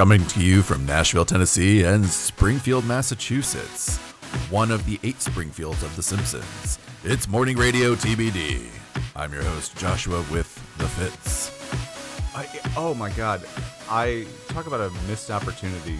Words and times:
Coming 0.00 0.24
to 0.28 0.42
you 0.42 0.62
from 0.62 0.86
Nashville, 0.86 1.26
Tennessee 1.26 1.84
and 1.84 2.06
Springfield, 2.06 2.86
Massachusetts, 2.86 3.98
one 4.48 4.70
of 4.70 4.86
the 4.86 4.98
eight 5.02 5.20
Springfields 5.20 5.82
of 5.82 5.94
The 5.94 6.02
Simpsons. 6.02 6.78
It's 7.04 7.28
Morning 7.28 7.58
Radio 7.58 7.94
TBD. 7.94 8.66
I'm 9.14 9.30
your 9.30 9.42
host, 9.42 9.76
Joshua 9.76 10.24
with 10.32 10.54
The 10.78 10.88
Fits. 10.88 11.52
I, 12.34 12.48
oh 12.78 12.94
my 12.94 13.10
god. 13.10 13.42
I 13.90 14.26
talk 14.48 14.66
about 14.66 14.80
a 14.80 14.90
missed 15.06 15.30
opportunity. 15.30 15.98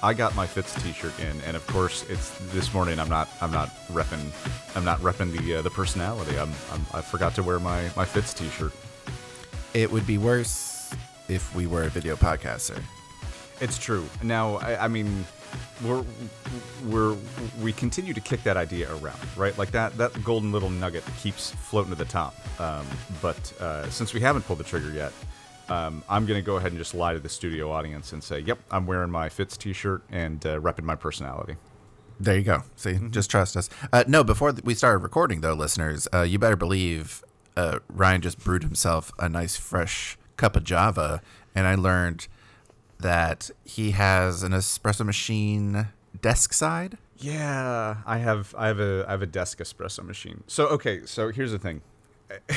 I 0.00 0.14
got 0.14 0.36
my 0.36 0.46
Fitz 0.46 0.72
t-shirt 0.84 1.18
in 1.18 1.40
and 1.40 1.56
of 1.56 1.66
course 1.66 2.08
it's 2.08 2.30
this 2.52 2.72
morning 2.72 3.00
I'm 3.00 3.08
not 3.08 3.28
I'm 3.40 3.50
not 3.50 3.70
repping 3.88 4.30
I'm 4.76 4.84
not 4.84 5.00
repping 5.00 5.36
the 5.36 5.56
uh, 5.56 5.62
the 5.62 5.70
personality. 5.70 6.38
I'm, 6.38 6.52
I'm 6.70 6.86
I 6.94 7.00
forgot 7.00 7.34
to 7.34 7.42
wear 7.42 7.58
my 7.58 7.90
my 7.96 8.04
Fitz 8.04 8.32
t-shirt. 8.32 8.72
It 9.74 9.90
would 9.90 10.06
be 10.06 10.18
worse 10.18 10.94
if 11.26 11.52
we 11.56 11.66
were 11.66 11.82
a 11.82 11.88
video 11.88 12.14
podcaster. 12.14 12.80
It's 13.60 13.78
true. 13.78 14.06
Now, 14.22 14.56
I, 14.56 14.84
I, 14.84 14.88
mean, 14.88 15.24
we're 15.84 16.04
we're 16.86 17.16
we 17.62 17.72
continue 17.72 18.14
to 18.14 18.20
kick 18.20 18.42
that 18.44 18.56
idea 18.56 18.90
around, 18.96 19.18
right? 19.36 19.56
Like 19.58 19.70
that 19.72 19.96
that 19.98 20.24
golden 20.24 20.50
little 20.50 20.70
nugget 20.70 21.04
keeps 21.18 21.50
floating 21.50 21.90
to 21.90 21.96
the 21.96 22.06
top. 22.06 22.34
Um, 22.58 22.86
but 23.20 23.52
uh, 23.60 23.88
since 23.90 24.14
we 24.14 24.20
haven't 24.20 24.42
pulled 24.42 24.60
the 24.60 24.64
trigger 24.64 24.90
yet, 24.90 25.12
um, 25.68 26.02
I'm 26.08 26.24
gonna 26.24 26.42
go 26.42 26.56
ahead 26.56 26.72
and 26.72 26.78
just 26.78 26.94
lie 26.94 27.12
to 27.12 27.20
the 27.20 27.28
studio 27.28 27.70
audience 27.70 28.12
and 28.12 28.24
say, 28.24 28.40
"Yep, 28.40 28.58
I'm 28.70 28.86
wearing 28.86 29.10
my 29.10 29.28
Fitz 29.28 29.56
T-shirt 29.56 30.02
and 30.10 30.44
uh, 30.46 30.58
repping 30.58 30.84
my 30.84 30.96
personality." 30.96 31.56
There 32.18 32.36
you 32.36 32.44
go. 32.44 32.64
See, 32.76 32.92
mm-hmm. 32.92 33.10
just 33.10 33.30
trust 33.30 33.56
us. 33.56 33.70
Uh, 33.92 34.04
no, 34.06 34.22
before 34.22 34.52
we 34.64 34.74
started 34.74 34.98
recording, 34.98 35.40
though, 35.40 35.54
listeners, 35.54 36.06
uh, 36.14 36.22
you 36.22 36.38
better 36.38 36.56
believe 36.56 37.24
uh, 37.56 37.78
Ryan 37.88 38.20
just 38.20 38.38
brewed 38.38 38.62
himself 38.62 39.10
a 39.18 39.28
nice 39.28 39.56
fresh 39.56 40.18
cup 40.36 40.56
of 40.56 40.64
Java, 40.64 41.22
and 41.54 41.66
I 41.66 41.74
learned 41.74 42.28
that 43.02 43.50
he 43.64 43.92
has 43.92 44.42
an 44.42 44.52
espresso 44.52 45.04
machine 45.04 45.88
desk 46.20 46.52
side. 46.52 46.98
Yeah, 47.16 47.98
I 48.06 48.18
have 48.18 48.54
I 48.56 48.68
have 48.68 48.80
a 48.80 49.04
I 49.06 49.12
have 49.12 49.22
a 49.22 49.26
desk 49.26 49.58
espresso 49.58 50.04
machine. 50.04 50.44
So 50.46 50.66
okay, 50.68 51.02
so 51.04 51.30
here's 51.30 51.52
the 51.52 51.58
thing. 51.58 51.82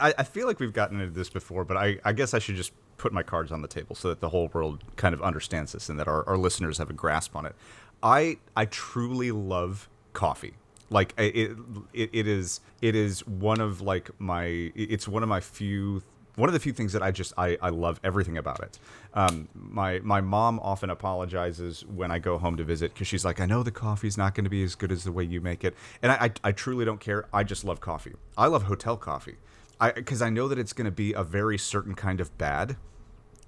I, 0.00 0.12
I 0.18 0.22
feel 0.24 0.46
like 0.46 0.58
we've 0.58 0.72
gotten 0.72 1.00
into 1.00 1.12
this 1.12 1.30
before, 1.30 1.64
but 1.64 1.76
I, 1.76 1.98
I 2.04 2.12
guess 2.12 2.34
I 2.34 2.40
should 2.40 2.56
just 2.56 2.72
put 2.96 3.12
my 3.12 3.22
cards 3.22 3.52
on 3.52 3.62
the 3.62 3.68
table 3.68 3.94
so 3.94 4.08
that 4.08 4.20
the 4.20 4.28
whole 4.28 4.48
world 4.52 4.82
kind 4.96 5.14
of 5.14 5.22
understands 5.22 5.70
this 5.70 5.88
and 5.88 6.00
that 6.00 6.08
our, 6.08 6.28
our 6.28 6.36
listeners 6.36 6.78
have 6.78 6.90
a 6.90 6.92
grasp 6.92 7.36
on 7.36 7.46
it. 7.46 7.54
I 8.02 8.38
I 8.56 8.64
truly 8.64 9.30
love 9.30 9.88
coffee 10.12 10.54
like 10.90 11.14
it, 11.16 11.56
it 11.94 12.10
it 12.12 12.26
is 12.26 12.60
it 12.82 12.94
is 12.94 13.26
one 13.26 13.60
of 13.60 13.80
like 13.80 14.10
my 14.18 14.44
it's 14.74 15.06
one 15.06 15.22
of 15.22 15.28
my 15.28 15.40
few 15.40 16.02
one 16.34 16.48
of 16.48 16.52
the 16.52 16.60
few 16.60 16.72
things 16.72 16.92
that 16.92 17.02
I 17.02 17.10
just 17.10 17.32
I, 17.38 17.56
I 17.62 17.70
love 17.70 18.00
everything 18.02 18.36
about 18.36 18.60
it. 18.60 18.78
Um, 19.12 19.48
my 19.54 19.98
my 20.00 20.20
mom 20.20 20.60
often 20.60 20.88
apologizes 20.90 21.84
when 21.86 22.10
I 22.10 22.18
go 22.18 22.38
home 22.38 22.56
to 22.56 22.64
visit 22.64 22.94
because 22.94 23.08
she's 23.08 23.24
like, 23.24 23.40
I 23.40 23.46
know 23.46 23.62
the 23.62 23.72
coffee's 23.72 24.16
not 24.16 24.34
going 24.34 24.44
to 24.44 24.50
be 24.50 24.62
as 24.62 24.74
good 24.74 24.92
as 24.92 25.04
the 25.04 25.12
way 25.12 25.24
you 25.24 25.40
make 25.40 25.64
it, 25.64 25.74
and 26.02 26.12
I, 26.12 26.14
I, 26.14 26.30
I 26.44 26.52
truly 26.52 26.84
don't 26.84 27.00
care. 27.00 27.26
I 27.32 27.42
just 27.42 27.64
love 27.64 27.80
coffee. 27.80 28.14
I 28.38 28.46
love 28.46 28.64
hotel 28.64 28.96
coffee, 28.96 29.36
I 29.80 29.90
because 29.90 30.22
I 30.22 30.30
know 30.30 30.46
that 30.48 30.58
it's 30.58 30.72
going 30.72 30.84
to 30.84 30.92
be 30.92 31.12
a 31.12 31.24
very 31.24 31.58
certain 31.58 31.94
kind 31.94 32.20
of 32.20 32.36
bad, 32.38 32.76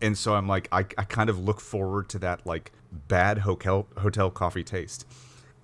and 0.00 0.18
so 0.18 0.34
I'm 0.34 0.48
like 0.48 0.68
I, 0.72 0.80
I 0.98 1.05
kind 1.05 1.30
of 1.30 1.38
look 1.38 1.60
forward 1.60 2.08
to 2.10 2.18
that 2.20 2.44
like 2.44 2.72
bad 2.90 3.38
hotel 3.38 3.86
hotel 3.98 4.30
coffee 4.30 4.64
taste. 4.64 5.06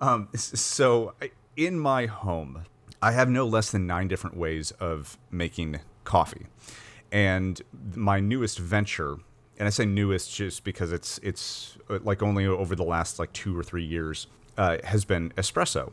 Um, 0.01 0.29
so 0.33 1.13
in 1.57 1.77
my 1.77 2.05
home, 2.05 2.63
I 3.01 3.11
have 3.11 3.29
no 3.29 3.45
less 3.45 3.71
than 3.71 3.85
nine 3.85 4.07
different 4.07 4.37
ways 4.37 4.71
of 4.79 5.17
making 5.29 5.79
coffee. 6.03 6.47
And 7.11 7.61
my 7.95 8.19
newest 8.19 8.59
venture, 8.59 9.17
and 9.59 9.67
I 9.67 9.71
say 9.71 9.85
newest 9.85 10.33
just 10.33 10.63
because 10.63 10.91
it's 10.93 11.19
it's 11.21 11.77
uh, 11.89 11.99
like 12.03 12.23
only 12.23 12.47
over 12.47 12.75
the 12.75 12.83
last 12.83 13.19
like 13.19 13.31
two 13.33 13.57
or 13.57 13.63
three 13.63 13.83
years, 13.83 14.27
uh, 14.57 14.77
has 14.85 15.05
been 15.05 15.31
espresso. 15.31 15.91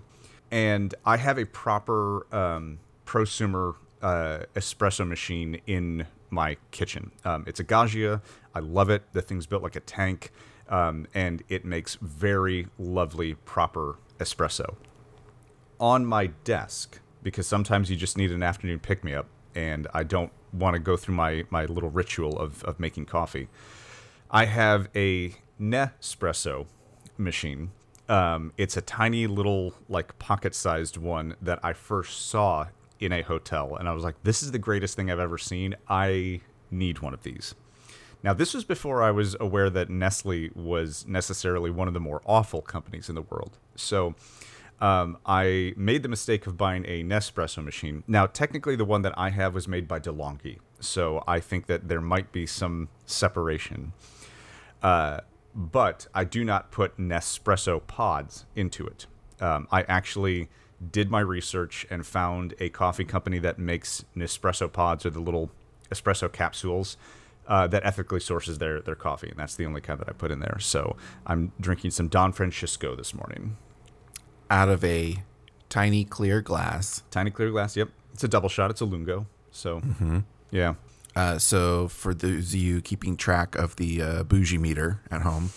And 0.50 0.94
I 1.04 1.16
have 1.16 1.38
a 1.38 1.44
proper 1.44 2.32
um, 2.34 2.78
prosumer 3.04 3.74
uh, 4.00 4.38
espresso 4.54 5.06
machine 5.06 5.60
in 5.66 6.06
my 6.30 6.56
kitchen. 6.70 7.10
Um, 7.24 7.44
it's 7.48 7.58
a 7.58 7.64
Gaggia. 7.64 8.22
I 8.54 8.60
love 8.60 8.88
it. 8.88 9.02
The 9.12 9.22
thing's 9.22 9.46
built 9.46 9.64
like 9.64 9.76
a 9.76 9.80
tank, 9.80 10.30
um, 10.68 11.08
and 11.14 11.42
it 11.48 11.64
makes 11.64 11.96
very 11.96 12.68
lovely 12.78 13.34
proper 13.34 13.96
espresso 14.18 14.76
on 15.78 16.06
my 16.06 16.26
desk 16.44 17.00
because 17.22 17.46
sometimes 17.46 17.90
you 17.90 17.96
just 17.96 18.16
need 18.16 18.30
an 18.30 18.42
afternoon 18.42 18.78
pick 18.78 19.04
me 19.04 19.12
up 19.12 19.26
and 19.56 19.88
I 19.92 20.04
don't 20.04 20.30
want 20.52 20.74
to 20.74 20.78
go 20.78 20.96
through 20.96 21.16
my, 21.16 21.44
my 21.50 21.64
little 21.64 21.90
ritual 21.90 22.38
of, 22.38 22.62
of 22.64 22.78
making 22.78 23.06
coffee. 23.06 23.48
I 24.30 24.44
have 24.44 24.88
a 24.94 25.34
Nespresso 25.60 26.66
machine. 27.18 27.72
Um, 28.08 28.52
it's 28.56 28.76
a 28.76 28.80
tiny 28.80 29.26
little, 29.26 29.74
like, 29.88 30.16
pocket 30.18 30.54
sized 30.54 30.96
one 30.96 31.34
that 31.42 31.58
I 31.62 31.72
first 31.72 32.28
saw 32.28 32.66
in 33.00 33.12
a 33.12 33.22
hotel. 33.22 33.74
And 33.76 33.88
I 33.88 33.92
was 33.92 34.04
like, 34.04 34.22
this 34.22 34.42
is 34.42 34.52
the 34.52 34.58
greatest 34.58 34.94
thing 34.94 35.10
I've 35.10 35.18
ever 35.18 35.38
seen. 35.38 35.74
I 35.88 36.40
need 36.70 37.00
one 37.00 37.14
of 37.14 37.22
these. 37.22 37.54
Now, 38.22 38.32
this 38.32 38.54
was 38.54 38.64
before 38.64 39.02
I 39.02 39.10
was 39.10 39.36
aware 39.40 39.70
that 39.70 39.90
Nestle 39.90 40.50
was 40.54 41.06
necessarily 41.06 41.70
one 41.70 41.88
of 41.88 41.94
the 41.94 42.00
more 42.00 42.22
awful 42.26 42.62
companies 42.62 43.08
in 43.08 43.14
the 43.14 43.22
world. 43.22 43.58
So 43.74 44.14
um, 44.80 45.18
I 45.24 45.74
made 45.76 46.02
the 46.02 46.08
mistake 46.08 46.46
of 46.46 46.56
buying 46.56 46.84
a 46.86 47.02
Nespresso 47.02 47.64
machine. 47.64 48.04
Now, 48.06 48.26
technically, 48.26 48.76
the 48.76 48.84
one 48.84 49.02
that 49.02 49.14
I 49.16 49.30
have 49.30 49.54
was 49.54 49.66
made 49.66 49.88
by 49.88 50.00
DeLonghi, 50.00 50.58
so 50.80 51.24
I 51.26 51.40
think 51.40 51.66
that 51.66 51.88
there 51.88 52.00
might 52.00 52.32
be 52.32 52.46
some 52.46 52.88
separation. 53.06 53.92
Uh, 54.82 55.20
but 55.54 56.06
I 56.14 56.24
do 56.24 56.44
not 56.44 56.70
put 56.70 56.98
Nespresso 56.98 57.84
pods 57.86 58.44
into 58.54 58.86
it. 58.86 59.06
Um, 59.40 59.66
I 59.72 59.82
actually 59.82 60.48
did 60.92 61.10
my 61.10 61.20
research 61.20 61.86
and 61.88 62.06
found 62.06 62.54
a 62.60 62.68
coffee 62.68 63.04
company 63.04 63.38
that 63.38 63.58
makes 63.58 64.04
Nespresso 64.14 64.70
pods 64.70 65.06
or 65.06 65.10
the 65.10 65.20
little 65.20 65.50
espresso 65.90 66.30
capsules 66.30 66.98
uh, 67.48 67.66
that 67.68 67.84
ethically 67.86 68.20
sources 68.20 68.58
their 68.58 68.80
their 68.82 68.94
coffee, 68.94 69.30
and 69.30 69.38
that's 69.38 69.54
the 69.54 69.64
only 69.64 69.80
kind 69.80 69.98
that 70.00 70.08
I 70.08 70.12
put 70.12 70.30
in 70.30 70.40
there. 70.40 70.58
So 70.58 70.96
I'm 71.26 71.52
drinking 71.58 71.92
some 71.92 72.08
Don 72.08 72.32
Francisco 72.32 72.94
this 72.94 73.14
morning 73.14 73.56
out 74.50 74.68
of 74.68 74.84
a 74.84 75.22
tiny 75.68 76.04
clear 76.04 76.40
glass. 76.40 77.02
Tiny 77.10 77.30
clear 77.30 77.50
glass. 77.50 77.76
Yep, 77.76 77.90
it's 78.12 78.24
a 78.24 78.28
double 78.28 78.48
shot. 78.48 78.70
It's 78.70 78.80
a 78.80 78.84
lungo. 78.84 79.26
So 79.50 79.80
mm-hmm. 79.80 80.18
yeah. 80.50 80.74
Uh, 81.14 81.38
so 81.38 81.88
for 81.88 82.12
those 82.12 82.52
of 82.52 82.60
you 82.60 82.82
keeping 82.82 83.16
track 83.16 83.56
of 83.56 83.76
the 83.76 84.02
uh, 84.02 84.22
bougie 84.22 84.58
meter 84.58 85.00
at 85.10 85.22
home, 85.22 85.50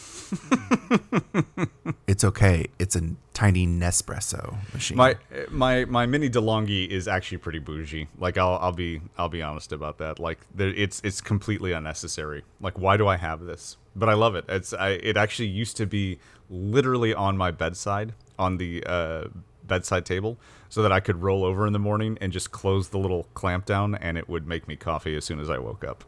it's 2.07 2.23
okay. 2.23 2.65
It's 2.79 2.95
a 2.95 3.01
tiny 3.33 3.67
Nespresso 3.67 4.55
machine. 4.73 4.95
My 4.95 5.17
my 5.49 5.83
my 5.83 6.05
mini 6.05 6.29
DeLonghi 6.29 6.87
is 6.87 7.09
actually 7.09 7.39
pretty 7.39 7.59
bougie. 7.59 8.07
Like 8.17 8.37
I'll 8.37 8.57
I'll 8.61 8.71
be 8.71 9.01
I'll 9.17 9.27
be 9.27 9.41
honest 9.41 9.73
about 9.73 9.97
that. 9.97 10.17
Like 10.17 10.39
there, 10.55 10.69
it's 10.69 11.01
it's 11.03 11.19
completely 11.19 11.73
unnecessary. 11.73 12.43
Like 12.61 12.79
why 12.79 12.95
do 12.95 13.07
I 13.07 13.17
have 13.17 13.41
this? 13.41 13.75
But 13.97 14.07
I 14.07 14.13
love 14.13 14.35
it. 14.35 14.45
It's 14.47 14.71
I 14.71 14.91
it 14.91 15.17
actually 15.17 15.49
used 15.49 15.75
to 15.77 15.85
be 15.85 16.19
literally 16.49 17.13
on 17.13 17.35
my 17.35 17.51
bedside 17.51 18.13
on 18.39 18.57
the 18.57 18.83
uh, 18.85 19.25
bedside 19.69 20.05
table 20.05 20.39
so 20.67 20.81
that 20.81 20.91
I 20.91 20.99
could 20.99 21.21
roll 21.21 21.43
over 21.45 21.67
in 21.67 21.73
the 21.73 21.79
morning 21.79 22.17
and 22.19 22.33
just 22.33 22.51
close 22.51 22.89
the 22.89 22.97
little 22.97 23.25
clamp 23.35 23.65
down 23.65 23.95
and 23.95 24.17
it 24.17 24.27
would 24.27 24.47
make 24.47 24.67
me 24.67 24.75
coffee 24.75 25.15
as 25.15 25.25
soon 25.25 25.39
as 25.39 25.49
I 25.49 25.59
woke 25.59 25.83
up. 25.83 26.03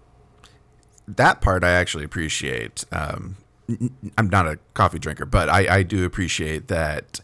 That 1.07 1.41
part 1.41 1.63
I 1.63 1.71
actually 1.71 2.03
appreciate. 2.03 2.85
Um, 2.91 3.37
I'm 4.17 4.29
not 4.29 4.47
a 4.47 4.59
coffee 4.73 4.99
drinker, 4.99 5.25
but 5.25 5.49
I, 5.49 5.77
I 5.77 5.83
do 5.83 6.05
appreciate 6.05 6.67
that 6.67 7.21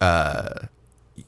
uh, 0.00 0.66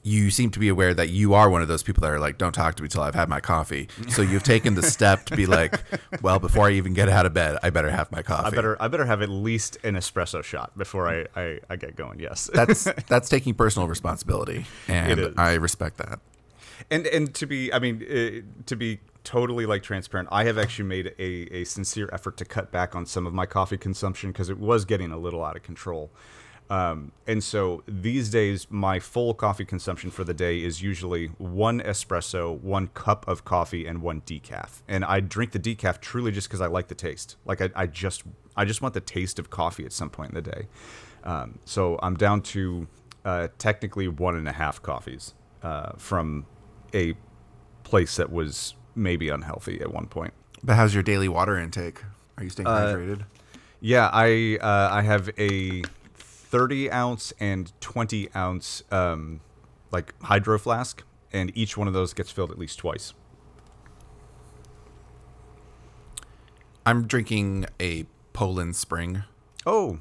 you 0.02 0.30
seem 0.30 0.50
to 0.50 0.58
be 0.58 0.68
aware 0.68 0.94
that 0.94 1.10
you 1.10 1.34
are 1.34 1.48
one 1.50 1.62
of 1.62 1.68
those 1.68 1.82
people 1.82 2.00
that 2.02 2.10
are 2.10 2.18
like, 2.18 2.38
don't 2.38 2.52
talk 2.52 2.74
to 2.76 2.82
me 2.82 2.88
till 2.88 3.02
I've 3.02 3.14
had 3.14 3.28
my 3.28 3.40
coffee. 3.40 3.88
So 4.08 4.22
you've 4.22 4.42
taken 4.42 4.74
the 4.74 4.82
step 4.82 5.24
to 5.26 5.36
be 5.36 5.46
like, 5.46 5.80
well, 6.22 6.38
before 6.38 6.68
I 6.68 6.72
even 6.72 6.94
get 6.94 7.08
out 7.08 7.26
of 7.26 7.34
bed, 7.34 7.58
I 7.62 7.70
better 7.70 7.90
have 7.90 8.10
my 8.12 8.22
coffee. 8.22 8.48
I 8.48 8.50
better, 8.50 8.76
I 8.80 8.88
better 8.88 9.04
have 9.06 9.22
at 9.22 9.28
least 9.28 9.78
an 9.84 9.94
espresso 9.94 10.42
shot 10.42 10.76
before 10.76 11.08
I, 11.08 11.26
I, 11.36 11.60
I 11.68 11.76
get 11.76 11.96
going. 11.96 12.20
Yes, 12.20 12.50
that's 12.52 12.84
that's 13.08 13.28
taking 13.28 13.54
personal 13.54 13.88
responsibility, 13.88 14.66
and 14.88 15.34
I 15.38 15.54
respect 15.54 15.98
that. 15.98 16.20
And 16.90 17.06
and 17.06 17.34
to 17.34 17.46
be, 17.46 17.72
I 17.72 17.78
mean, 17.78 18.02
uh, 18.02 18.62
to 18.66 18.76
be 18.76 19.00
totally 19.24 19.66
like 19.66 19.82
transparent, 19.82 20.28
I 20.32 20.44
have 20.44 20.58
actually 20.58 20.88
made 20.88 21.14
a, 21.18 21.22
a 21.54 21.64
sincere 21.64 22.08
effort 22.12 22.36
to 22.38 22.44
cut 22.44 22.70
back 22.72 22.94
on 22.94 23.06
some 23.06 23.26
of 23.26 23.34
my 23.34 23.46
coffee 23.46 23.76
consumption 23.76 24.32
because 24.32 24.48
it 24.48 24.58
was 24.58 24.84
getting 24.84 25.12
a 25.12 25.18
little 25.18 25.44
out 25.44 25.56
of 25.56 25.62
control. 25.62 26.10
Um, 26.70 27.10
and 27.26 27.42
so 27.42 27.82
these 27.88 28.30
days, 28.30 28.68
my 28.70 29.00
full 29.00 29.34
coffee 29.34 29.64
consumption 29.64 30.10
for 30.10 30.22
the 30.22 30.32
day 30.32 30.62
is 30.62 30.80
usually 30.80 31.26
one 31.38 31.80
espresso, 31.80 32.58
one 32.60 32.86
cup 32.88 33.26
of 33.26 33.44
coffee, 33.44 33.86
and 33.86 34.00
one 34.00 34.20
decaf. 34.20 34.82
And 34.86 35.04
I 35.04 35.18
drink 35.18 35.50
the 35.50 35.58
decaf 35.58 36.00
truly 36.00 36.30
just 36.30 36.48
because 36.48 36.60
I 36.60 36.68
like 36.68 36.86
the 36.86 36.94
taste. 36.94 37.36
Like 37.44 37.60
I, 37.60 37.70
I, 37.74 37.86
just, 37.86 38.22
I 38.56 38.64
just 38.64 38.82
want 38.82 38.94
the 38.94 39.00
taste 39.00 39.40
of 39.40 39.50
coffee 39.50 39.84
at 39.84 39.92
some 39.92 40.10
point 40.10 40.30
in 40.30 40.36
the 40.36 40.50
day. 40.50 40.68
Um, 41.24 41.58
so 41.64 41.98
I'm 42.02 42.14
down 42.14 42.40
to 42.42 42.86
uh, 43.24 43.48
technically 43.58 44.06
one 44.06 44.36
and 44.36 44.48
a 44.48 44.52
half 44.52 44.80
coffees 44.80 45.34
uh, 45.64 45.92
from 45.96 46.46
a 46.94 47.14
place 47.82 48.16
that 48.16 48.30
was 48.30 48.74
maybe 48.94 49.28
unhealthy 49.28 49.80
at 49.80 49.92
one 49.92 50.06
point. 50.06 50.32
But 50.62 50.76
how's 50.76 50.94
your 50.94 51.02
daily 51.02 51.28
water 51.28 51.58
intake? 51.58 52.02
Are 52.38 52.44
you 52.44 52.50
staying 52.50 52.68
uh, 52.68 52.94
hydrated? 52.94 53.24
Yeah, 53.80 54.08
I 54.12 54.58
uh, 54.60 54.88
I 54.92 55.02
have 55.02 55.30
a 55.38 55.82
30 56.50 56.90
ounce 56.90 57.32
and 57.38 57.72
20 57.80 58.28
ounce 58.34 58.82
um, 58.90 59.40
like 59.92 60.14
hydro 60.22 60.58
flask, 60.58 61.04
and 61.32 61.52
each 61.56 61.76
one 61.76 61.86
of 61.86 61.94
those 61.94 62.12
gets 62.12 62.30
filled 62.30 62.50
at 62.50 62.58
least 62.58 62.78
twice. 62.78 63.14
I'm 66.84 67.06
drinking 67.06 67.66
a 67.80 68.06
Poland 68.32 68.74
Spring 68.74 69.22
Oh, 69.66 69.98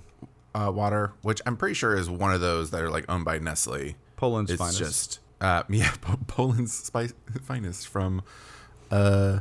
uh, 0.55 0.71
water, 0.73 1.13
which 1.21 1.41
I'm 1.45 1.57
pretty 1.57 1.75
sure 1.75 1.95
is 1.95 2.09
one 2.09 2.33
of 2.33 2.41
those 2.41 2.71
that 2.71 2.81
are 2.81 2.89
like 2.89 3.05
owned 3.09 3.25
by 3.25 3.37
Nestle. 3.37 3.95
Poland's 4.15 4.51
it's 4.51 4.59
finest. 4.59 4.79
just 4.79 5.19
uh, 5.41 5.63
yeah, 5.69 5.91
Po- 6.01 6.19
Poland's 6.27 6.73
spice 6.73 7.13
finest 7.43 7.87
from 7.87 8.21
uh, 8.89 9.39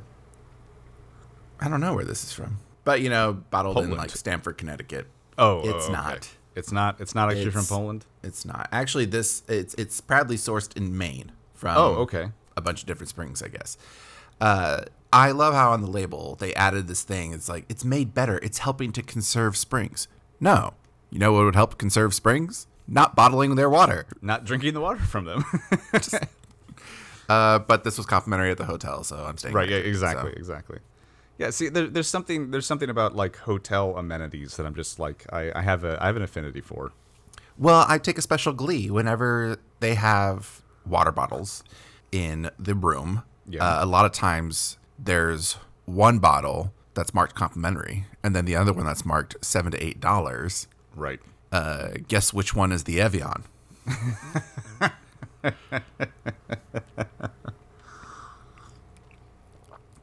I 1.61 1.69
don't 1.69 1.81
know 1.81 1.95
where 1.95 2.05
this 2.05 2.25
is 2.25 2.33
from, 2.33 2.59
but 2.85 3.01
you 3.01 3.09
know, 3.09 3.33
bottled 3.51 3.79
in 3.79 3.97
like 3.97 4.11
Stamford, 4.11 4.59
Connecticut. 4.59 5.07
oh, 5.39 5.61
it's 5.61 5.71
oh, 5.71 5.77
okay. 5.85 5.93
not. 5.93 6.31
It's 6.59 6.73
not. 6.73 7.01
It's 7.01 7.15
not 7.15 7.31
actually 7.31 7.51
from 7.51 7.65
Poland. 7.67 8.05
It's 8.23 8.45
not 8.45 8.69
actually. 8.73 9.07
This 9.07 9.43
it's 9.49 9.75
it's 9.75 10.01
proudly 10.01 10.37
sourced 10.37 10.77
in 10.77 10.97
Maine 10.99 11.33
from 11.55 11.77
Oh, 11.77 11.95
okay. 12.05 12.31
a 12.57 12.61
bunch 12.61 12.83
of 12.83 12.87
different 12.87 13.09
springs, 13.09 13.43
I 13.43 13.49
guess. 13.49 13.79
Uh, 14.41 14.83
I 15.13 15.31
love 15.31 15.55
how 15.55 15.73
on 15.73 15.81
the 15.81 15.91
label 15.91 16.37
they 16.37 16.53
added 16.55 16.87
this 16.89 17.03
thing. 17.03 17.33
It's 17.33 17.49
like 17.49 17.65
it's 17.69 17.85
made 17.85 18.13
better. 18.15 18.39
It's 18.43 18.59
helping 18.59 18.93
to 18.93 19.03
conserve 19.03 19.57
springs. 19.57 20.09
No, 20.41 20.75
you 21.11 21.19
know 21.19 21.33
what 21.33 21.45
would 21.45 21.55
help 21.57 21.79
conserve 21.79 22.13
springs? 22.15 22.67
Not 22.87 23.15
bottling 23.15 23.55
their 23.57 23.69
water. 23.71 24.07
Not 24.23 24.45
drinking 24.45 24.75
the 24.75 24.81
water 24.81 25.01
from 25.01 25.25
them. 25.25 25.45
Uh, 27.29 27.59
but 27.59 27.85
this 27.85 27.99
was 27.99 28.07
complimentary 28.07 28.51
at 28.51 28.57
the 28.57 28.65
hotel, 28.65 29.05
so 29.05 29.17
I'm 29.17 29.37
staying. 29.37 29.55
right. 29.55 29.69
Yeah. 29.69 29.77
Exactly. 29.77 30.31
so. 30.33 30.37
Exactly. 30.39 30.79
Yeah. 31.39 31.51
See, 31.51 31.69
there, 31.69 31.87
there's 31.87 32.09
something. 32.09 32.51
There's 32.51 32.67
something 32.67 32.91
about 32.91 33.17
like 33.17 33.37
hotel 33.37 33.97
amenities 33.97 34.57
that 34.57 34.67
I'm 34.67 34.75
just 34.75 34.99
like 34.99 35.25
I, 35.33 35.53
I 35.55 35.63
have 35.63 35.85
a 35.85 35.97
I 36.03 36.07
have 36.07 36.17
an 36.17 36.23
affinity 36.23 36.61
for. 36.61 36.93
Well, 37.57 37.85
I 37.89 37.99
take 37.99 38.19
a 38.19 38.23
special 38.23 38.53
glee 38.53 38.91
whenever 38.91 39.57
they 39.81 39.95
have 39.95 40.63
water 40.87 41.11
bottles 41.11 41.65
in 42.13 42.51
the 42.59 42.75
room. 42.75 43.23
Yeah. 43.49 43.65
Uh, 43.65 43.85
a 43.85 43.87
lot 43.87 44.05
of 44.05 44.13
times 44.13 44.79
there's 44.99 45.57
one 45.85 46.19
bottle 46.19 46.73
that's 46.95 47.15
marked 47.15 47.35
complimentary, 47.35 48.07
and 48.23 48.35
then 48.37 48.45
the 48.45 48.57
other 48.57 48.73
one 48.73 48.85
that's 48.85 49.05
marked 49.05 49.37
seven 49.45 49.73
to 49.73 49.85
eight 49.85 50.01
dollars. 50.01 50.67
Right. 50.95 51.21
Uh, 51.51 51.91
guess 52.09 52.33
which 52.35 52.55
one 52.55 52.73
is 52.73 52.85
the 52.85 53.01
Evian? 53.01 53.45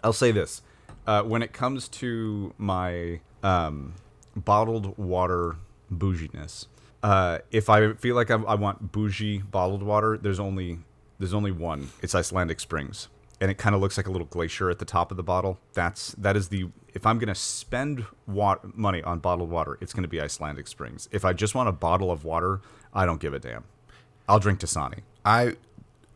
I'll 0.04 0.14
say 0.14 0.32
this: 0.32 0.62
uh, 1.08 1.24
when 1.24 1.42
it 1.42 1.54
comes 1.54 1.88
to 1.88 2.54
my 2.58 3.20
um, 3.44 3.94
bottled 4.36 4.98
water 4.98 5.58
bouginess, 5.92 6.68
uh, 7.04 7.40
if 7.52 7.70
I 7.70 7.94
feel 7.94 8.16
like 8.16 8.32
I, 8.32 8.36
I 8.36 8.56
want 8.56 8.92
bougie 8.92 9.40
bottled 9.40 9.84
water, 9.84 10.18
there's 10.18 10.40
only 10.40 10.80
there's 11.20 11.34
only 11.34 11.52
one. 11.52 11.90
It's 12.02 12.16
Icelandic 12.16 12.60
Springs, 12.60 13.08
and 13.40 13.52
it 13.52 13.58
kind 13.58 13.76
of 13.76 13.82
looks 13.82 13.98
like 13.98 14.08
a 14.08 14.12
little 14.12 14.28
glacier 14.28 14.70
at 14.70 14.80
the 14.80 14.86
top 14.86 15.12
of 15.12 15.18
the 15.18 15.24
bottle. 15.24 15.60
That's 15.74 16.14
that 16.14 16.36
is 16.36 16.50
the 16.50 16.70
if 16.94 17.06
I'm 17.06 17.20
gonna 17.20 17.36
spend 17.36 18.06
wa- 18.28 18.58
money 18.74 19.04
on 19.04 19.20
bottled 19.20 19.50
water, 19.50 19.78
it's 19.82 19.94
gonna 19.94 20.08
be 20.08 20.20
Icelandic 20.20 20.68
Springs. 20.68 21.08
If 21.12 21.24
I 21.24 21.34
just 21.34 21.54
want 21.54 21.70
a 21.70 21.74
bottle 21.74 22.12
of 22.12 22.26
water, 22.26 22.62
I 22.94 23.06
don't 23.06 23.20
give 23.20 23.34
a 23.34 23.40
damn. 23.40 23.66
I'll 24.28 24.40
drink 24.40 24.60
Dasani. 24.60 25.02
I 25.24 25.58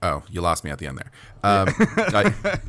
oh, 0.01 0.23
you 0.29 0.41
lost 0.41 0.63
me 0.63 0.71
at 0.71 0.79
the 0.79 0.87
end 0.87 0.97
there. 0.97 1.11
Um, 1.43 1.67
I- 1.97 2.59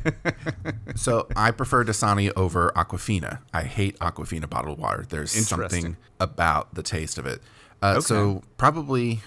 so 0.95 1.27
I 1.35 1.51
prefer 1.51 1.83
Dasani 1.83 2.31
over 2.35 2.71
Aquafina. 2.75 3.39
I 3.53 3.63
hate 3.63 3.97
Aquafina 3.99 4.49
bottled 4.49 4.79
water. 4.79 5.05
There's 5.07 5.31
something 5.31 5.97
about 6.19 6.73
the 6.75 6.83
taste 6.83 7.17
of 7.17 7.25
it. 7.25 7.41
Uh, 7.81 7.99
So 8.01 8.43
probably 8.57 9.21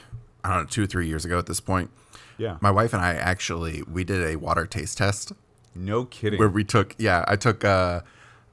I 0.45 0.51
don't 0.51 0.59
know 0.65 0.67
two 0.69 0.83
or 0.85 0.87
three 0.87 1.07
years 1.09 1.25
ago 1.25 1.39
at 1.39 1.47
this 1.47 1.61
point. 1.61 1.91
Yeah. 2.39 2.59
My 2.61 2.71
wife 2.71 2.93
and 2.93 3.03
I 3.03 3.15
actually 3.15 3.83
we 3.91 4.05
did 4.05 4.23
a 4.25 4.37
water 4.37 4.67
taste 4.67 4.99
test 4.99 5.33
No 5.75 6.05
kidding. 6.05 6.39
where 6.39 6.49
we 6.49 6.65
took 6.65 6.95
yeah 6.99 7.25
I 7.29 7.37
took 7.37 7.65
uh, 7.65 8.01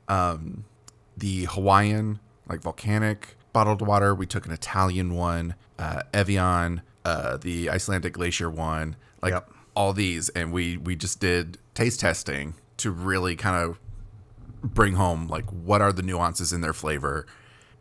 um, 0.08 0.66
the 1.18 1.46
Hawaiian 1.46 2.20
like 2.48 2.62
volcanic 2.62 3.36
bottled 3.54 3.82
water. 3.86 4.14
We 4.16 4.26
took 4.26 4.46
an 4.46 4.52
Italian 4.52 5.14
one, 5.14 5.56
uh, 5.78 6.04
Evian, 6.14 6.82
uh, 7.06 7.38
the 7.38 7.70
Icelandic 7.70 8.14
glacier 8.14 8.50
one, 8.50 8.96
like 9.22 9.34
Yep. 9.34 9.50
all 9.76 9.94
these, 9.94 10.30
and 10.30 10.52
we 10.52 10.78
we 10.78 10.96
just 10.96 11.20
did 11.20 11.58
taste 11.74 12.00
testing 12.00 12.54
to 12.78 12.92
really 12.92 13.36
kind 13.36 13.56
of 13.64 13.80
bring 14.64 14.94
home 14.96 15.28
like 15.28 15.46
what 15.46 15.82
are 15.82 15.92
the 15.92 16.02
nuances 16.04 16.54
in 16.54 16.62
their 16.62 16.74
flavor 16.74 17.26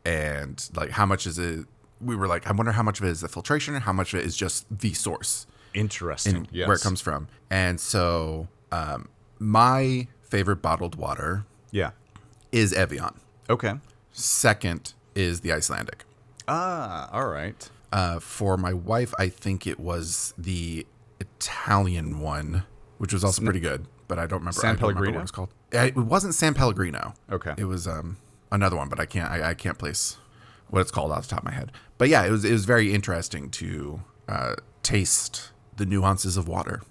and 0.05 0.69
like 0.75 0.91
how 0.91 1.07
much 1.07 1.27
is 1.27 1.39
it. 1.39 1.67
We 2.01 2.17
were 2.17 2.27
like, 2.27 2.47
I 2.47 2.53
wonder 2.53 2.73
how 2.73 2.83
much 2.83 2.99
of 3.01 3.05
it 3.07 3.11
is 3.11 3.21
the 3.21 3.29
filtration, 3.29 3.75
and 3.75 3.85
how 3.85 3.93
much 3.93 4.15
of 4.15 4.21
it 4.21 4.27
is 4.27 4.35
just 4.37 4.65
the 4.71 4.95
source 4.95 5.47
Interesting. 5.75 6.49
yes. 6.51 6.67
where 6.67 6.77
it 6.77 6.81
comes 6.83 7.01
from. 7.03 7.29
And 7.51 7.79
so, 7.79 8.49
um, 8.73 9.09
my 9.39 10.07
favorite 10.23 10.63
bottled 10.63 10.95
water 10.95 11.45
Yeah. 11.71 11.91
is 12.53 12.73
Evian. 12.73 13.21
Okay. 13.51 13.75
Second 14.13 14.95
is 15.15 15.41
the 15.41 15.53
Icelandic. 15.53 16.05
Ah, 16.49 17.11
all 17.13 17.29
right. 17.29 17.69
Uh, 17.93 18.19
for 18.19 18.57
my 18.57 18.73
wife, 18.73 19.13
I 19.19 19.29
think 19.29 19.67
it 19.67 19.79
was 19.79 20.33
the 20.39 20.87
Italian 21.21 22.21
one, 22.21 22.65
which 22.99 23.13
was 23.13 23.23
also 23.23 23.43
pretty 23.43 23.61
good, 23.61 23.87
but 24.09 24.19
I 24.19 24.23
don't 24.23 24.41
remember. 24.41 24.53
San 24.53 24.77
remember 24.77 24.81
Pellegrino? 24.81 25.13
what 25.13 25.19
it 25.19 25.23
was 25.23 25.31
called. 25.31 25.51
It 25.73 25.97
wasn't 25.97 26.35
San 26.35 26.55
Pellegrino. 26.55 27.15
Okay. 27.31 27.55
It 27.57 27.65
was 27.65 27.87
um, 27.87 28.17
another 28.51 28.77
one, 28.77 28.89
but 28.89 28.99
I 28.99 29.07
can't. 29.07 29.31
I, 29.31 29.51
I 29.51 29.55
can't 29.55 29.79
place 29.79 30.17
what 30.69 30.81
it's 30.81 30.91
called 30.91 31.13
off 31.13 31.23
the 31.23 31.29
top 31.29 31.41
of 31.41 31.45
my 31.45 31.53
head. 31.53 31.73
But 31.99 32.09
yeah, 32.09 32.25
it 32.25 32.31
was 32.31 32.45
it 32.45 32.53
was 32.53 32.65
very 32.65 32.93
interesting 32.93 33.51
to 33.51 34.03
uh, 34.29 34.55
taste 34.83 35.53
the 35.77 35.87
nuances 35.87 36.37
of 36.37 36.49
water. 36.49 36.83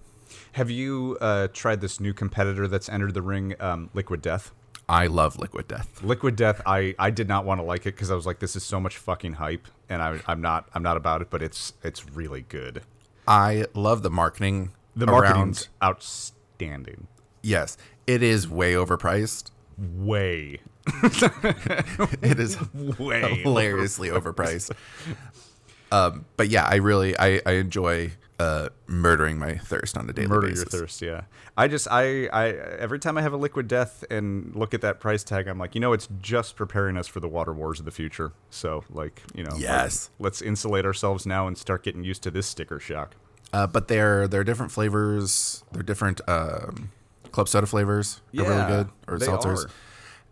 Have 0.54 0.70
you 0.70 1.18
uh, 1.22 1.48
tried 1.54 1.82
this 1.82 2.00
new 2.00 2.14
competitor 2.14 2.68
that's 2.68 2.90
entered 2.90 3.14
the 3.14 3.22
ring, 3.22 3.56
um, 3.60 3.90
Liquid 3.94 4.22
Death? 4.22 4.52
I 4.90 5.06
love 5.06 5.38
Liquid 5.38 5.68
Death. 5.68 6.02
Liquid 6.02 6.36
Death, 6.36 6.64
I, 6.66 6.96
I 6.98 7.12
did 7.12 7.28
not 7.28 7.46
want 7.46 7.60
to 7.60 7.64
like 7.64 7.82
it 7.82 7.94
because 7.94 8.10
I 8.10 8.16
was 8.16 8.26
like, 8.26 8.40
this 8.40 8.56
is 8.56 8.64
so 8.64 8.80
much 8.80 8.98
fucking 8.98 9.34
hype, 9.34 9.68
and 9.88 10.02
I, 10.02 10.20
I'm 10.26 10.42
not 10.42 10.68
I'm 10.74 10.82
not 10.82 10.98
about 10.98 11.22
it, 11.22 11.30
but 11.30 11.44
it's 11.44 11.74
it's 11.84 12.10
really 12.10 12.42
good. 12.42 12.82
I 13.30 13.66
love 13.74 14.02
the 14.02 14.10
marketing. 14.10 14.72
The 14.96 15.06
around- 15.06 15.22
marketing's 15.22 15.70
outstanding. 15.82 17.08
Yes, 17.42 17.78
it 18.08 18.22
is 18.22 18.50
way 18.50 18.74
overpriced. 18.74 19.52
Way, 19.78 20.60
It 22.22 22.38
is 22.40 22.58
way 22.74 23.42
hilariously 23.44 24.10
overpriced. 24.10 24.72
Um, 25.92 26.26
but 26.36 26.50
yeah, 26.50 26.66
I 26.66 26.76
really 26.76 27.18
I, 27.18 27.40
I 27.46 27.52
enjoy 27.54 28.12
uh, 28.40 28.70
murdering 28.88 29.38
my 29.38 29.56
thirst 29.58 29.98
on 29.98 30.10
a 30.10 30.14
daily 30.14 30.28
Murder 30.30 30.48
basis. 30.48 30.72
your 30.74 30.82
thirst, 30.82 31.02
yeah. 31.02 31.22
I 31.58 31.68
just 31.68 31.88
I 31.92 32.28
I 32.28 32.48
every 32.80 32.98
time 33.00 33.18
I 33.18 33.22
have 33.22 33.34
a 33.34 33.38
Liquid 33.38 33.68
Death 33.68 34.04
and 34.10 34.56
look 34.56 34.74
at 34.74 34.82
that 34.82 35.00
price 35.00 35.24
tag, 35.24 35.48
I'm 35.48 35.60
like, 35.60 35.76
you 35.76 35.82
know, 35.82 35.92
it's 35.94 36.08
just 36.22 36.56
preparing 36.56 36.96
us 36.98 37.08
for 37.08 37.20
the 37.20 37.28
water 37.28 37.54
wars 37.54 37.80
of 37.80 37.86
the 37.86 37.92
future. 37.92 38.32
So 38.50 38.84
like, 38.90 39.22
you 39.36 39.44
know, 39.44 39.52
like, 39.52 39.62
Yes. 39.62 40.10
let's 40.20 40.42
insulate 40.42 40.86
ourselves 40.86 41.26
now 41.26 41.48
and 41.48 41.58
start 41.58 41.84
getting 41.84 42.04
used 42.04 42.24
to 42.24 42.32
this 42.32 42.48
sticker 42.48 42.80
shock. 42.80 43.16
Uh, 43.52 43.68
but 43.68 43.88
they're 43.90 44.28
they're 44.28 44.44
different 44.46 44.72
flavors. 44.72 45.64
They're 45.74 45.84
different 45.84 46.22
um, 46.28 46.92
club 47.32 47.50
soda 47.50 47.68
flavors. 47.68 48.22
They're 48.34 48.46
Yeah, 48.46 48.66
really 48.66 48.68
good 48.84 48.90
or 49.08 49.18
seltzers. 49.18 49.66
are. 49.66 49.70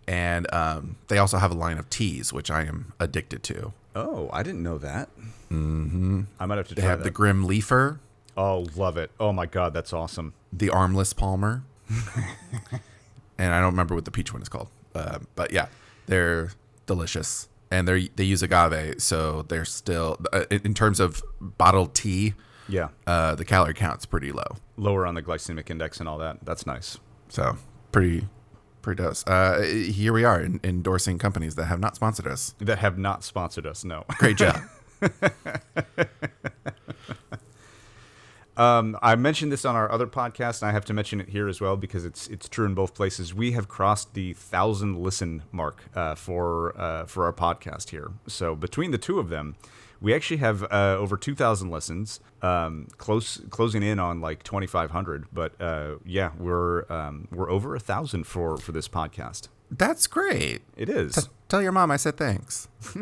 And 0.07 0.47
um, 0.53 0.95
they 1.09 1.17
also 1.17 1.37
have 1.37 1.51
a 1.51 1.55
line 1.55 1.77
of 1.77 1.89
teas, 1.89 2.31
which 2.31 2.49
I 2.49 2.61
am 2.63 2.93
addicted 2.99 3.43
to. 3.43 3.73
Oh, 3.97 4.29
I 4.31 4.43
didn't 4.43 4.61
know 4.63 4.77
that. 4.77 5.09
Mm-hmm. 5.51 6.21
I 6.39 6.45
might 6.45 6.57
have 6.57 6.67
to 6.69 6.75
They 6.75 6.81
have 6.83 6.99
that. 6.99 7.03
the 7.05 7.11
Grim 7.11 7.45
Leafer, 7.45 7.99
oh, 8.35 8.67
love 8.75 8.97
it. 8.97 9.11
Oh 9.19 9.31
my 9.33 9.45
god, 9.45 9.73
that's 9.73 9.93
awesome. 9.93 10.33
the 10.53 10.69
Armless 10.69 11.13
Palmer, 11.13 11.63
and 13.37 13.53
I 13.53 13.59
don't 13.59 13.71
remember 13.71 13.95
what 13.95 14.05
the 14.05 14.11
peach 14.11 14.33
one 14.33 14.41
is 14.41 14.49
called. 14.49 14.69
Uh, 14.93 15.19
but 15.35 15.51
yeah, 15.51 15.67
they're 16.07 16.51
delicious, 16.85 17.47
and 17.71 17.87
they 17.87 18.09
they 18.15 18.23
use 18.23 18.41
agave, 18.43 19.01
so 19.01 19.43
they're 19.43 19.65
still 19.65 20.17
uh, 20.33 20.45
in 20.51 20.61
in 20.65 20.73
terms 20.73 20.99
of 20.99 21.23
bottled 21.39 21.93
tea. 21.93 22.33
Yeah, 22.69 22.89
Uh, 23.05 23.33
the 23.35 23.45
calorie 23.45 23.73
count's 23.73 24.05
pretty 24.05 24.33
low, 24.33 24.57
lower 24.75 25.05
on 25.07 25.15
the 25.15 25.21
glycemic 25.23 25.69
index 25.69 26.01
and 26.01 26.09
all 26.09 26.17
that. 26.17 26.39
That's 26.43 26.65
nice. 26.67 26.97
so 27.29 27.55
pretty 27.93 28.27
dose. 28.95 29.25
Uh, 29.27 29.61
here 29.61 30.13
we 30.13 30.23
are 30.23 30.41
in, 30.41 30.59
endorsing 30.63 31.17
companies 31.17 31.55
that 31.55 31.65
have 31.65 31.79
not 31.79 31.95
sponsored 31.95 32.27
us. 32.27 32.55
That 32.59 32.79
have 32.79 32.97
not 32.97 33.23
sponsored 33.23 33.65
us. 33.65 33.83
No. 33.83 34.05
Great 34.19 34.37
job. 34.37 34.61
Um, 38.57 38.97
I 39.03 39.15
mentioned 39.15 39.51
this 39.51 39.65
on 39.65 39.75
our 39.75 39.91
other 39.91 40.07
podcast, 40.07 40.63
and 40.63 40.69
I 40.69 40.71
have 40.71 40.83
to 40.85 40.93
mention 40.93 41.21
it 41.21 41.29
here 41.29 41.47
as 41.47 41.61
well 41.61 41.77
because 41.77 42.05
it's 42.05 42.27
it's 42.27 42.49
true 42.49 42.65
in 42.65 42.73
both 42.73 42.95
places. 42.95 43.33
We 43.33 43.51
have 43.51 43.67
crossed 43.67 44.15
the 44.15 44.33
thousand 44.33 44.97
listen 44.97 45.43
mark 45.51 45.83
uh, 45.95 46.15
for 46.15 46.75
uh, 46.79 47.05
for 47.05 47.25
our 47.25 47.33
podcast 47.33 47.89
here. 47.91 48.11
So 48.25 48.55
between 48.55 48.89
the 48.89 48.97
two 48.97 49.19
of 49.19 49.29
them, 49.29 49.57
we 50.01 50.13
actually 50.13 50.37
have 50.37 50.63
uh, 50.63 50.95
over 50.99 51.17
two 51.17 51.35
thousand 51.35 51.71
listens, 51.71 52.19
um, 52.41 52.87
close 52.97 53.41
closing 53.49 53.83
in 53.83 53.99
on 53.99 54.21
like 54.21 54.43
twenty 54.43 54.67
five 54.67 54.91
hundred. 54.91 55.25
But 55.31 55.59
uh, 55.61 55.95
yeah, 56.05 56.31
we're 56.37 56.91
um, 56.91 57.27
we're 57.31 57.49
over 57.49 57.75
a 57.75 57.79
thousand 57.79 58.25
for 58.25 58.57
for 58.57 58.71
this 58.71 58.87
podcast. 58.87 59.47
That's 59.69 60.07
great. 60.07 60.61
It 60.77 60.89
is. 60.89 61.29
Tell 61.49 61.61
your 61.61 61.71
mom 61.71 61.91
I 61.91 61.97
said 61.97 62.17
thanks. 62.17 62.67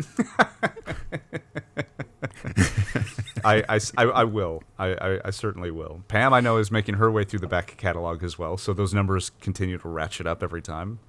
I, 3.43 3.63
I, 3.69 3.79
I, 3.97 4.03
I 4.03 4.23
will. 4.23 4.63
I, 4.79 4.87
I, 4.93 5.19
I 5.25 5.29
certainly 5.29 5.69
will. 5.69 6.03
Pam, 6.07 6.33
I 6.33 6.39
know, 6.41 6.57
is 6.57 6.71
making 6.71 6.95
her 6.95 7.11
way 7.11 7.23
through 7.23 7.39
the 7.39 7.47
back 7.47 7.77
catalog 7.77 8.23
as 8.23 8.39
well. 8.39 8.57
So 8.57 8.73
those 8.73 8.93
numbers 8.93 9.29
continue 9.41 9.77
to 9.77 9.87
ratchet 9.87 10.25
up 10.25 10.41
every 10.41 10.61
time. 10.63 10.99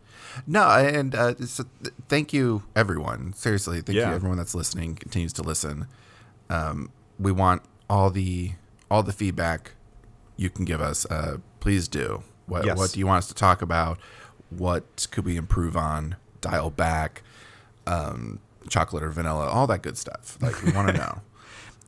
No, 0.47 0.63
and 0.69 1.15
uh, 1.15 1.35
so 1.47 1.65
th- 1.83 1.95
thank 2.09 2.33
you, 2.33 2.63
everyone. 2.75 3.33
Seriously, 3.35 3.81
thank 3.81 3.97
Yeah. 3.97 4.11
you, 4.11 4.15
everyone 4.15 4.39
that's 4.39 4.55
listening, 4.55 4.95
continues 4.97 5.33
to 5.35 5.43
listen. 5.43 5.87
Um, 6.51 6.91
we 7.19 7.33
want 7.33 7.63
all 7.89 8.11
the 8.11 8.53
all 8.91 9.03
the 9.03 9.13
feedback 9.13 9.73
you 10.37 10.51
can 10.51 10.65
give 10.65 10.81
us. 10.81 11.07
Uh, 11.07 11.39
please 11.61 11.89
do. 11.89 12.23
What 12.47 12.65
Yes. 12.65 12.77
What 12.79 12.93
do 12.93 12.99
you 13.01 13.07
want 13.07 13.19
us 13.19 13.29
to 13.29 13.35
talk 13.35 13.63
about? 13.63 13.99
What 14.51 15.07
could 15.11 15.25
we 15.25 15.37
improve 15.37 15.77
on? 15.77 16.17
Dial 16.41 16.71
back, 16.71 17.23
um, 17.87 18.39
chocolate 18.69 19.03
or 19.03 19.11
vanilla, 19.11 19.47
all 19.49 19.67
that 19.67 19.83
good 19.83 19.97
stuff. 19.99 20.37
Like 20.41 20.63
we 20.63 20.73
want 20.73 20.89
to 20.89 20.95
know. 20.95 21.21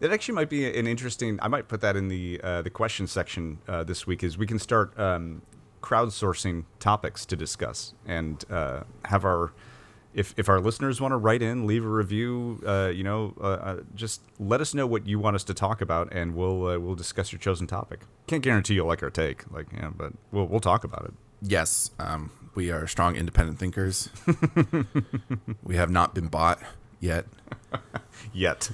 It 0.01 0.13
actually 0.13 0.37
might 0.37 0.49
be 0.49 0.65
an 0.79 0.87
interesting. 0.87 1.41
I 1.43 1.49
might 1.49 1.67
put 1.67 1.81
that 1.81 1.97
in 1.97 2.07
the 2.07 2.41
uh, 2.45 2.63
the 2.63 2.71
question 2.71 3.09
section 3.09 3.59
uh, 3.67 3.83
this 3.83 4.07
week. 4.07 4.23
Is 4.23 4.39
we 4.39 4.47
can 4.47 4.61
start 4.61 4.97
um, 4.97 5.43
crowdsourcing 5.81 6.65
topics 6.81 7.25
to 7.27 7.37
discuss 7.37 7.95
and 8.07 8.45
uh, 8.51 8.83
have 9.07 9.25
our 9.25 9.53
if 10.15 10.35
if 10.37 10.49
our 10.49 10.61
listeners 10.61 11.01
want 11.01 11.13
to 11.13 11.17
write 11.17 11.43
in, 11.43 11.67
leave 11.67 11.85
a 11.85 11.89
review. 11.89 12.61
Uh, 12.67 12.91
you 12.93 13.05
know, 13.05 13.35
uh, 13.41 13.45
uh, 13.45 13.81
just 13.95 14.23
let 14.39 14.61
us 14.61 14.75
know 14.75 14.87
what 14.87 15.07
you 15.07 15.19
want 15.19 15.37
us 15.37 15.45
to 15.45 15.55
talk 15.55 15.81
about, 15.81 16.13
and 16.13 16.35
we'll 16.35 16.67
uh, 16.67 16.79
we'll 16.79 16.95
discuss 16.95 17.31
your 17.31 17.39
chosen 17.39 17.67
topic. 17.67 18.01
Can't 18.27 18.43
guarantee 18.43 18.75
you'll 18.75 18.89
like 18.89 19.03
our 19.03 19.11
take, 19.11 19.51
like 19.53 19.67
yeah, 19.73 19.91
but 19.95 20.13
we'll 20.33 20.47
we'll 20.47 20.61
talk 20.61 20.83
about 20.83 21.05
it. 21.05 21.15
Yes, 21.41 21.93
um, 22.01 22.31
we 22.55 22.71
are 22.71 22.87
strong, 22.87 23.15
independent 23.15 23.59
thinkers. 23.59 24.09
we 25.63 25.77
have 25.77 25.91
not 25.91 26.15
been 26.15 26.27
bought 26.27 26.61
yet. 27.01 27.27
Yet, 28.33 28.71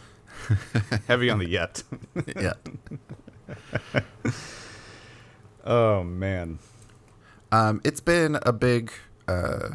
heavy 1.06 1.28
on 1.28 1.38
the 1.38 1.48
yet. 1.48 1.82
yet. 2.36 2.56
oh 5.64 6.02
man. 6.02 6.58
Um, 7.54 7.80
it's 7.84 8.00
been 8.00 8.36
a 8.42 8.52
big 8.52 8.90
uh, 9.28 9.68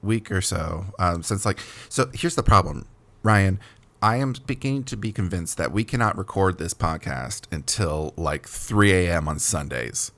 week 0.00 0.32
or 0.32 0.40
so 0.40 0.86
um, 0.98 1.22
since 1.22 1.44
like. 1.44 1.58
So 1.90 2.08
here's 2.14 2.34
the 2.34 2.42
problem, 2.42 2.88
Ryan. 3.22 3.60
I 4.00 4.16
am 4.16 4.34
beginning 4.46 4.84
to 4.84 4.96
be 4.96 5.12
convinced 5.12 5.58
that 5.58 5.70
we 5.70 5.84
cannot 5.84 6.16
record 6.16 6.56
this 6.56 6.72
podcast 6.72 7.44
until 7.52 8.14
like 8.16 8.48
3 8.48 8.90
a.m. 8.90 9.28
on 9.28 9.38
Sundays. 9.38 10.12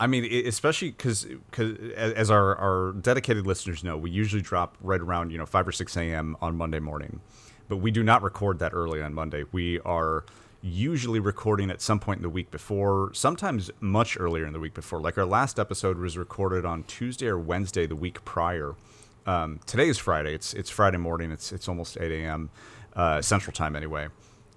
I 0.00 0.06
mean, 0.06 0.24
especially 0.46 0.92
because 0.92 1.26
as 1.94 2.30
our, 2.30 2.56
our 2.56 2.92
dedicated 2.92 3.46
listeners 3.46 3.84
know, 3.84 3.98
we 3.98 4.10
usually 4.10 4.40
drop 4.40 4.78
right 4.80 5.00
around 5.00 5.32
you 5.32 5.36
know 5.36 5.44
five 5.46 5.68
or 5.68 5.72
six 5.72 5.94
a.m. 5.94 6.38
on 6.40 6.56
Monday 6.56 6.80
morning, 6.80 7.20
but 7.68 7.76
we 7.78 7.90
do 7.90 8.02
not 8.02 8.22
record 8.22 8.60
that 8.60 8.72
early 8.72 9.02
on 9.02 9.12
Monday. 9.12 9.44
We 9.52 9.78
are 9.80 10.24
usually 10.66 11.20
recording 11.20 11.70
at 11.70 11.80
some 11.80 12.00
point 12.00 12.18
in 12.18 12.22
the 12.22 12.30
week 12.30 12.50
before, 12.50 13.10
sometimes 13.14 13.70
much 13.80 14.18
earlier 14.18 14.46
in 14.46 14.52
the 14.52 14.60
week 14.60 14.74
before. 14.74 15.00
Like 15.00 15.16
our 15.16 15.24
last 15.24 15.58
episode 15.58 15.98
was 15.98 16.18
recorded 16.18 16.64
on 16.64 16.82
Tuesday 16.84 17.28
or 17.28 17.38
Wednesday 17.38 17.86
the 17.86 17.96
week 17.96 18.24
prior. 18.24 18.74
Um, 19.26 19.60
today 19.66 19.88
is 19.88 19.98
Friday. 19.98 20.34
It's 20.34 20.54
it's 20.54 20.70
Friday 20.70 20.98
morning. 20.98 21.30
It's 21.30 21.52
it's 21.52 21.68
almost 21.68 21.96
eight 22.00 22.12
a.m. 22.12 22.50
Uh, 22.94 23.22
Central 23.22 23.52
Time 23.52 23.76
anyway. 23.76 24.08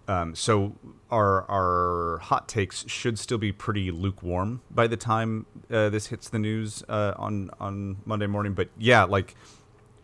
Um, 0.07 0.33
so 0.33 0.75
our 1.11 1.49
our 1.49 2.17
hot 2.19 2.47
takes 2.47 2.87
should 2.87 3.19
still 3.19 3.37
be 3.37 3.51
pretty 3.51 3.91
lukewarm 3.91 4.61
by 4.71 4.87
the 4.87 4.97
time 4.97 5.45
uh, 5.71 5.89
this 5.89 6.07
hits 6.07 6.29
the 6.29 6.39
news 6.39 6.83
uh, 6.89 7.13
on 7.17 7.51
on 7.59 7.97
Monday 8.05 8.27
morning. 8.27 8.53
But 8.53 8.69
yeah, 8.77 9.03
like 9.03 9.35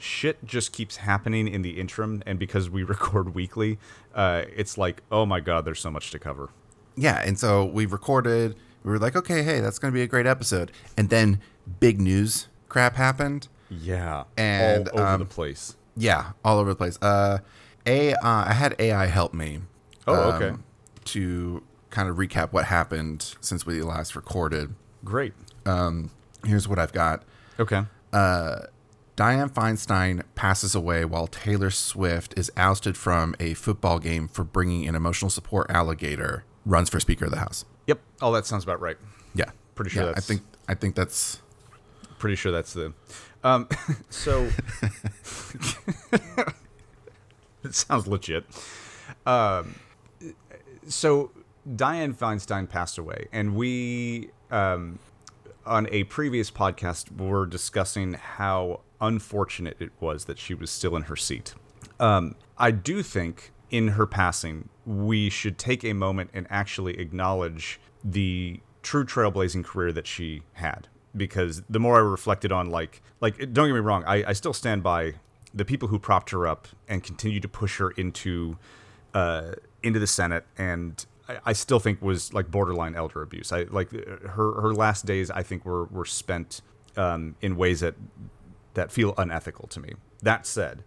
shit 0.06 0.46
just 0.46 0.72
keeps 0.72 0.98
happening 0.98 1.48
in 1.48 1.62
the 1.62 1.80
interim, 1.80 2.24
and 2.26 2.40
because 2.40 2.70
we 2.70 2.84
record 2.96 3.36
weekly, 3.36 3.80
uh, 4.14 4.44
it's 4.56 4.78
like 4.78 5.02
oh 5.12 5.26
my 5.26 5.40
god, 5.40 5.66
there's 5.66 5.80
so 5.80 5.92
much 5.92 6.12
to 6.12 6.20
cover. 6.20 6.50
Yeah, 6.96 7.22
and 7.22 7.38
so 7.38 7.66
we 7.66 7.86
recorded. 7.86 8.56
We 8.84 8.92
were 8.92 9.00
like, 9.00 9.16
okay, 9.16 9.42
hey, 9.42 9.62
that's 9.62 9.80
going 9.80 9.92
to 9.92 9.96
be 9.96 10.04
a 10.04 10.08
great 10.08 10.28
episode. 10.28 10.72
And 10.96 11.10
then 11.10 11.42
big 11.80 12.00
news 12.00 12.48
crap 12.70 12.96
happened. 12.96 13.48
Yeah, 13.70 14.26
And, 14.38 14.88
all 14.90 15.00
over 15.00 15.08
um, 15.08 15.20
the 15.22 15.26
place. 15.26 15.76
Yeah, 15.98 16.34
all 16.44 16.60
over 16.60 16.70
the 16.70 16.76
place. 16.76 17.00
Uh, 17.02 17.40
a 17.86 18.14
uh, 18.14 18.18
I 18.24 18.54
had 18.54 18.76
AI 18.80 19.08
help 19.08 19.34
me. 19.34 19.62
Oh, 20.08 20.34
okay. 20.34 20.50
um, 20.50 20.64
To 21.06 21.64
kind 21.90 22.10
of 22.10 22.18
recap 22.18 22.52
what 22.52 22.66
happened 22.66 23.36
since 23.42 23.66
we 23.66 23.82
last 23.82 24.16
recorded. 24.16 24.76
Great. 25.04 25.34
Um, 25.66 26.12
here's 26.46 26.68
what 26.68 26.78
I've 26.78 26.94
got. 26.94 27.24
Okay. 27.60 27.84
Dianne 29.16 29.50
Feinstein 29.52 30.24
passes 30.36 30.76
away 30.76 31.06
while 31.06 31.28
Taylor 31.28 31.70
Swift 31.70 32.34
is 32.38 32.52
ousted 32.58 32.98
from 32.98 33.34
a 33.40 33.54
football 33.54 34.00
game 34.00 34.28
for 34.28 34.44
bringing 34.44 34.88
an 34.88 34.96
emotional 34.96 35.30
support 35.30 35.70
alligator. 35.70 36.44
Runs 36.66 36.90
for 36.90 37.00
Speaker 37.00 37.26
of 37.26 37.32
the 37.32 37.38
House. 37.38 37.64
Yep. 37.88 38.02
Oh, 38.22 38.34
that 38.34 38.46
sounds 38.46 38.64
about 38.64 38.82
right. 38.82 38.98
Yeah, 39.34 39.52
Pretty 39.76 39.92
sure 39.92 40.06
Yeah, 40.06 40.14
I 40.18 40.20
think 40.20 40.42
I 40.68 40.74
think 40.74 40.96
that's 40.96 41.42
Pretty 42.18 42.36
sure 42.36 42.52
that's 42.52 42.74
the. 42.74 42.94
Um, 43.44 43.68
so 44.10 44.50
it 47.64 47.76
sounds 47.76 48.08
legit. 48.08 48.46
Um, 49.26 49.76
so 50.88 51.32
Dianne 51.70 52.16
Feinstein 52.16 52.68
passed 52.68 52.98
away, 52.98 53.28
and 53.32 53.56
we 53.56 54.30
um, 54.50 55.00
on 55.66 55.88
a 55.92 56.06
previous 56.06 56.50
podcast 56.50 57.16
were 57.20 57.46
discussing 57.46 58.14
how 58.14 58.80
unfortunate 59.02 59.78
it 59.80 59.92
was 60.00 60.26
that 60.26 60.40
she 60.40 60.54
was 60.54 60.70
still 60.70 60.96
in 60.96 61.04
her 61.04 61.16
seat. 61.16 61.54
Um, 62.00 62.36
I 62.58 62.72
do 62.72 63.04
think 63.04 63.52
in 63.70 63.90
her 63.90 64.06
passing, 64.06 64.70
we 64.86 65.30
should 65.30 65.58
take 65.58 65.84
a 65.84 65.94
moment 65.94 66.30
and 66.34 66.48
actually 66.50 67.00
acknowledge 67.00 67.80
the 68.04 68.60
true 68.84 69.06
trailblazing 69.06 69.66
career 69.66 69.92
that 69.92 70.08
she 70.08 70.44
had. 70.54 70.88
Because 71.16 71.64
the 71.70 71.80
more 71.80 71.96
I 71.96 72.00
reflected 72.00 72.52
on, 72.52 72.70
like, 72.70 73.02
like 73.22 73.38
don't 73.54 73.68
get 73.68 73.74
me 73.74 73.80
wrong, 73.80 74.04
I, 74.06 74.26
I 74.28 74.34
still 74.34 74.54
stand 74.54 74.84
by 74.84 75.14
the 75.54 75.64
people 75.64 75.88
who 75.88 75.98
propped 75.98 76.32
her 76.32 76.46
up 76.46 76.68
and 76.90 77.02
continued 77.02 77.42
to 77.44 77.48
push 77.48 77.78
her 77.78 77.92
into 77.92 78.58
uh, 79.14 79.54
into 79.82 80.00
the 80.00 80.08
Senate, 80.08 80.46
and 80.58 81.06
I, 81.30 81.38
I 81.46 81.54
still 81.54 81.80
think 81.80 82.02
was 82.02 82.34
like 82.34 82.52
borderline 82.52 82.96
elder 82.96 83.22
abuse. 83.22 83.54
I 83.54 83.64
like 83.64 83.92
her 83.92 84.62
her 84.62 84.74
last 84.74 85.06
days. 85.06 85.32
I 85.32 85.42
think 85.42 85.66
were 85.66 85.86
were 85.86 86.06
spent 86.06 86.62
um, 86.98 87.36
in 87.42 87.56
ways 87.56 87.80
that 87.80 87.96
that 88.76 88.92
feel 88.92 89.14
unethical 89.18 89.68
to 89.70 89.80
me. 89.80 89.94
That 90.22 90.46
said, 90.46 90.84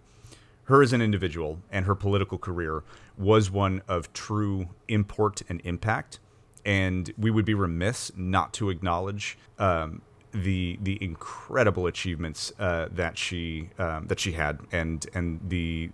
her 0.64 0.82
as 0.82 0.92
an 0.92 1.02
individual 1.02 1.60
and 1.70 1.86
her 1.86 1.94
political 1.94 2.38
career 2.38 2.82
was 3.16 3.50
one 3.50 3.82
of 3.88 4.12
true 4.12 4.68
import 4.86 5.42
and 5.48 5.60
impact, 5.64 6.20
and 6.64 7.12
we 7.18 7.30
would 7.30 7.44
be 7.44 7.54
remiss 7.54 8.12
not 8.16 8.52
to 8.54 8.70
acknowledge 8.70 9.38
um, 9.58 10.02
the 10.32 10.78
the 10.82 11.02
incredible 11.02 11.86
achievements 11.86 12.52
uh, 12.58 12.88
that 12.92 13.16
she 13.18 13.70
um, 13.78 14.06
that 14.08 14.20
she 14.20 14.32
had, 14.32 14.60
and 14.70 15.06
and 15.14 15.40
the 15.48 15.90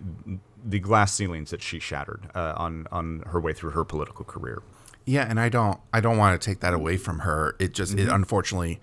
the 0.67 0.79
glass 0.79 1.13
ceilings 1.13 1.51
that 1.51 1.61
she 1.61 1.79
shattered 1.79 2.29
uh, 2.35 2.53
on 2.57 2.87
on 2.91 3.23
her 3.27 3.39
way 3.39 3.53
through 3.53 3.71
her 3.71 3.85
political 3.85 4.25
career. 4.25 4.61
Yeah, 5.05 5.25
and 5.29 5.39
I 5.39 5.49
don't 5.49 5.79
I 5.93 6.01
don't 6.01 6.17
want 6.17 6.39
to 6.39 6.45
take 6.45 6.59
that 6.59 6.73
away 6.73 6.97
from 6.97 7.19
her. 7.19 7.55
It 7.59 7.73
just 7.73 7.95
Mm-hmm. 7.95 8.09
it 8.09 8.13
unfortunately 8.13 8.81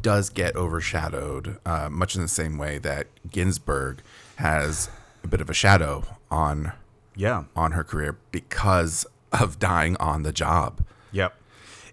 does 0.00 0.30
get 0.30 0.56
overshadowed, 0.56 1.58
uh, 1.66 1.88
much 1.90 2.14
in 2.14 2.22
the 2.22 2.28
same 2.28 2.58
way 2.58 2.78
that 2.78 3.06
Ginsburg 3.30 4.02
has 4.36 4.88
a 5.22 5.28
bit 5.28 5.40
of 5.40 5.50
a 5.50 5.54
shadow 5.54 6.04
on 6.30 6.72
Yeah, 7.16 7.44
on 7.54 7.72
her 7.72 7.84
career 7.84 8.18
because 8.30 9.06
of 9.32 9.58
dying 9.58 9.96
on 9.98 10.22
the 10.22 10.32
job. 10.32 10.84
Yep. 11.12 11.34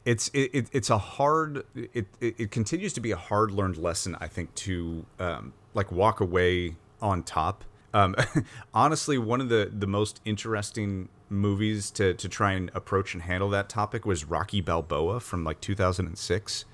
It's 0.04 0.30
it, 0.30 0.50
it, 0.54 0.68
it's 0.72 0.90
a 0.90 0.98
hard 0.98 1.64
it, 1.76 2.08
it 2.20 2.36
it 2.40 2.52
continues 2.52 2.94
to 2.94 3.02
be 3.02 3.12
a 3.12 3.18
hard 3.18 3.52
learned 3.52 3.78
lesson 3.78 4.18
I 4.20 4.28
think 4.28 4.54
to 4.56 5.06
um, 5.20 5.54
like 5.74 5.92
walk 5.92 6.20
away 6.20 6.76
on 7.02 7.24
top. 7.24 7.64
Um, 7.94 8.16
honestly, 8.74 9.18
one 9.18 9.42
of 9.42 9.50
the 9.50 9.72
the 9.72 9.88
most 9.88 10.22
interesting 10.26 11.10
movies 11.30 11.92
to 11.92 12.14
to 12.16 12.28
try 12.28 12.54
and 12.54 12.72
approach 12.74 13.14
and 13.14 13.24
handle 13.24 13.50
that 13.50 13.70
topic 13.70 14.06
was 14.06 14.26
Rocky 14.26 14.60
Balboa 14.60 15.20
from 15.20 15.44
like 15.44 15.62
2006, 15.62 16.66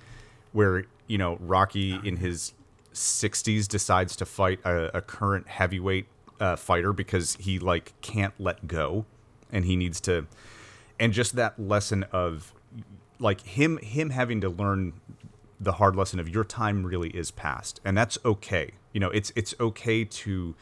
where 0.54 0.86
you 1.08 1.18
know 1.18 1.38
Rocky 1.40 2.00
in 2.04 2.18
his 2.18 2.54
60s 2.94 3.68
decides 3.68 4.16
to 4.16 4.26
fight 4.26 4.60
a, 4.66 4.98
a 4.98 5.02
current 5.02 5.48
heavyweight 5.48 6.08
uh, 6.40 6.56
fighter 6.56 6.94
because 6.94 7.36
he 7.40 7.60
like 7.60 7.94
can't 8.02 8.34
let 8.40 8.68
go, 8.68 9.06
and 9.52 9.66
he 9.66 9.76
needs 9.76 10.00
to 10.02 10.28
and 11.00 11.14
just 11.14 11.36
that 11.36 11.60
lesson 11.60 12.04
of 12.12 12.54
like 13.20 13.42
him 13.42 13.78
him 13.80 14.12
having 14.12 14.42
to 14.42 14.50
learn 14.50 14.94
the 15.60 15.74
hard 15.74 15.96
lesson 15.96 16.20
of 16.20 16.30
your 16.30 16.44
time 16.44 16.86
really 16.86 17.10
is 17.10 17.32
past 17.32 17.80
and 17.84 17.98
that's 17.98 18.18
okay. 18.24 18.72
You 18.94 19.00
know 19.00 19.10
it's 19.10 19.32
it's 19.36 19.54
okay 19.60 20.04
to 20.06 20.56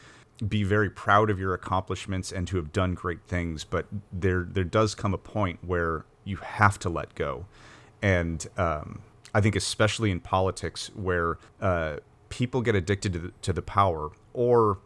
be 0.46 0.62
very 0.62 0.90
proud 0.90 1.30
of 1.30 1.38
your 1.38 1.54
accomplishments 1.54 2.30
and 2.30 2.46
to 2.48 2.56
have 2.56 2.70
done 2.70 2.92
great 2.92 3.22
things 3.26 3.64
but 3.64 3.86
there 4.12 4.46
there 4.50 4.64
does 4.64 4.94
come 4.94 5.14
a 5.14 5.18
point 5.18 5.58
where 5.64 6.04
you 6.26 6.36
have 6.36 6.78
to 6.80 6.90
let 6.90 7.14
go. 7.14 7.46
And 8.02 8.46
um, 8.58 9.00
I 9.36 9.42
think 9.42 9.54
especially 9.54 10.10
in 10.10 10.20
politics 10.20 10.90
where 10.94 11.36
uh, 11.60 11.96
people 12.30 12.62
get 12.62 12.74
addicted 12.74 13.12
to 13.12 13.18
the, 13.18 13.32
to 13.42 13.52
the 13.52 13.60
power, 13.60 14.08
or 14.32 14.78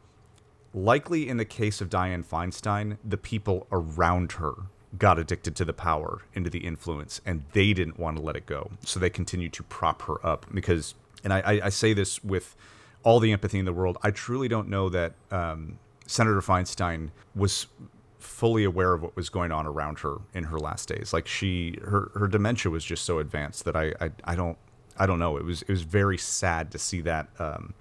likely 0.74 1.28
in 1.28 1.36
the 1.36 1.44
case 1.44 1.80
of 1.80 1.88
Dianne 1.88 2.24
Feinstein, 2.24 2.98
the 3.04 3.16
people 3.16 3.68
around 3.70 4.32
her 4.32 4.54
got 4.98 5.20
addicted 5.20 5.54
to 5.54 5.64
the 5.64 5.72
power 5.72 6.22
and 6.34 6.44
to 6.46 6.50
the 6.50 6.66
influence, 6.66 7.20
and 7.24 7.44
they 7.52 7.72
didn't 7.72 7.96
want 7.96 8.16
to 8.16 8.22
let 8.24 8.34
it 8.34 8.46
go. 8.46 8.72
So 8.84 8.98
they 8.98 9.08
continued 9.08 9.52
to 9.52 9.62
prop 9.62 10.02
her 10.02 10.26
up 10.26 10.46
because, 10.52 10.96
and 11.22 11.32
I, 11.32 11.38
I, 11.38 11.60
I 11.66 11.68
say 11.68 11.92
this 11.92 12.24
with 12.24 12.56
all 13.04 13.20
the 13.20 13.30
empathy 13.30 13.60
in 13.60 13.66
the 13.66 13.72
world, 13.72 13.98
I 14.02 14.10
truly 14.10 14.48
don't 14.48 14.68
know 14.68 14.88
that 14.88 15.12
um, 15.30 15.78
Senator 16.08 16.40
Feinstein 16.40 17.10
was 17.36 17.68
fully 18.20 18.64
aware 18.64 18.92
of 18.92 19.02
what 19.02 19.16
was 19.16 19.28
going 19.28 19.52
on 19.52 19.66
around 19.66 20.00
her 20.00 20.16
in 20.34 20.44
her 20.44 20.58
last 20.58 20.88
days. 20.88 21.12
Like 21.12 21.26
she, 21.26 21.78
her, 21.82 22.10
her 22.14 22.28
dementia 22.28 22.70
was 22.70 22.84
just 22.84 23.04
so 23.04 23.18
advanced 23.18 23.64
that 23.64 23.76
I, 23.76 23.92
I, 24.00 24.10
I 24.24 24.34
don't, 24.34 24.58
I 24.96 25.06
don't 25.06 25.18
know. 25.18 25.36
It 25.36 25.44
was, 25.44 25.62
it 25.62 25.68
was 25.68 25.82
very 25.82 26.18
sad 26.18 26.70
to 26.72 26.78
see 26.78 27.00
that, 27.02 27.28
um, 27.38 27.74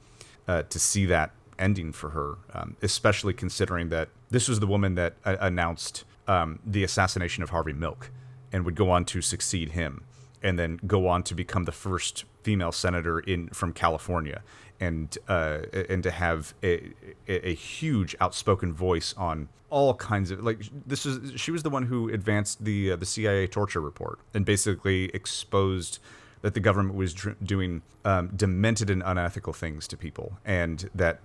uh, 0.48 0.64
to 0.64 0.80
see 0.80 1.06
that 1.08 1.32
ending 1.58 1.92
for 1.92 2.12
her, 2.12 2.38
um, 2.54 2.78
especially 2.82 3.34
considering 3.34 3.90
that 3.90 4.10
this 4.32 4.48
was 4.48 4.60
the 4.60 4.68
woman 4.68 4.96
that 4.96 5.16
uh, 5.26 5.36
announced 5.42 6.06
um, 6.28 6.60
the 6.66 6.84
assassination 6.84 7.44
of 7.44 7.50
Harvey 7.50 7.74
Milk 7.74 8.12
and 8.52 8.66
would 8.66 8.76
go 8.76 8.90
on 8.90 9.06
to 9.06 9.22
succeed 9.22 9.72
him 9.72 10.04
and 10.42 10.58
then 10.58 10.80
go 10.86 11.08
on 11.08 11.24
to 11.24 11.36
become 11.36 11.66
the 11.66 11.72
first 11.72 12.26
female 12.44 12.72
senator 12.72 13.20
in 13.20 13.50
from 13.50 13.74
California. 13.74 14.42
And 14.80 15.18
uh, 15.28 15.60
and 15.90 16.02
to 16.04 16.12
have 16.12 16.54
a, 16.64 16.94
a, 17.28 17.54
huge 17.54 18.16
outspoken 18.22 18.72
voice 18.72 19.14
on 19.18 19.50
all 19.70 19.94
kinds 19.94 20.32
of 20.32 20.42
like 20.42 20.62
this 20.88 21.06
is 21.06 21.38
she 21.40 21.52
was 21.52 21.64
the 21.64 21.70
one 21.70 21.84
who 21.84 22.08
advanced 22.08 22.64
the 22.64 22.94
uh, 22.94 22.96
the 22.96 23.06
CIA 23.06 23.46
torture 23.46 23.82
report 23.82 24.20
and 24.34 24.46
basically 24.46 25.06
exposed 25.14 26.00
that 26.44 26.54
the 26.54 26.62
government 26.62 26.96
was 26.96 27.14
dr- 27.14 27.36
doing 27.44 27.82
um, 28.06 28.30
demented 28.30 28.90
and 28.90 29.04
unethical 29.06 29.52
things 29.52 29.86
to 29.90 29.98
people 29.98 30.38
and 30.46 30.90
that 30.96 31.20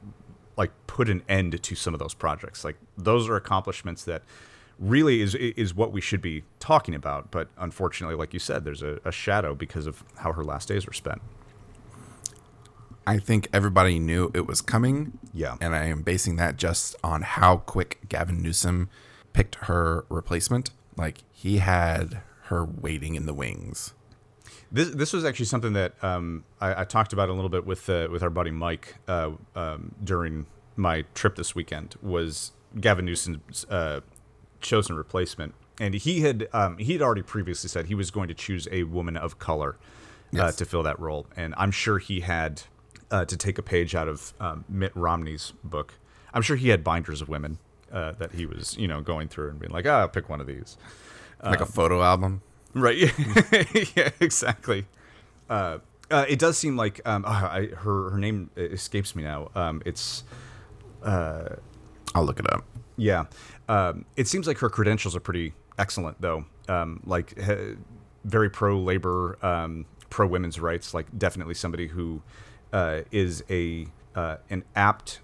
like 0.56 0.72
put 0.86 1.08
an 1.08 1.22
end 1.28 1.62
to 1.62 1.74
some 1.74 1.94
of 1.94 2.00
those 2.00 2.14
projects. 2.14 2.64
Like 2.64 2.76
those 2.96 3.28
are 3.28 3.36
accomplishments 3.36 4.04
that 4.04 4.22
really 4.78 5.20
is 5.20 5.34
is 5.34 5.74
what 5.74 5.92
we 5.92 6.00
should 6.00 6.20
be 6.20 6.42
talking 6.58 6.94
about 6.94 7.30
but 7.30 7.48
unfortunately 7.58 8.16
like 8.16 8.32
you 8.32 8.40
said 8.40 8.64
there's 8.64 8.82
a, 8.82 8.98
a 9.04 9.12
shadow 9.12 9.54
because 9.54 9.86
of 9.86 10.02
how 10.16 10.32
her 10.32 10.44
last 10.44 10.68
days 10.68 10.86
were 10.86 10.92
spent 10.92 11.20
I 13.06 13.18
think 13.18 13.48
everybody 13.52 13.98
knew 13.98 14.30
it 14.34 14.46
was 14.46 14.60
coming. 14.60 15.18
Yeah. 15.32 15.56
And 15.60 15.74
I 15.74 15.84
am 15.86 16.02
basing 16.02 16.36
that 16.36 16.56
just 16.56 16.96
on 17.04 17.22
how 17.22 17.58
quick 17.58 17.98
Gavin 18.08 18.42
Newsom 18.42 18.88
picked 19.32 19.56
her 19.66 20.06
replacement. 20.08 20.70
Like 20.96 21.18
he 21.30 21.58
had 21.58 22.22
her 22.44 22.64
waiting 22.64 23.14
in 23.14 23.26
the 23.26 23.34
wings. 23.34 23.94
This 24.72 24.90
this 24.90 25.12
was 25.12 25.24
actually 25.24 25.46
something 25.46 25.74
that 25.74 26.02
um, 26.02 26.44
I, 26.60 26.80
I, 26.80 26.84
talked 26.84 27.12
about 27.12 27.28
a 27.28 27.32
little 27.32 27.48
bit 27.48 27.64
with 27.66 27.88
uh, 27.88 28.08
with 28.10 28.22
our 28.22 28.30
buddy 28.30 28.50
Mike 28.50 28.96
uh, 29.06 29.30
um, 29.54 29.94
during 30.02 30.46
my 30.76 31.02
trip 31.14 31.36
this 31.36 31.54
weekend. 31.54 31.94
Was 32.02 32.52
Gavin 32.80 33.04
Newsom's 33.04 33.66
uh, 33.70 34.00
chosen 34.64 34.96
replacement, 34.96 35.54
and 35.78 35.94
he 35.94 36.22
had 36.22 36.48
um, 36.52 36.78
he 36.78 36.94
had 36.94 37.02
already 37.02 37.22
previously 37.22 37.68
said 37.68 37.86
he 37.86 37.94
was 37.94 38.10
going 38.10 38.28
to 38.28 38.34
choose 38.34 38.66
a 38.72 38.82
woman 38.84 39.16
of 39.16 39.38
color 39.38 39.76
uh, 40.36 40.50
to 40.52 40.64
fill 40.64 40.82
that 40.82 40.98
role, 40.98 41.26
and 41.36 41.54
I'm 41.56 41.70
sure 41.70 41.98
he 41.98 42.20
had 42.20 42.62
uh, 43.10 43.24
to 43.24 43.36
take 43.36 43.58
a 43.58 43.62
page 43.62 43.94
out 43.94 44.08
of 44.08 44.32
um, 44.40 44.64
Mitt 44.68 44.92
Romney's 44.96 45.52
book. 45.62 45.94
I'm 46.32 46.42
sure 46.42 46.56
he 46.56 46.70
had 46.70 46.82
binders 46.82 47.20
of 47.22 47.28
women 47.28 47.58
uh, 47.92 48.12
that 48.12 48.32
he 48.32 48.44
was, 48.44 48.76
you 48.76 48.88
know, 48.88 49.00
going 49.00 49.28
through 49.28 49.50
and 49.50 49.58
being 49.60 49.72
like, 49.72 49.86
"Ah, 49.86 50.00
I'll 50.00 50.08
pick 50.08 50.28
one 50.28 50.40
of 50.40 50.46
these." 50.46 50.76
Like 51.42 51.60
um, 51.60 51.62
a 51.62 51.66
photo 51.66 52.02
album, 52.02 52.42
right? 52.74 52.96
yeah, 53.96 54.10
exactly. 54.20 54.86
Uh, 55.48 55.78
uh, 56.10 56.24
it 56.28 56.38
does 56.38 56.58
seem 56.58 56.76
like 56.76 57.00
um, 57.06 57.24
oh, 57.26 57.30
I, 57.30 57.66
her 57.76 58.10
her 58.10 58.18
name 58.18 58.50
escapes 58.56 59.14
me 59.14 59.22
now. 59.22 59.50
Um, 59.54 59.82
it's 59.84 60.24
uh, 61.02 61.56
I'll 62.14 62.24
look 62.24 62.40
it 62.40 62.52
up. 62.52 62.64
Yeah, 62.96 63.24
um, 63.68 64.04
it 64.16 64.28
seems 64.28 64.46
like 64.46 64.58
her 64.58 64.68
credentials 64.68 65.16
are 65.16 65.20
pretty 65.20 65.54
excellent, 65.78 66.20
though. 66.20 66.44
Um, 66.68 67.00
like 67.04 67.38
he, 67.38 67.76
very 68.24 68.50
pro 68.50 68.78
labor, 68.78 69.38
um, 69.44 69.86
pro 70.10 70.26
women's 70.26 70.58
rights. 70.58 70.94
Like 70.94 71.06
definitely 71.16 71.54
somebody 71.54 71.88
who 71.88 72.22
uh, 72.72 73.02
is 73.10 73.44
a 73.50 73.86
uh, 74.14 74.36
an 74.50 74.64
apt 74.74 75.20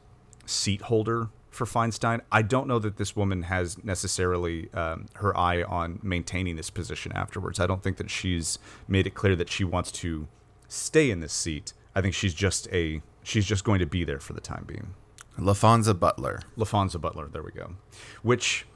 seat 0.46 0.82
holder 0.82 1.28
for 1.50 1.64
Feinstein. 1.64 2.20
I 2.30 2.42
don't 2.42 2.68
know 2.68 2.78
that 2.78 2.96
this 2.96 3.16
woman 3.16 3.42
has 3.44 3.82
necessarily 3.82 4.72
um, 4.72 5.06
her 5.14 5.36
eye 5.36 5.62
on 5.62 5.98
maintaining 6.02 6.56
this 6.56 6.70
position 6.70 7.12
afterwards. 7.12 7.58
I 7.58 7.66
don't 7.66 7.82
think 7.82 7.96
that 7.96 8.10
she's 8.10 8.58
made 8.88 9.06
it 9.06 9.14
clear 9.14 9.36
that 9.36 9.50
she 9.50 9.64
wants 9.64 9.90
to 9.92 10.28
stay 10.68 11.10
in 11.10 11.20
this 11.20 11.32
seat. 11.32 11.72
I 11.94 12.00
think 12.00 12.14
she's 12.14 12.34
just 12.34 12.68
a 12.72 13.02
she's 13.22 13.44
just 13.44 13.64
going 13.64 13.80
to 13.80 13.86
be 13.86 14.04
there 14.04 14.20
for 14.20 14.32
the 14.32 14.40
time 14.40 14.64
being. 14.66 14.94
Laphonza 15.38 15.98
Butler. 15.98 16.40
Laphonza 16.56 17.00
Butler. 17.00 17.28
There 17.28 17.42
we 17.42 17.52
go. 17.52 17.76
Which, 18.22 18.66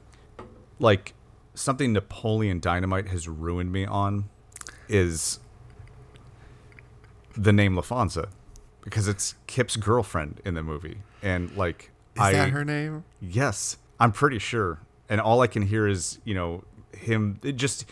like, 0.79 1.13
something 1.53 1.93
Napoleon 1.93 2.59
Dynamite 2.59 3.07
has 3.09 3.27
ruined 3.27 3.71
me 3.71 3.85
on 3.85 4.29
is 4.87 5.39
the 7.35 7.51
name 7.51 7.75
LaFonza 7.75 8.29
because 8.81 9.07
it's 9.07 9.35
Kip's 9.47 9.75
girlfriend 9.75 10.41
in 10.45 10.53
the 10.53 10.63
movie, 10.63 10.99
and 11.21 11.55
like, 11.57 11.91
is 12.15 12.21
I, 12.21 12.31
that 12.33 12.49
her 12.51 12.63
name? 12.63 13.03
Yes, 13.19 13.77
I'm 13.99 14.11
pretty 14.11 14.39
sure. 14.39 14.79
And 15.09 15.19
all 15.19 15.41
I 15.41 15.47
can 15.47 15.63
hear 15.63 15.87
is 15.87 16.19
you 16.23 16.33
know 16.33 16.63
him. 16.95 17.39
It 17.43 17.53
just 17.53 17.85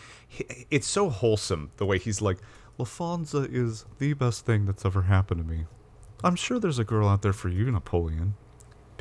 it's 0.70 0.86
so 0.86 1.10
wholesome 1.10 1.70
the 1.76 1.86
way 1.86 1.98
he's 1.98 2.22
like, 2.22 2.38
LaFonza 2.78 3.52
is 3.52 3.84
the 3.98 4.14
best 4.14 4.46
thing 4.46 4.66
that's 4.66 4.84
ever 4.84 5.02
happened 5.02 5.40
to 5.40 5.46
me. 5.46 5.64
I'm 6.22 6.36
sure 6.36 6.58
there's 6.58 6.78
a 6.78 6.84
girl 6.84 7.08
out 7.08 7.22
there 7.22 7.34
for 7.34 7.48
you, 7.48 7.70
Napoleon. 7.70 8.34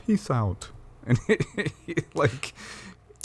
Peace 0.06 0.30
out. 0.30 0.70
And 1.06 1.20
like, 2.14 2.54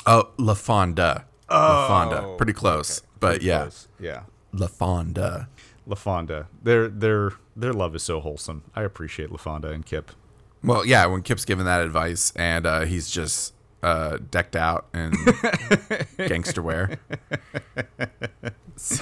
oh, 0.04 0.30
LaFawnduh. 0.36 1.22
Oh, 1.48 1.86
LaFawnduh. 1.88 2.36
Pretty 2.36 2.52
close, 2.52 2.98
okay. 2.98 3.06
but 3.20 3.28
Pretty 3.30 3.46
yeah, 3.46 3.60
close. 3.60 3.88
yeah, 4.00 4.22
LaFawnduh. 4.52 5.46
LaFawnduh. 5.88 6.46
Their 6.60 6.88
their 6.88 7.32
their 7.54 7.72
love 7.72 7.94
is 7.94 8.02
so 8.02 8.18
wholesome. 8.18 8.64
I 8.74 8.82
appreciate 8.82 9.30
LaFawnduh 9.30 9.72
and 9.72 9.86
Kip. 9.86 10.10
Well, 10.62 10.84
yeah, 10.84 11.06
when 11.06 11.22
Kip's 11.22 11.44
giving 11.44 11.66
that 11.66 11.80
advice 11.80 12.32
and 12.34 12.66
uh, 12.66 12.80
he's 12.80 13.08
just 13.08 13.54
uh, 13.82 14.18
decked 14.30 14.56
out 14.56 14.86
in 14.92 15.12
gangster 16.28 16.62
wear. 16.62 16.98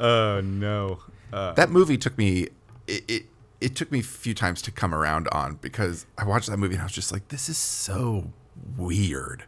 oh 0.00 0.40
no. 0.40 0.98
Uh, 1.32 1.52
that 1.52 1.70
movie 1.70 1.96
took 1.98 2.18
me 2.18 2.48
it, 2.86 3.04
it 3.08 3.26
it 3.60 3.74
took 3.74 3.90
me 3.90 4.00
a 4.00 4.02
few 4.02 4.34
times 4.34 4.62
to 4.62 4.70
come 4.70 4.94
around 4.94 5.28
on 5.32 5.56
because 5.56 6.06
I 6.18 6.24
watched 6.24 6.48
that 6.48 6.58
movie 6.58 6.74
and 6.74 6.82
I 6.82 6.84
was 6.84 6.92
just 6.92 7.12
like, 7.12 7.28
this 7.28 7.48
is 7.48 7.58
so 7.58 8.32
weird. 8.76 9.44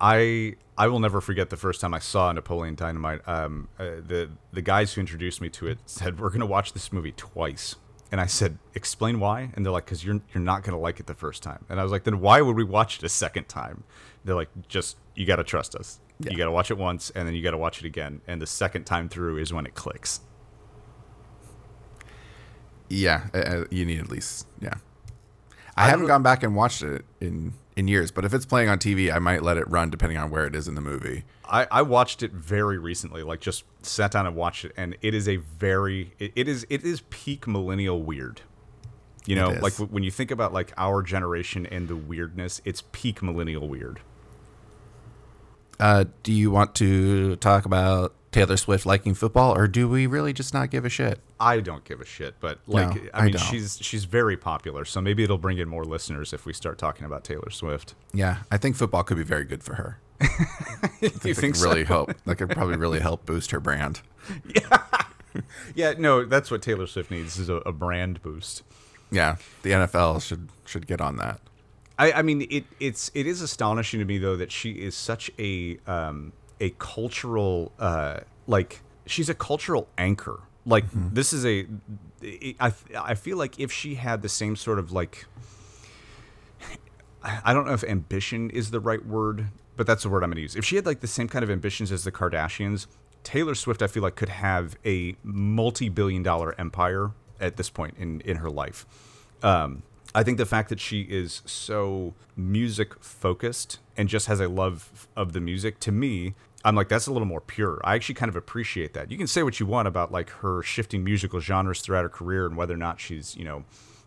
I 0.00 0.54
I 0.78 0.88
will 0.88 0.98
never 0.98 1.20
forget 1.20 1.50
the 1.50 1.58
first 1.58 1.80
time 1.80 1.92
I 1.92 1.98
saw 1.98 2.32
Napoleon 2.32 2.74
Dynamite. 2.74 3.20
Um, 3.28 3.68
uh, 3.78 3.84
the 4.06 4.30
the 4.52 4.62
guys 4.62 4.94
who 4.94 5.00
introduced 5.00 5.40
me 5.40 5.50
to 5.50 5.66
it 5.66 5.78
said 5.84 6.18
we're 6.18 6.30
gonna 6.30 6.46
watch 6.46 6.72
this 6.72 6.90
movie 6.90 7.12
twice, 7.12 7.76
and 8.10 8.18
I 8.20 8.26
said, 8.26 8.58
explain 8.74 9.20
why, 9.20 9.50
and 9.54 9.64
they're 9.64 9.72
like, 9.72 9.84
because 9.84 10.02
you're 10.02 10.20
you're 10.32 10.42
not 10.42 10.62
gonna 10.62 10.78
like 10.78 11.00
it 11.00 11.06
the 11.06 11.14
first 11.14 11.42
time, 11.42 11.66
and 11.68 11.78
I 11.78 11.82
was 11.82 11.92
like, 11.92 12.04
then 12.04 12.20
why 12.20 12.40
would 12.40 12.56
we 12.56 12.64
watch 12.64 12.96
it 12.96 13.04
a 13.04 13.10
second 13.10 13.48
time? 13.48 13.84
They're 14.24 14.34
like, 14.34 14.48
just 14.68 14.96
you 15.14 15.26
gotta 15.26 15.44
trust 15.44 15.74
us. 15.74 16.00
Yeah. 16.18 16.32
You 16.32 16.38
gotta 16.38 16.50
watch 16.50 16.70
it 16.70 16.78
once, 16.78 17.10
and 17.10 17.28
then 17.28 17.34
you 17.34 17.42
gotta 17.42 17.58
watch 17.58 17.80
it 17.80 17.84
again, 17.84 18.22
and 18.26 18.40
the 18.40 18.46
second 18.46 18.84
time 18.84 19.10
through 19.10 19.36
is 19.36 19.52
when 19.52 19.66
it 19.66 19.74
clicks. 19.74 20.20
Yeah, 22.90 23.28
uh, 23.32 23.38
uh 23.38 23.64
you 23.70 23.86
need 23.86 24.00
at 24.00 24.10
least 24.10 24.46
yeah. 24.60 24.74
I, 25.76 25.86
I 25.86 25.88
haven't 25.88 26.08
gone 26.08 26.22
back 26.22 26.42
and 26.42 26.54
watched 26.54 26.82
it 26.82 27.04
in 27.20 27.54
in 27.76 27.88
years, 27.88 28.10
but 28.10 28.24
if 28.24 28.34
it's 28.34 28.44
playing 28.44 28.68
on 28.68 28.78
TV, 28.78 29.12
I 29.12 29.18
might 29.18 29.42
let 29.42 29.56
it 29.56 29.68
run 29.68 29.90
depending 29.90 30.18
on 30.18 30.30
where 30.30 30.46
it 30.46 30.54
is 30.54 30.68
in 30.68 30.74
the 30.74 30.80
movie. 30.80 31.24
I, 31.48 31.66
I 31.70 31.82
watched 31.82 32.22
it 32.22 32.32
very 32.32 32.78
recently, 32.78 33.22
like 33.22 33.40
just 33.40 33.64
sat 33.82 34.10
down 34.10 34.26
and 34.26 34.36
watched 34.36 34.64
it, 34.64 34.72
and 34.76 34.96
it 35.00 35.14
is 35.14 35.28
a 35.28 35.36
very 35.36 36.12
it, 36.18 36.32
it 36.36 36.48
is 36.48 36.66
it 36.68 36.84
is 36.84 37.02
peak 37.10 37.46
millennial 37.46 38.02
weird. 38.02 38.42
You 39.26 39.36
know, 39.36 39.50
like 39.60 39.74
w- 39.74 39.90
when 39.90 40.02
you 40.02 40.10
think 40.10 40.30
about 40.30 40.52
like 40.52 40.72
our 40.76 41.02
generation 41.02 41.66
and 41.66 41.88
the 41.88 41.96
weirdness, 41.96 42.60
it's 42.64 42.84
peak 42.92 43.22
millennial 43.22 43.68
weird. 43.68 44.00
Uh, 45.78 46.04
do 46.22 46.32
you 46.32 46.50
want 46.50 46.74
to 46.76 47.36
talk 47.36 47.64
about 47.64 48.14
Taylor 48.32 48.56
Swift 48.56 48.86
liking 48.86 49.14
football, 49.14 49.56
or 49.56 49.66
do 49.66 49.88
we 49.88 50.06
really 50.06 50.32
just 50.32 50.54
not 50.54 50.70
give 50.70 50.84
a 50.84 50.88
shit? 50.88 51.18
I 51.40 51.58
don't 51.60 51.84
give 51.84 52.00
a 52.00 52.04
shit, 52.04 52.36
but 52.38 52.60
like 52.66 52.94
no, 52.94 53.10
I 53.12 53.24
mean, 53.26 53.36
I 53.36 53.38
she's 53.38 53.78
she's 53.80 54.04
very 54.04 54.36
popular, 54.36 54.84
so 54.84 55.00
maybe 55.00 55.24
it'll 55.24 55.38
bring 55.38 55.58
in 55.58 55.68
more 55.68 55.84
listeners 55.84 56.32
if 56.32 56.46
we 56.46 56.52
start 56.52 56.78
talking 56.78 57.04
about 57.04 57.24
Taylor 57.24 57.50
Swift. 57.50 57.94
Yeah, 58.12 58.38
I 58.50 58.56
think 58.56 58.76
football 58.76 59.02
could 59.02 59.16
be 59.16 59.24
very 59.24 59.44
good 59.44 59.64
for 59.64 59.74
her. 59.74 59.98
you 61.00 61.34
think 61.34 61.56
so? 61.56 61.68
really 61.68 61.84
help? 61.84 62.12
That 62.24 62.36
could 62.36 62.50
probably 62.50 62.76
really 62.76 63.00
help 63.00 63.26
boost 63.26 63.50
her 63.50 63.60
brand. 63.60 64.00
Yeah, 64.54 64.82
yeah. 65.74 65.94
No, 65.98 66.24
that's 66.24 66.50
what 66.52 66.62
Taylor 66.62 66.86
Swift 66.86 67.10
needs 67.10 67.36
is 67.38 67.48
a, 67.48 67.56
a 67.56 67.72
brand 67.72 68.22
boost. 68.22 68.62
Yeah, 69.10 69.36
the 69.62 69.70
NFL 69.70 70.22
should 70.22 70.48
should 70.64 70.86
get 70.86 71.00
on 71.00 71.16
that. 71.16 71.40
I, 71.98 72.12
I 72.12 72.22
mean, 72.22 72.46
it 72.48 72.64
it's 72.78 73.10
it 73.12 73.26
is 73.26 73.42
astonishing 73.42 73.98
to 73.98 74.06
me 74.06 74.18
though 74.18 74.36
that 74.36 74.52
she 74.52 74.72
is 74.72 74.94
such 74.94 75.32
a 75.38 75.78
um, 75.88 76.32
a 76.60 76.70
cultural 76.78 77.72
uh, 77.78 78.20
like 78.46 78.80
she's 79.06 79.28
a 79.28 79.34
cultural 79.34 79.88
anchor 79.96 80.40
Like 80.66 80.84
this 80.92 81.32
is 81.32 81.46
a, 81.46 81.66
I 82.60 82.72
I 82.96 83.14
feel 83.14 83.38
like 83.38 83.58
if 83.58 83.72
she 83.72 83.94
had 83.94 84.22
the 84.22 84.28
same 84.28 84.56
sort 84.56 84.78
of 84.78 84.92
like, 84.92 85.26
I 87.22 87.52
don't 87.54 87.66
know 87.66 87.72
if 87.72 87.82
ambition 87.82 88.50
is 88.50 88.70
the 88.70 88.80
right 88.80 89.04
word, 89.04 89.46
but 89.76 89.86
that's 89.86 90.02
the 90.02 90.10
word 90.10 90.22
I'm 90.22 90.30
going 90.30 90.36
to 90.36 90.42
use. 90.42 90.56
If 90.56 90.64
she 90.64 90.76
had 90.76 90.84
like 90.84 91.00
the 91.00 91.06
same 91.06 91.28
kind 91.28 91.42
of 91.42 91.50
ambitions 91.50 91.90
as 91.90 92.04
the 92.04 92.12
Kardashians, 92.12 92.86
Taylor 93.22 93.54
Swift, 93.54 93.80
I 93.82 93.86
feel 93.86 94.02
like 94.02 94.16
could 94.16 94.28
have 94.28 94.76
a 94.84 95.16
multi-billion-dollar 95.24 96.54
empire 96.58 97.12
at 97.40 97.56
this 97.56 97.70
point 97.70 97.94
in 97.98 98.20
in 98.20 98.36
her 98.36 98.50
life. 98.50 98.86
Um, 99.42 99.82
I 100.14 100.22
think 100.22 100.38
the 100.38 100.46
fact 100.46 100.68
that 100.68 100.80
she 100.80 101.02
is 101.02 101.40
so 101.46 102.14
music 102.36 103.02
focused 103.02 103.78
and 103.96 104.08
just 104.08 104.26
has 104.26 104.40
a 104.40 104.48
love 104.48 105.08
of 105.16 105.32
the 105.32 105.40
music 105.40 105.80
to 105.80 105.92
me 105.92 106.34
I'm 106.64 106.74
like 106.74 106.88
that's 106.88 107.06
a 107.06 107.12
little 107.12 107.26
more 107.26 107.40
pure. 107.40 107.80
I 107.84 107.94
actually 107.94 108.16
kind 108.16 108.28
of 108.28 108.36
appreciate 108.36 108.92
that. 108.94 109.10
You 109.10 109.18
can 109.18 109.26
say 109.26 109.42
what 109.42 109.60
you 109.60 109.66
want 109.66 109.88
about 109.88 110.12
like 110.12 110.30
her 110.30 110.62
shifting 110.62 111.02
musical 111.02 111.40
genres 111.40 111.80
throughout 111.80 112.02
her 112.02 112.08
career 112.08 112.46
and 112.46 112.56
whether 112.56 112.74
or 112.74 112.78
not 112.78 113.00
she's, 113.00 113.36
you 113.36 113.44
know, 113.44 113.64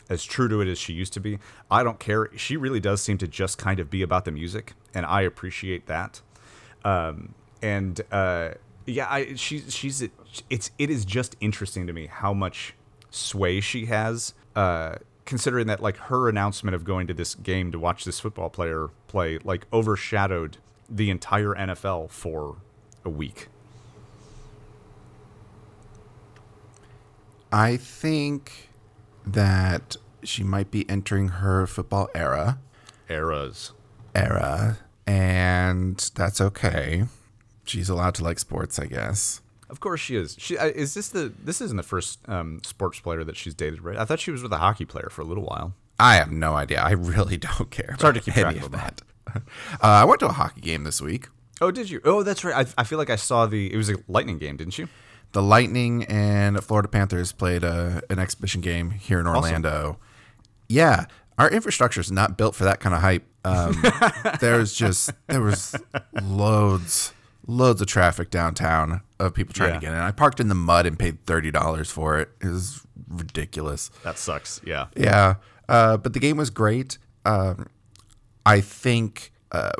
as 0.09 0.23
true 0.23 0.47
to 0.49 0.61
it 0.61 0.67
as 0.67 0.77
she 0.77 0.93
used 0.93 1.13
to 1.13 1.19
be. 1.19 1.39
I 1.71 1.83
don't 1.83 1.99
care. 1.99 2.29
She 2.35 2.57
really 2.57 2.79
does 2.79 3.01
seem 3.01 3.17
to 3.19 3.27
just 3.27 3.57
kind 3.57 3.79
of 3.79 3.89
be 3.89 4.01
about 4.01 4.25
the 4.25 4.31
music 4.31 4.73
and 4.93 5.05
I 5.05 5.21
appreciate 5.21 5.87
that. 5.87 6.21
Um, 6.85 7.33
and 7.61 7.99
uh, 8.11 8.51
yeah, 8.85 9.07
I 9.09 9.35
she's 9.35 9.73
she's 9.73 10.07
it's 10.49 10.71
it 10.77 10.89
is 10.89 11.05
just 11.05 11.35
interesting 11.39 11.87
to 11.87 11.93
me 11.93 12.07
how 12.07 12.33
much 12.33 12.75
sway 13.09 13.61
she 13.61 13.85
has 13.85 14.33
uh, 14.55 14.95
considering 15.25 15.67
that 15.67 15.81
like 15.81 15.97
her 15.97 16.29
announcement 16.29 16.75
of 16.75 16.83
going 16.83 17.07
to 17.07 17.13
this 17.13 17.35
game 17.35 17.71
to 17.71 17.79
watch 17.79 18.05
this 18.05 18.19
football 18.19 18.49
player 18.49 18.89
play 19.07 19.39
like 19.43 19.65
overshadowed 19.71 20.57
the 20.93 21.09
entire 21.09 21.53
NFL 21.55 22.11
for 22.11 22.57
a 23.03 23.09
week. 23.09 23.47
I 27.51 27.77
think 27.77 28.69
that 29.25 29.97
she 30.23 30.43
might 30.43 30.71
be 30.71 30.89
entering 30.89 31.29
her 31.29 31.67
football 31.67 32.09
era. 32.15 32.59
Eras. 33.09 33.73
Era. 34.15 34.79
And 35.05 35.97
that's 36.15 36.39
okay. 36.39 37.05
She's 37.65 37.89
allowed 37.89 38.15
to 38.15 38.23
like 38.23 38.39
sports, 38.39 38.79
I 38.79 38.85
guess. 38.85 39.41
Of 39.69 39.79
course 39.79 39.99
she 40.01 40.15
is. 40.15 40.35
She 40.39 40.57
uh, 40.57 40.67
is 40.67 40.93
this 40.93 41.09
the 41.09 41.33
this 41.43 41.59
isn't 41.59 41.77
the 41.77 41.83
first 41.83 42.19
um, 42.29 42.61
sports 42.63 42.99
player 42.99 43.23
that 43.23 43.35
she's 43.35 43.55
dated, 43.55 43.81
right? 43.81 43.97
I 43.97 44.05
thought 44.05 44.19
she 44.19 44.31
was 44.31 44.43
with 44.43 44.53
a 44.53 44.57
hockey 44.57 44.85
player 44.85 45.09
for 45.09 45.21
a 45.21 45.25
little 45.25 45.43
while. 45.43 45.73
I 45.99 46.15
have 46.15 46.31
no 46.31 46.53
idea. 46.53 46.81
I 46.81 46.91
really 46.91 47.37
don't 47.57 47.71
care. 47.71 47.91
It's 47.93 48.03
hard 48.03 48.15
to 48.15 48.21
keep 48.21 48.35
track 48.35 48.57
of 48.57 48.63
of 48.63 48.71
that. 48.71 49.01
Uh, 49.35 49.39
I 49.81 50.05
went 50.05 50.19
to 50.21 50.27
a 50.27 50.31
hockey 50.31 50.61
game 50.61 50.83
this 50.83 51.01
week. 51.01 51.27
Oh, 51.61 51.71
did 51.71 51.89
you? 51.89 52.01
Oh, 52.03 52.23
that's 52.23 52.43
right. 52.43 52.65
I, 52.67 52.81
I 52.81 52.83
feel 52.83 52.97
like 52.97 53.09
I 53.09 53.15
saw 53.15 53.45
the. 53.45 53.71
It 53.73 53.77
was 53.77 53.89
a 53.89 53.95
Lightning 54.07 54.37
game, 54.37 54.57
didn't 54.57 54.77
you? 54.77 54.87
The 55.31 55.41
Lightning 55.41 56.03
and 56.05 56.63
Florida 56.63 56.87
Panthers 56.87 57.31
played 57.31 57.63
a, 57.63 58.01
an 58.09 58.19
exhibition 58.19 58.61
game 58.61 58.91
here 58.91 59.19
in 59.19 59.25
Orlando. 59.27 59.97
Yeah, 60.69 61.05
our 61.37 61.49
infrastructure 61.49 61.99
is 62.01 62.11
not 62.11 62.37
built 62.37 62.53
for 62.55 62.63
that 62.65 62.79
kind 62.79 62.93
of 62.95 63.01
hype. 63.01 63.25
Um, 63.45 63.81
there's 64.39 64.73
just 64.73 65.11
there 65.27 65.41
was 65.41 65.75
loads 66.21 67.13
loads 67.47 67.81
of 67.81 67.87
traffic 67.87 68.29
downtown 68.29 69.01
of 69.19 69.33
people 69.33 69.53
trying 69.53 69.69
Yeah. 69.69 69.75
to 69.75 69.81
get 69.81 69.93
in. 69.93 69.99
I 69.99 70.11
parked 70.11 70.39
in 70.39 70.47
the 70.49 70.55
mud 70.55 70.85
and 70.85 70.97
paid 70.97 71.25
thirty 71.25 71.51
dollars 71.51 71.89
for 71.91 72.19
it. 72.19 72.29
It 72.41 72.47
was 72.47 72.85
ridiculous. 73.07 73.89
That 74.03 74.17
sucks. 74.17 74.61
Yeah. 74.65 74.87
Yeah, 74.95 75.35
uh, 75.67 75.97
but 75.97 76.13
the 76.13 76.19
game 76.19 76.37
was 76.37 76.49
great. 76.49 76.97
Um, 77.25 77.67
I 78.45 78.61
think 78.61 79.31
uh, 79.51 79.71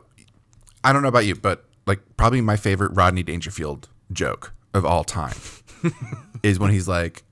I 0.84 0.94
don't 0.94 1.02
know 1.02 1.10
about 1.10 1.26
you, 1.26 1.36
but 1.36 1.66
like 1.86 2.00
probably 2.18 2.42
my 2.42 2.56
favorite 2.56 2.92
Rodney 2.94 3.24
Dangerfield 3.24 3.90
joke 4.12 4.54
of 4.74 4.86
all 4.86 5.04
time 5.04 5.36
is 6.44 6.60
when 6.60 6.72
he's 6.72 6.88
like, 6.88 7.24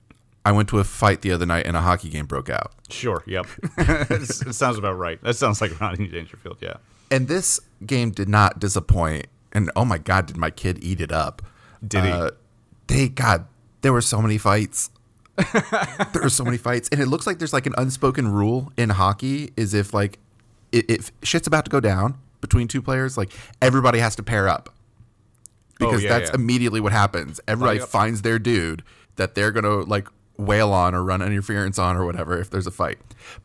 "I 0.44 0.52
went 0.52 0.68
to 0.70 0.78
a 0.78 0.84
fight 0.84 1.22
the 1.22 1.32
other 1.32 1.46
night 1.46 1.66
and 1.66 1.76
a 1.76 1.80
hockey 1.80 2.08
game 2.08 2.26
broke 2.26 2.50
out." 2.50 2.72
Sure. 2.90 3.22
Yep. 3.26 3.46
it 3.78 4.54
sounds 4.54 4.78
about 4.78 4.98
right. 4.98 5.22
That 5.22 5.34
sounds 5.34 5.60
like 5.60 5.78
Rodney 5.80 6.08
Dangerfield. 6.08 6.58
Yeah. 6.60 6.76
And 7.10 7.28
this 7.28 7.60
game 7.84 8.10
did 8.10 8.28
not 8.28 8.58
disappoint. 8.58 9.26
And 9.52 9.70
oh 9.76 9.84
my 9.84 9.98
god, 9.98 10.26
did 10.26 10.36
my 10.36 10.50
kid 10.50 10.82
eat 10.82 11.00
it 11.00 11.12
up? 11.12 11.42
Did 11.86 12.04
he? 12.04 12.10
Uh, 12.10 12.30
they 12.86 13.08
God, 13.08 13.46
there 13.82 13.92
were 13.92 14.00
so 14.00 14.22
many 14.22 14.38
fights. 14.38 14.90
there 16.12 16.22
were 16.22 16.28
so 16.28 16.44
many 16.44 16.58
fights, 16.58 16.88
and 16.92 17.00
it 17.00 17.06
looks 17.06 17.26
like 17.26 17.38
there's 17.38 17.52
like 17.54 17.66
an 17.66 17.74
unspoken 17.78 18.28
rule 18.28 18.72
in 18.76 18.90
hockey: 18.90 19.52
is 19.56 19.74
if 19.74 19.92
like 19.94 20.18
if 20.72 21.12
shit's 21.22 21.46
about 21.46 21.64
to 21.64 21.70
go 21.70 21.80
down 21.80 22.18
between 22.40 22.68
two 22.68 22.82
players, 22.82 23.16
like 23.16 23.30
everybody 23.60 23.98
has 23.98 24.16
to 24.16 24.22
pair 24.22 24.48
up 24.48 24.68
oh, 24.70 24.74
because 25.78 26.00
Oh, 26.00 26.02
yeah, 26.04 26.18
that's 26.18 26.30
yeah. 26.30 26.36
immediately 26.36 26.80
what 26.80 26.92
happens. 26.92 27.40
Everybody 27.46 27.80
up. 27.80 27.88
finds 27.88 28.22
their 28.22 28.38
dude 28.38 28.82
that 29.16 29.34
they're 29.34 29.50
gonna 29.50 29.80
like 29.82 30.08
wail 30.36 30.72
on 30.72 30.94
or 30.94 31.04
run 31.04 31.22
interference 31.22 31.78
on 31.78 31.96
or 31.96 32.04
whatever 32.04 32.38
if 32.38 32.50
there's 32.50 32.66
a 32.66 32.70
fight. 32.70 32.98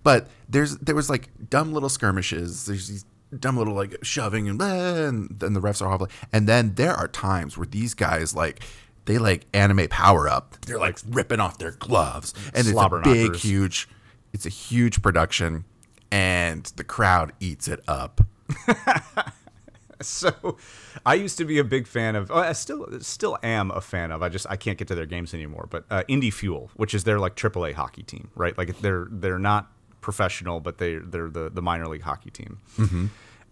But 0.04 0.28
there's 0.50 0.78
there 0.78 0.96
was 0.96 1.10
like 1.10 1.30
dumb 1.50 1.74
little 1.74 1.90
skirmishes. 1.90 2.66
There's 2.66 2.88
these 2.88 3.06
dumb 3.38 3.58
little 3.58 3.74
like 3.74 3.94
shoving 4.04 4.48
and, 4.48 4.62
and 4.62 5.30
then 5.40 5.54
the 5.54 5.60
refs 5.60 5.82
are 5.82 5.92
awful. 5.92 6.08
And 6.32 6.48
then 6.48 6.76
there 6.76 6.94
are 6.94 7.08
times 7.08 7.58
where 7.58 7.68
these 7.68 7.94
guys 7.94 8.34
like 8.34 8.62
they 9.08 9.18
like 9.18 9.46
anime 9.54 9.88
power 9.88 10.30
up. 10.30 10.58
They're 10.66 10.78
like 10.78 11.00
ripping 11.08 11.40
off 11.40 11.58
their 11.58 11.72
gloves, 11.72 12.34
and 12.54 12.68
it's 12.68 12.70
a 12.70 13.02
big, 13.04 13.28
knockers. 13.32 13.42
huge. 13.42 13.90
It's 14.34 14.46
a 14.46 14.50
huge 14.50 15.02
production, 15.02 15.64
and 16.12 16.64
the 16.76 16.84
crowd 16.84 17.34
eats 17.40 17.68
it 17.68 17.82
up. 17.88 18.22
So, 20.02 20.58
I 21.06 21.16
used 21.16 21.40
to 21.40 21.46
be 21.46 21.58
a 21.58 21.64
big 21.64 21.88
fan 21.88 22.16
of. 22.16 22.30
Oh, 22.30 22.38
I 22.38 22.54
still 22.54 22.88
still 23.02 23.38
am 23.42 23.72
a 23.72 23.82
fan 23.82 24.12
of. 24.12 24.22
I 24.22 24.30
just 24.30 24.46
I 24.50 24.56
can't 24.56 24.78
get 24.78 24.88
to 24.90 24.96
their 24.96 25.08
games 25.08 25.34
anymore. 25.34 25.68
But 25.70 25.86
uh, 25.90 26.04
Indy 26.08 26.30
Fuel, 26.30 26.70
which 26.76 26.94
is 26.94 27.04
their 27.04 27.20
like 27.20 27.36
AAA 27.36 27.74
hockey 27.74 28.04
team, 28.04 28.30
right? 28.36 28.56
Like 28.58 28.80
they're 28.80 29.08
they're 29.10 29.40
not 29.40 29.72
professional, 30.02 30.60
but 30.60 30.78
they 30.78 30.98
they're 30.98 31.30
the 31.30 31.50
the 31.50 31.62
minor 31.62 31.88
league 31.88 32.04
hockey 32.04 32.30
team. 32.30 32.60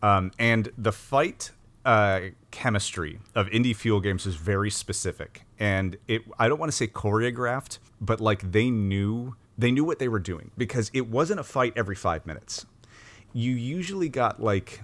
Um, 0.04 0.32
and 0.38 0.72
the 0.78 0.92
fight 0.92 1.50
uh, 1.84 2.22
chemistry 2.52 3.20
of 3.34 3.50
Indy 3.50 3.74
Fuel 3.74 4.00
games 4.00 4.28
is 4.28 4.36
very 4.36 4.70
specific, 4.70 5.46
and 5.60 5.98
it 6.08 6.22
I 6.38 6.48
don't 6.48 6.60
want 6.60 6.72
to 6.72 6.78
say 6.78 6.86
choreographed, 6.86 7.80
but 8.00 8.22
like 8.22 8.52
they 8.52 8.70
knew 8.70 9.36
they 9.58 9.72
knew 9.72 9.84
what 9.84 10.00
they 10.00 10.08
were 10.08 10.20
doing 10.20 10.52
because 10.58 10.92
it 10.94 11.08
wasn't 11.08 11.40
a 11.40 11.44
fight 11.44 11.74
every 11.76 11.96
five 11.96 12.26
minutes. 12.26 12.66
You 13.34 13.52
usually 13.52 14.10
got 14.10 14.42
like 14.42 14.82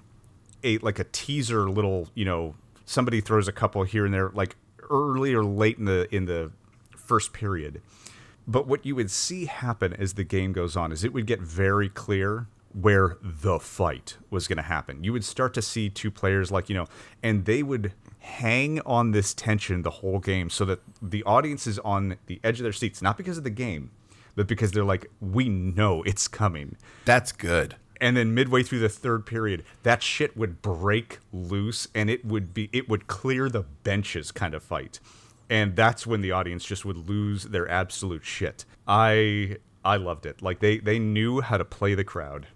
a 0.64 0.78
like 0.80 1.00
a 1.00 1.04
teaser 1.06 1.70
little 1.70 2.10
you 2.16 2.26
know 2.26 2.56
somebody 2.86 3.22
throws 3.22 3.48
a 3.48 3.52
couple 3.52 3.84
here 3.84 4.06
and 4.06 4.14
there 4.14 4.30
like 4.30 4.56
early 4.90 5.34
or 5.34 5.44
late 5.44 5.78
in 5.78 5.86
the 5.86 6.14
in 6.14 6.26
the 6.26 6.52
first 6.96 7.34
period 7.34 7.82
but 8.48 8.68
what 8.68 8.86
you 8.86 8.96
would 8.96 9.12
see 9.12 9.46
happen 9.46 9.94
as 9.94 10.14
the 10.14 10.24
game 10.24 10.52
goes 10.54 10.76
on 10.76 10.92
is 10.92 11.04
it 11.04 11.14
would 11.14 11.26
get 11.26 11.40
very 11.40 11.90
clear 11.90 12.48
where 12.74 13.18
the 13.22 13.60
fight 13.60 14.18
was 14.30 14.48
going 14.48 14.58
to 14.58 14.64
happen 14.64 15.04
you 15.04 15.12
would 15.12 15.24
start 15.24 15.54
to 15.54 15.62
see 15.62 15.90
two 15.90 16.12
players 16.12 16.52
like 16.52 16.70
you 16.70 16.76
know 16.76 16.88
and 17.22 17.46
they 17.46 17.64
would 17.64 17.94
hang 18.20 18.80
on 18.82 19.12
this 19.12 19.34
tension 19.34 19.82
the 19.82 19.90
whole 19.90 20.20
game 20.20 20.50
so 20.50 20.64
that 20.64 20.80
the 21.02 21.24
audience 21.24 21.66
is 21.66 21.80
on 21.80 22.18
the 22.28 22.40
edge 22.44 22.60
of 22.60 22.64
their 22.64 22.72
seats 22.72 23.02
not 23.02 23.18
because 23.18 23.38
of 23.38 23.44
the 23.44 23.50
game 23.50 23.92
but 24.36 24.48
because 24.48 24.72
they're 24.72 24.84
like 24.84 25.08
we 25.20 25.50
know 25.50 26.04
it's 26.04 26.28
coming 26.28 26.76
That's 27.06 27.32
good. 27.32 27.76
and 28.00 28.16
then 28.18 28.34
midway 28.34 28.64
through 28.64 28.80
the 28.80 28.90
third 28.90 29.26
period 29.26 29.64
that 29.84 30.02
shit 30.04 30.36
would 30.38 30.62
break 30.62 31.20
loose 31.34 31.88
and 31.94 32.10
it 32.10 32.24
would 32.26 32.54
be 32.54 32.70
it 32.72 32.90
would 32.90 33.08
clear 33.08 33.50
the 33.50 33.62
benches 33.84 34.32
kind 34.32 34.54
of 34.54 34.64
fight 34.64 35.00
and 35.50 35.76
that's 35.76 36.08
when 36.08 36.22
the 36.22 36.32
audience 36.32 36.64
just 36.66 36.86
would 36.86 37.10
lose 37.10 37.44
their 37.46 37.68
absolute 37.70 38.24
shit 38.26 38.66
i 38.88 39.58
i 39.84 39.96
loved 39.98 40.26
it 40.26 40.42
like 40.42 40.60
they 40.60 40.78
they 40.80 40.98
knew 41.00 41.42
how 41.42 41.58
to 41.58 41.66
play 41.66 41.94
the 41.96 42.04
crowd 42.04 42.48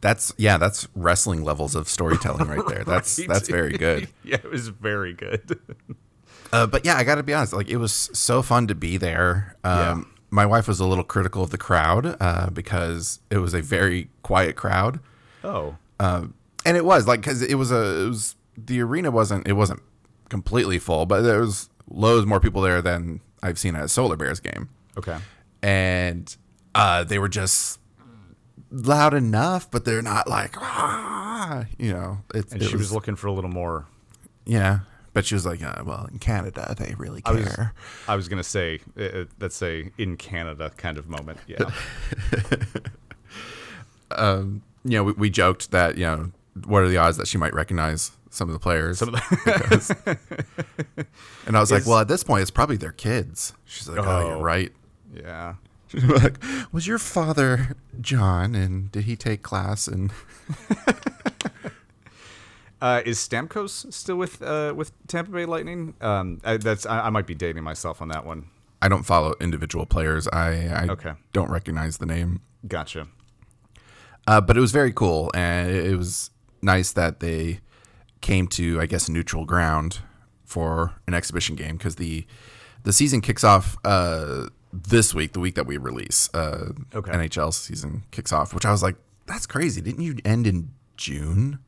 That's 0.00 0.34
yeah, 0.36 0.58
that's 0.58 0.86
wrestling 0.94 1.42
levels 1.44 1.74
of 1.74 1.88
storytelling 1.88 2.46
right 2.46 2.66
there. 2.68 2.84
That's 2.92 3.18
Right? 3.18 3.28
that's 3.28 3.48
very 3.48 3.72
good. 3.78 4.08
yeah 4.22 4.36
it 4.36 4.50
was 4.50 4.68
very 4.68 5.14
good 5.14 5.58
Uh, 6.52 6.66
but 6.66 6.84
yeah, 6.84 6.94
I 6.96 7.02
got 7.04 7.14
to 7.16 7.22
be 7.24 7.32
honest. 7.34 7.52
Like 7.54 7.68
it 7.70 7.78
was 7.78 8.10
so 8.12 8.42
fun 8.42 8.66
to 8.68 8.74
be 8.76 8.96
there. 8.98 9.56
Um, 9.64 9.78
Yeah. 9.80 10.13
My 10.34 10.44
wife 10.44 10.66
was 10.66 10.80
a 10.80 10.84
little 10.84 11.04
critical 11.04 11.44
of 11.44 11.50
the 11.50 11.58
crowd 11.58 12.16
uh, 12.18 12.50
because 12.50 13.20
it 13.30 13.38
was 13.38 13.54
a 13.54 13.62
very 13.62 14.08
quiet 14.24 14.56
crowd, 14.56 14.98
oh. 15.44 15.76
Um, 16.00 16.34
and 16.66 16.76
it 16.76 16.84
was 16.84 17.06
like 17.06 17.20
because 17.20 17.40
it 17.40 17.54
was 17.54 17.70
a 17.70 18.02
it 18.02 18.08
was 18.08 18.34
the 18.56 18.80
arena 18.80 19.12
wasn't 19.12 19.46
it 19.46 19.52
wasn't 19.52 19.80
completely 20.30 20.80
full, 20.80 21.06
but 21.06 21.20
there 21.20 21.38
was 21.38 21.68
loads 21.88 22.26
more 22.26 22.40
people 22.40 22.62
there 22.62 22.82
than 22.82 23.20
I've 23.44 23.60
seen 23.60 23.76
at 23.76 23.84
a 23.84 23.88
Solar 23.88 24.16
Bears 24.16 24.40
game, 24.40 24.70
okay. 24.98 25.18
And 25.62 26.36
uh, 26.74 27.04
they 27.04 27.20
were 27.20 27.28
just 27.28 27.78
loud 28.72 29.14
enough, 29.14 29.70
but 29.70 29.84
they're 29.84 30.02
not 30.02 30.28
like 30.28 30.56
ah, 30.60 31.66
you 31.78 31.92
know. 31.92 32.18
It's, 32.34 32.52
and 32.52 32.60
it 32.60 32.70
she 32.70 32.76
was, 32.76 32.92
looking 32.92 33.14
for 33.14 33.28
a 33.28 33.32
little 33.32 33.50
more 33.50 33.86
yeah, 34.46 34.80
but 35.14 35.24
she 35.24 35.34
was 35.34 35.46
like, 35.46 35.62
uh, 35.62 35.82
well, 35.86 36.06
in 36.12 36.18
Canada 36.18 36.74
they 36.78 36.94
really 36.98 37.22
I 37.24 37.32
was, 37.32 37.44
care. 37.54 37.72
I 38.06 38.16
was 38.16 38.28
gonna 38.28 38.42
say 38.44 38.80
uh, 38.98 39.02
uh, 39.02 39.24
that's 39.38 39.62
a 39.62 39.90
in 39.96 40.16
canada 40.18 40.70
kind 40.76 40.98
of 40.98 41.08
moment 41.08 41.38
yeah 41.46 41.70
you 44.20 44.60
know, 44.84 45.04
we, 45.04 45.12
we 45.12 45.30
joked 45.30 45.70
that, 45.70 45.96
you 45.96 46.04
know, 46.04 46.30
what 46.66 46.82
are 46.82 46.88
the 46.88 46.98
odds 46.98 47.16
that 47.16 47.26
she 47.26 47.38
might 47.38 47.54
recognize 47.54 48.12
some 48.30 48.48
of 48.48 48.52
the 48.52 48.58
players. 48.58 48.98
Some 48.98 49.08
of 49.08 49.14
the- 49.14 49.30
because- 50.98 51.06
and 51.46 51.56
I 51.56 51.60
was 51.60 51.70
like, 51.72 51.86
well, 51.86 51.98
at 51.98 52.08
this 52.08 52.22
point, 52.22 52.42
it's 52.42 52.50
probably 52.50 52.76
their 52.76 52.92
kids. 52.92 53.54
She's 53.64 53.88
like, 53.88 53.98
oh, 53.98 54.04
Oh. 54.06 54.28
you're 54.28 54.38
right. 54.42 54.72
yeah. 55.14 55.54
She's 55.88 56.04
like, 56.04 56.36
was 56.72 56.86
your 56.86 56.98
father 56.98 57.76
John, 58.00 58.54
and 58.54 58.90
did 58.92 59.04
he 59.04 59.16
take 59.16 59.42
class? 59.42 59.86
And 59.88 60.12
Uh, 62.80 63.02
is 63.06 63.18
Stamkos 63.18 63.92
still 63.92 64.16
with 64.16 64.42
uh, 64.42 64.72
with 64.76 64.92
Tampa 65.06 65.30
Bay 65.30 65.46
Lightning? 65.46 65.94
Um, 66.00 66.40
I, 66.44 66.56
that's 66.58 66.84
I, 66.86 67.06
I 67.06 67.10
might 67.10 67.26
be 67.26 67.34
dating 67.34 67.62
myself 67.64 68.02
on 68.02 68.08
that 68.08 68.26
one. 68.26 68.46
I 68.82 68.88
don't 68.88 69.04
follow 69.04 69.34
individual 69.40 69.86
players. 69.86 70.28
I, 70.28 70.66
I 70.68 70.86
Okay. 70.90 71.12
don't 71.32 71.50
recognize 71.50 71.96
the 71.98 72.04
name. 72.06 72.42
Gotcha. 72.68 73.08
Uh, 74.26 74.40
but 74.40 74.56
it 74.56 74.60
was 74.60 74.72
very 74.72 74.92
cool, 74.92 75.30
and 75.34 75.70
it 75.70 75.96
was 75.96 76.30
nice 76.60 76.92
that 76.92 77.20
they 77.20 77.60
came 78.20 78.46
to, 78.48 78.80
I 78.80 78.86
guess, 78.86 79.08
neutral 79.08 79.44
ground 79.46 80.00
for 80.44 80.92
an 81.06 81.14
exhibition 81.14 81.56
game 81.56 81.76
because 81.76 81.96
the 81.96 82.26
the 82.82 82.92
season 82.92 83.22
kicks 83.22 83.44
off 83.44 83.76
uh, 83.84 84.48
this 84.72 85.14
week, 85.14 85.32
the 85.32 85.40
week 85.40 85.54
that 85.54 85.66
we 85.66 85.78
release. 85.78 86.28
Uh, 86.34 86.72
Okay. 86.94 87.12
NHL 87.12 87.52
season 87.54 88.02
kicks 88.10 88.32
off, 88.32 88.52
which 88.52 88.66
I 88.66 88.70
was 88.70 88.82
like, 88.82 88.96
that's 89.26 89.46
crazy. 89.46 89.80
Didn't 89.80 90.02
you 90.02 90.16
end 90.24 90.46
in 90.46 90.70
June? 90.98 91.58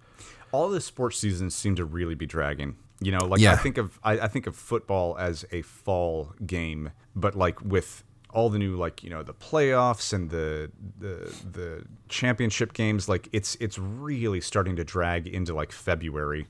All 0.56 0.70
the 0.70 0.80
sports 0.80 1.18
seasons 1.18 1.54
seem 1.54 1.76
to 1.76 1.84
really 1.84 2.14
be 2.14 2.26
dragging. 2.26 2.76
You 3.00 3.12
know, 3.12 3.26
like 3.26 3.42
I 3.42 3.56
think 3.56 3.76
of 3.76 3.98
I, 4.02 4.12
I 4.12 4.28
think 4.28 4.46
of 4.46 4.56
football 4.56 5.18
as 5.18 5.44
a 5.52 5.60
fall 5.60 6.32
game, 6.46 6.92
but 7.14 7.34
like 7.34 7.60
with 7.62 8.02
all 8.30 8.48
the 8.48 8.58
new 8.58 8.74
like 8.76 9.04
you 9.04 9.10
know 9.10 9.22
the 9.22 9.34
playoffs 9.34 10.14
and 10.14 10.30
the 10.30 10.70
the 10.98 11.30
the 11.52 11.84
championship 12.08 12.72
games, 12.72 13.06
like 13.06 13.28
it's 13.32 13.54
it's 13.60 13.78
really 13.78 14.40
starting 14.40 14.76
to 14.76 14.84
drag 14.84 15.26
into 15.26 15.52
like 15.54 15.72
February. 15.72 16.46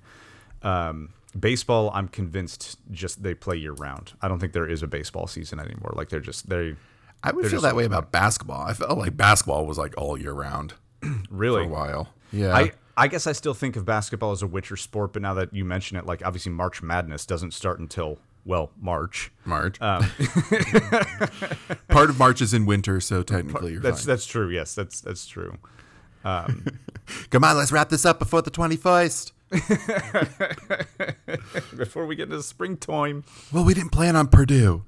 Um, 0.62 1.12
baseball, 1.38 1.90
I'm 1.92 2.06
convinced 2.06 2.78
just 2.92 3.24
they 3.24 3.34
play 3.34 3.56
year 3.56 3.72
round. 3.72 4.12
I 4.22 4.28
don't 4.28 4.38
think 4.38 4.52
there 4.52 4.68
is 4.68 4.84
a 4.84 4.86
baseball 4.86 5.26
season 5.26 5.58
anymore. 5.58 5.92
Like 5.96 6.10
they're 6.10 6.20
just 6.20 6.48
they 6.48 6.76
I 7.24 7.32
would 7.32 7.50
feel 7.50 7.62
that 7.62 7.74
way 7.74 7.84
about 7.84 8.12
basketball. 8.12 8.62
I 8.62 8.72
felt 8.72 8.98
like 8.98 9.16
basketball 9.16 9.66
was 9.66 9.78
like 9.78 9.94
all 9.98 10.16
year 10.16 10.32
round 10.32 10.74
really 11.28 11.64
for 11.64 11.68
a 11.68 11.72
while. 11.72 12.08
Yeah. 12.32 12.56
I, 12.56 12.72
I 12.96 13.08
guess 13.08 13.26
I 13.26 13.32
still 13.32 13.54
think 13.54 13.76
of 13.76 13.84
basketball 13.84 14.32
as 14.32 14.42
a 14.42 14.46
winter 14.46 14.76
sport, 14.76 15.12
but 15.12 15.22
now 15.22 15.34
that 15.34 15.52
you 15.52 15.64
mention 15.64 15.96
it, 15.96 16.06
like 16.06 16.24
obviously 16.24 16.52
March 16.52 16.82
Madness 16.82 17.26
doesn't 17.26 17.52
start 17.52 17.78
until 17.78 18.18
well 18.44 18.70
March. 18.80 19.32
March. 19.44 19.80
Um, 19.82 20.00
Part 21.88 22.10
of 22.10 22.18
March 22.18 22.40
is 22.40 22.54
in 22.54 22.64
winter, 22.64 23.00
so 23.00 23.22
technically 23.22 23.72
you're 23.72 23.80
that's 23.80 24.02
fine. 24.02 24.06
that's 24.06 24.26
true. 24.26 24.48
Yes, 24.48 24.74
that's 24.74 25.00
that's 25.00 25.26
true. 25.26 25.58
Come 26.24 27.44
on, 27.44 27.56
let's 27.56 27.70
wrap 27.70 27.88
this 27.88 28.04
up 28.04 28.18
before 28.18 28.42
the 28.42 28.50
21st. 28.50 29.32
Before 31.76 32.04
we 32.04 32.16
get 32.16 32.24
into 32.24 32.42
springtime. 32.42 33.22
Well, 33.52 33.64
we 33.64 33.74
didn't 33.74 33.92
plan 33.92 34.16
on 34.16 34.26
Purdue. 34.26 34.82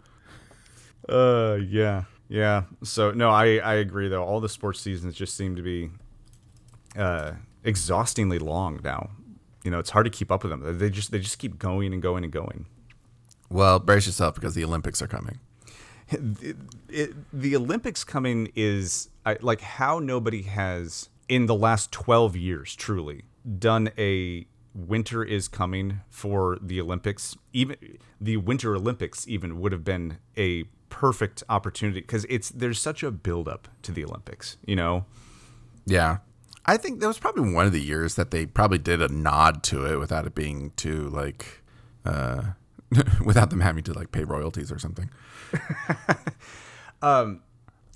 Uh, 1.08 1.58
yeah, 1.64 2.04
yeah. 2.28 2.64
So 2.82 3.12
no, 3.12 3.30
I 3.30 3.58
I 3.58 3.74
agree 3.74 4.08
though. 4.08 4.24
All 4.24 4.40
the 4.40 4.48
sports 4.48 4.80
seasons 4.80 5.14
just 5.14 5.36
seem 5.36 5.54
to 5.54 5.62
be 5.62 5.90
uh 6.96 7.34
exhaustingly 7.64 8.38
long 8.38 8.80
now. 8.82 9.10
You 9.64 9.70
know, 9.70 9.78
it's 9.78 9.90
hard 9.90 10.06
to 10.06 10.10
keep 10.10 10.30
up 10.30 10.42
with 10.42 10.50
them. 10.50 10.78
They 10.78 10.90
just 10.90 11.10
they 11.10 11.18
just 11.18 11.38
keep 11.38 11.58
going 11.58 11.92
and 11.92 12.00
going 12.02 12.24
and 12.24 12.32
going. 12.32 12.66
Well, 13.50 13.78
brace 13.78 14.06
yourself 14.06 14.34
because 14.34 14.54
the 14.54 14.64
Olympics 14.64 15.00
are 15.02 15.06
coming. 15.06 15.38
it, 16.10 17.14
the 17.32 17.56
Olympics 17.56 18.04
coming 18.04 18.50
is 18.54 19.10
I, 19.26 19.36
like 19.40 19.60
how 19.60 19.98
nobody 19.98 20.42
has 20.42 21.10
in 21.28 21.46
the 21.46 21.54
last 21.54 21.92
12 21.92 22.36
years 22.36 22.74
truly 22.74 23.24
done 23.58 23.90
a 23.98 24.46
winter 24.74 25.24
is 25.24 25.48
coming 25.48 26.00
for 26.08 26.58
the 26.60 26.80
Olympics. 26.80 27.36
Even 27.52 27.76
the 28.20 28.36
Winter 28.38 28.74
Olympics 28.74 29.26
even 29.28 29.60
would 29.60 29.72
have 29.72 29.84
been 29.84 30.18
a 30.36 30.64
perfect 30.88 31.42
opportunity 31.48 32.00
because 32.00 32.24
it's 32.28 32.48
there's 32.50 32.80
such 32.80 33.02
a 33.02 33.10
build 33.10 33.48
up 33.48 33.68
to 33.82 33.92
the 33.92 34.04
Olympics, 34.04 34.56
you 34.66 34.76
know. 34.76 35.04
Yeah. 35.84 36.18
I 36.68 36.76
think 36.76 37.00
that 37.00 37.06
was 37.08 37.18
probably 37.18 37.52
one 37.52 37.66
of 37.66 37.72
the 37.72 37.80
years 37.80 38.14
that 38.16 38.30
they 38.30 38.46
probably 38.46 38.78
did 38.78 39.02
a 39.02 39.08
nod 39.08 39.62
to 39.64 39.86
it 39.86 39.98
without 39.98 40.26
it 40.26 40.34
being 40.34 40.72
too 40.76 41.08
like 41.08 41.62
uh 42.04 42.42
without 43.24 43.50
them 43.50 43.60
having 43.60 43.82
to 43.84 43.92
like 43.92 44.12
pay 44.12 44.24
royalties 44.24 44.70
or 44.70 44.78
something. 44.78 45.10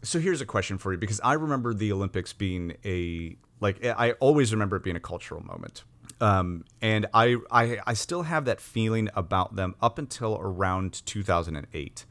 So 0.04 0.18
here's 0.18 0.40
a 0.40 0.46
question 0.46 0.78
for 0.78 0.92
you 0.92 0.98
because 0.98 1.20
I 1.22 1.34
remember 1.34 1.72
the 1.74 1.92
Olympics 1.92 2.32
being 2.32 2.76
a 2.84 3.36
like 3.60 3.84
I 3.84 4.12
always 4.12 4.52
remember 4.52 4.76
it 4.76 4.82
being 4.82 4.96
a 4.96 5.00
cultural 5.00 5.42
moment. 5.44 5.84
Um, 6.20 6.64
and 6.80 7.06
I, 7.14 7.36
I 7.50 7.78
I 7.86 7.94
still 7.94 8.22
have 8.22 8.44
that 8.46 8.60
feeling 8.60 9.08
about 9.14 9.54
them 9.54 9.76
up 9.80 9.98
until 9.98 10.38
around 10.40 11.06
2008. 11.06 12.04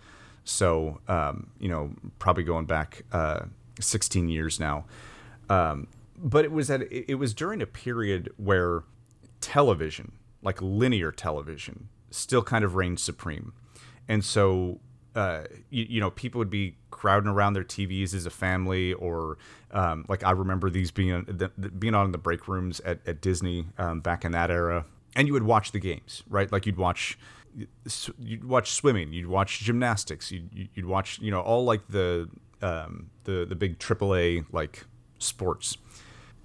So 0.45 1.01
um, 1.07 1.51
you 1.59 1.69
know, 1.69 1.91
probably 2.19 2.43
going 2.43 2.65
back 2.65 3.03
uh, 3.11 3.45
16 3.79 4.29
years 4.29 4.59
now. 4.59 4.85
Um, 5.49 5.87
but 6.21 6.45
it 6.45 6.51
was 6.51 6.69
at 6.69 6.81
it 6.91 7.15
was 7.15 7.33
during 7.33 7.61
a 7.61 7.65
period 7.65 8.31
where 8.37 8.83
television, 9.41 10.13
like 10.41 10.61
linear 10.61 11.11
television, 11.11 11.89
still 12.11 12.43
kind 12.43 12.63
of 12.63 12.75
reigned 12.75 12.99
supreme. 12.99 13.53
And 14.07 14.23
so, 14.23 14.79
uh, 15.15 15.43
you, 15.69 15.85
you 15.89 15.99
know, 15.99 16.11
people 16.11 16.39
would 16.39 16.49
be 16.49 16.75
crowding 16.91 17.29
around 17.29 17.53
their 17.53 17.63
TVs 17.63 18.13
as 18.13 18.25
a 18.25 18.29
family, 18.29 18.93
or 18.93 19.37
um, 19.71 20.05
like 20.07 20.23
I 20.23 20.31
remember 20.31 20.69
these 20.69 20.91
being 20.91 21.23
the, 21.27 21.51
the, 21.57 21.69
being 21.69 21.95
on 21.95 22.05
in 22.05 22.11
the 22.11 22.17
break 22.17 22.47
rooms 22.47 22.79
at, 22.81 22.99
at 23.07 23.21
Disney 23.21 23.67
um, 23.77 23.99
back 24.01 24.23
in 24.23 24.31
that 24.33 24.51
era, 24.51 24.85
and 25.15 25.27
you 25.27 25.33
would 25.33 25.43
watch 25.43 25.71
the 25.71 25.79
games, 25.79 26.23
right? 26.29 26.51
Like 26.51 26.65
you'd 26.65 26.77
watch. 26.77 27.17
You'd 28.17 28.45
watch 28.45 28.71
swimming. 28.71 29.11
You'd 29.11 29.27
watch 29.27 29.59
gymnastics. 29.59 30.31
You'd, 30.31 30.69
you'd 30.73 30.85
watch, 30.85 31.19
you 31.19 31.31
know, 31.31 31.41
all 31.41 31.65
like 31.65 31.85
the 31.89 32.29
um, 32.61 33.09
the 33.25 33.45
the 33.45 33.55
big 33.55 33.77
AAA 33.77 34.45
like 34.53 34.85
sports. 35.19 35.77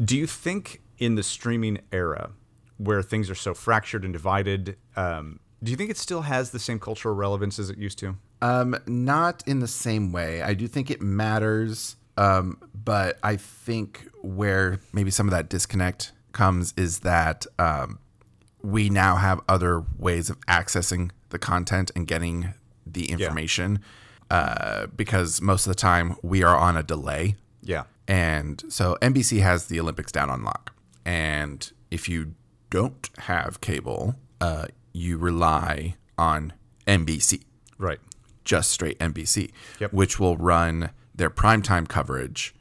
Do 0.03 0.17
you 0.17 0.27
think 0.27 0.83
in 0.99 1.15
the 1.15 1.23
streaming 1.23 1.81
era, 1.93 2.31
where 2.79 3.03
things 3.03 3.31
are 3.31 3.35
so 3.35 3.55
fractured 3.55 4.05
and 4.05 4.13
divided, 4.13 4.77
um, 4.97 5.41
do 5.63 5.71
you 5.71 5.77
think 5.77 5.91
it 5.91 5.97
still 5.97 6.23
has 6.23 6.51
the 6.51 6.59
same 6.59 6.79
cultural 6.79 7.15
relevance 7.15 7.59
as 7.59 7.71
it 7.71 7.79
used 7.79 7.99
to? 7.99 8.17
Um, 8.43 8.77
not 8.87 9.43
in 9.47 9.61
the 9.61 9.69
same 9.69 10.13
way. 10.13 10.43
I 10.43 10.55
do 10.55 10.69
think 10.69 10.91
it 10.91 11.01
matters, 11.01 11.97
um, 12.17 12.59
but 12.75 13.19
I 13.23 13.37
think 13.37 14.09
where 14.23 14.81
maybe 14.93 15.11
some 15.11 15.27
of 15.27 15.31
that 15.31 15.49
disconnect 15.49 16.13
comes 16.33 16.75
is 16.77 17.01
that 17.01 17.47
um, 17.59 17.99
we 18.63 18.91
now 18.91 19.17
have 19.17 19.41
other 19.49 19.83
ways 19.99 20.29
of 20.29 20.39
accessing 20.43 21.11
the 21.31 21.39
content 21.39 21.91
and 21.97 22.07
getting 22.07 22.53
the 22.87 23.07
information 23.11 23.81
uh, 24.31 24.87
because 24.95 25.41
most 25.41 25.67
of 25.67 25.71
the 25.71 25.77
time 25.77 26.17
we 26.23 26.43
are 26.43 26.57
on 26.57 26.77
a 26.77 26.83
delay. 26.83 27.37
Yeah. 27.63 27.85
And 28.09 28.62
so 28.69 28.97
NBC 29.03 29.40
has 29.40 29.66
the 29.66 29.81
Olympics 29.81 30.12
down 30.12 30.31
on 30.31 30.45
lock. 30.45 30.75
And 31.05 31.71
if 31.90 32.09
you 32.09 32.35
don't 32.71 33.09
have 33.19 33.61
cable, 33.61 34.16
uh, 34.40 34.66
you 34.92 35.19
rely 35.19 35.97
on 36.19 36.53
NBC 36.87 37.42
Right. 37.79 37.99
just 38.45 38.71
straight 38.71 38.99
NBC, 39.01 39.51
Yep. 39.81 39.92
which 39.92 40.19
will 40.21 40.37
run 40.37 40.90
their 41.14 41.31
primetime 41.31 41.88
coverage, 41.88 42.55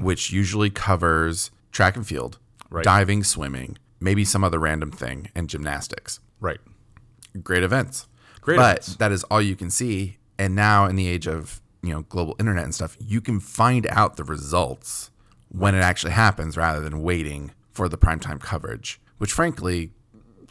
which 0.00 0.32
usually 0.32 0.70
covers 0.70 1.50
track 1.72 1.96
and 1.96 2.06
field, 2.06 2.38
Right. 2.70 2.84
diving, 2.84 3.22
swimming, 3.24 3.76
maybe 4.00 4.24
some 4.24 4.42
other 4.44 4.58
random 4.58 4.90
thing, 4.90 5.28
and 5.34 5.48
gymnastics. 5.48 6.20
Right. 6.40 6.60
Great 7.42 7.62
events. 7.62 8.06
Great 8.40 8.56
but 8.56 8.78
events. 8.78 8.96
that 8.96 9.12
is 9.12 9.24
all 9.24 9.42
you 9.42 9.56
can 9.56 9.70
see. 9.70 10.18
And 10.38 10.54
now 10.54 10.86
in 10.86 10.96
the 10.96 11.06
age 11.08 11.26
of 11.26 11.60
you 11.82 11.92
know 11.92 12.02
global 12.02 12.34
internet 12.38 12.64
and 12.64 12.74
stuff, 12.74 12.96
you 13.00 13.20
can 13.20 13.40
find 13.40 13.86
out 13.88 14.16
the 14.16 14.24
results 14.24 15.10
when 15.48 15.74
it 15.74 15.80
actually 15.80 16.12
happens 16.12 16.56
rather 16.56 16.80
than 16.80 17.02
waiting 17.02 17.52
for 17.70 17.88
the 17.88 17.96
primetime 17.98 18.40
coverage, 18.40 19.00
which 19.18 19.32
frankly 19.32 19.92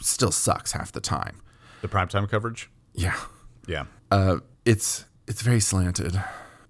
still 0.01 0.31
sucks 0.31 0.71
half 0.71 0.91
the 0.91 1.01
time. 1.01 1.41
The 1.81 1.87
primetime 1.87 2.29
coverage. 2.29 2.69
Yeah. 2.93 3.17
Yeah. 3.67 3.85
uh, 4.11 4.37
it's 4.65 5.05
it's 5.27 5.41
very 5.41 5.59
slanted. 5.59 6.21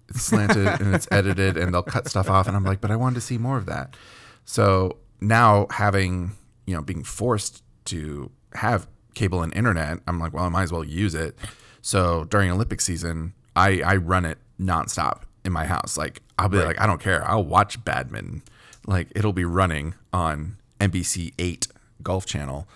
It's 0.08 0.22
slanted 0.22 0.66
and 0.80 0.94
it's 0.94 1.08
edited, 1.10 1.56
and 1.56 1.72
they'll 1.72 1.82
cut 1.82 2.08
stuff 2.08 2.28
off. 2.28 2.46
And 2.48 2.56
I'm 2.56 2.64
like, 2.64 2.80
but 2.80 2.90
I 2.90 2.96
wanted 2.96 3.16
to 3.16 3.20
see 3.20 3.38
more 3.38 3.56
of 3.56 3.66
that. 3.66 3.96
So 4.44 4.98
now 5.20 5.66
having 5.70 6.32
you 6.66 6.74
know 6.74 6.82
being 6.82 7.04
forced 7.04 7.62
to 7.86 8.30
have 8.54 8.88
cable 9.14 9.42
and 9.42 9.54
internet, 9.54 10.00
I'm 10.06 10.18
like, 10.18 10.32
well, 10.32 10.44
I 10.44 10.48
might 10.48 10.64
as 10.64 10.72
well 10.72 10.84
use 10.84 11.14
it. 11.14 11.38
So 11.82 12.24
during 12.24 12.50
Olympic 12.50 12.80
season, 12.80 13.34
I 13.54 13.80
I 13.82 13.96
run 13.96 14.24
it 14.24 14.38
nonstop 14.60 15.22
in 15.44 15.52
my 15.52 15.64
house. 15.64 15.96
Like 15.96 16.22
I'll 16.38 16.48
be 16.48 16.58
Right. 16.58 16.66
like, 16.68 16.80
I 16.80 16.86
don't 16.86 17.00
care. 17.00 17.26
I'll 17.28 17.44
watch 17.44 17.82
badminton. 17.84 18.42
Like 18.86 19.08
it'll 19.14 19.32
be 19.32 19.44
running 19.44 19.94
on 20.12 20.56
NBC 20.80 21.32
eight 21.38 21.68
Golf 22.02 22.26
Channel. 22.26 22.66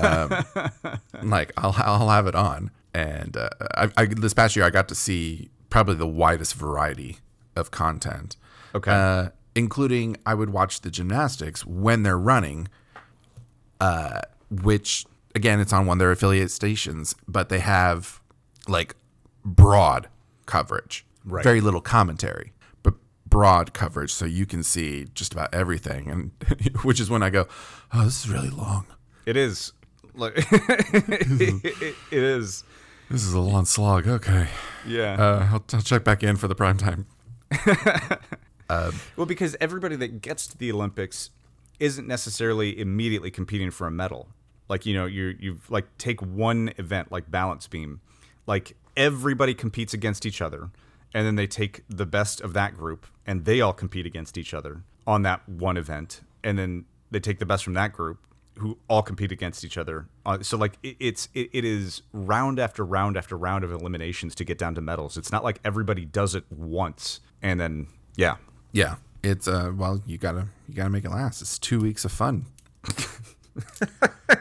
Um, 0.00 0.32
like 1.22 1.52
I'll 1.56 1.74
I'll 1.76 2.08
have 2.08 2.26
it 2.26 2.34
on, 2.34 2.70
and 2.94 3.36
uh, 3.36 3.48
I, 3.76 3.90
I 3.96 4.04
this 4.06 4.32
past 4.34 4.56
year 4.56 4.64
I 4.64 4.70
got 4.70 4.88
to 4.88 4.94
see 4.94 5.50
probably 5.70 5.94
the 5.96 6.06
widest 6.06 6.54
variety 6.54 7.18
of 7.56 7.70
content. 7.70 8.36
Okay. 8.74 8.90
uh, 8.90 9.28
including 9.54 10.16
I 10.24 10.34
would 10.34 10.50
watch 10.50 10.82
the 10.82 10.90
gymnastics 10.90 11.66
when 11.66 12.02
they're 12.04 12.18
running, 12.18 12.68
uh, 13.80 14.20
which 14.50 15.04
again, 15.34 15.60
it's 15.60 15.72
on 15.72 15.86
one 15.86 15.96
of 15.96 15.98
their 15.98 16.10
affiliate 16.12 16.50
stations, 16.50 17.14
but 17.26 17.48
they 17.48 17.58
have 17.60 18.20
like 18.66 18.94
broad 19.44 20.08
coverage, 20.46 21.04
Right. 21.28 21.44
very 21.44 21.60
little 21.60 21.80
commentary, 21.80 22.52
but 22.82 22.94
broad 23.26 23.72
coverage, 23.74 24.12
so 24.12 24.24
you 24.24 24.46
can 24.46 24.62
see 24.62 25.06
just 25.14 25.32
about 25.32 25.54
everything. 25.54 26.10
And 26.10 26.30
which 26.82 27.00
is 27.00 27.10
when 27.10 27.22
I 27.22 27.30
go, 27.30 27.46
oh, 27.92 28.04
this 28.04 28.24
is 28.24 28.30
really 28.30 28.50
long. 28.50 28.86
It 29.26 29.36
is. 29.36 29.72
Like, 30.14 30.32
it, 30.50 31.94
is. 32.10 32.64
This 33.10 33.24
is 33.24 33.32
a 33.34 33.40
long 33.40 33.64
slog. 33.66 34.08
Okay, 34.08 34.48
Yeah. 34.86 35.14
uh, 35.14 35.48
I'll, 35.52 35.64
I'll 35.74 35.82
check 35.82 36.02
back 36.04 36.22
in 36.22 36.36
for 36.36 36.48
the 36.48 36.54
prime 36.54 36.76
time. 36.76 37.06
Well, 39.16 39.24
because 39.26 39.56
everybody 39.62 39.96
that 39.96 40.20
gets 40.20 40.46
to 40.48 40.58
the 40.58 40.70
Olympics 40.70 41.30
isn't 41.80 42.06
necessarily 42.06 42.78
immediately 42.78 43.30
competing 43.30 43.70
for 43.70 43.86
a 43.86 43.90
medal. 43.90 44.28
Like 44.68 44.84
you 44.84 44.92
know, 44.94 45.06
you 45.06 45.34
you've 45.40 45.70
like 45.70 45.86
take 45.96 46.20
one 46.20 46.72
event 46.76 47.10
like 47.10 47.30
balance 47.30 47.66
beam, 47.66 48.00
like 48.46 48.76
everybody 48.94 49.54
competes 49.54 49.94
against 49.94 50.26
each 50.26 50.42
other, 50.42 50.68
and 51.14 51.26
then 51.26 51.36
they 51.36 51.46
take 51.46 51.82
the 51.88 52.06
best 52.06 52.40
of 52.40 52.52
that 52.54 52.76
group 52.76 53.06
and 53.26 53.44
they 53.44 53.60
all 53.60 53.72
compete 53.72 54.06
against 54.06 54.38
each 54.38 54.54
other 54.54 54.82
on 55.06 55.22
that 55.22 55.48
one 55.48 55.76
event, 55.76 56.20
and 56.44 56.58
then 56.58 56.84
they 57.10 57.20
take 57.20 57.38
the 57.38 57.46
best 57.46 57.64
from 57.64 57.74
that 57.74 57.92
group 57.92 58.18
who 58.58 58.76
all 58.88 59.02
compete 59.02 59.30
against 59.30 59.64
each 59.64 59.78
other. 59.78 60.08
Uh, 60.26 60.42
so 60.42 60.56
like 60.56 60.78
it, 60.82 60.96
it's 60.98 61.28
it, 61.34 61.48
it 61.52 61.64
is 61.64 62.02
round 62.12 62.58
after 62.58 62.84
round 62.84 63.16
after 63.16 63.36
round 63.36 63.64
of 63.64 63.72
eliminations 63.72 64.34
to 64.34 64.44
get 64.44 64.58
down 64.58 64.74
to 64.74 64.80
medals. 64.80 65.16
It's 65.16 65.30
not 65.30 65.44
like 65.44 65.60
everybody 65.64 66.04
does 66.04 66.34
it 66.34 66.44
once 66.50 67.20
and 67.42 67.60
then 67.60 67.88
yeah. 68.16 68.36
Yeah, 68.72 68.96
it's 69.22 69.48
uh, 69.48 69.72
well, 69.74 70.02
you 70.06 70.18
gotta 70.18 70.48
you 70.68 70.74
gotta 70.74 70.90
make 70.90 71.04
it 71.04 71.10
last. 71.10 71.40
It's 71.40 71.58
two 71.58 71.80
weeks 71.80 72.04
of 72.04 72.12
fun, 72.12 72.46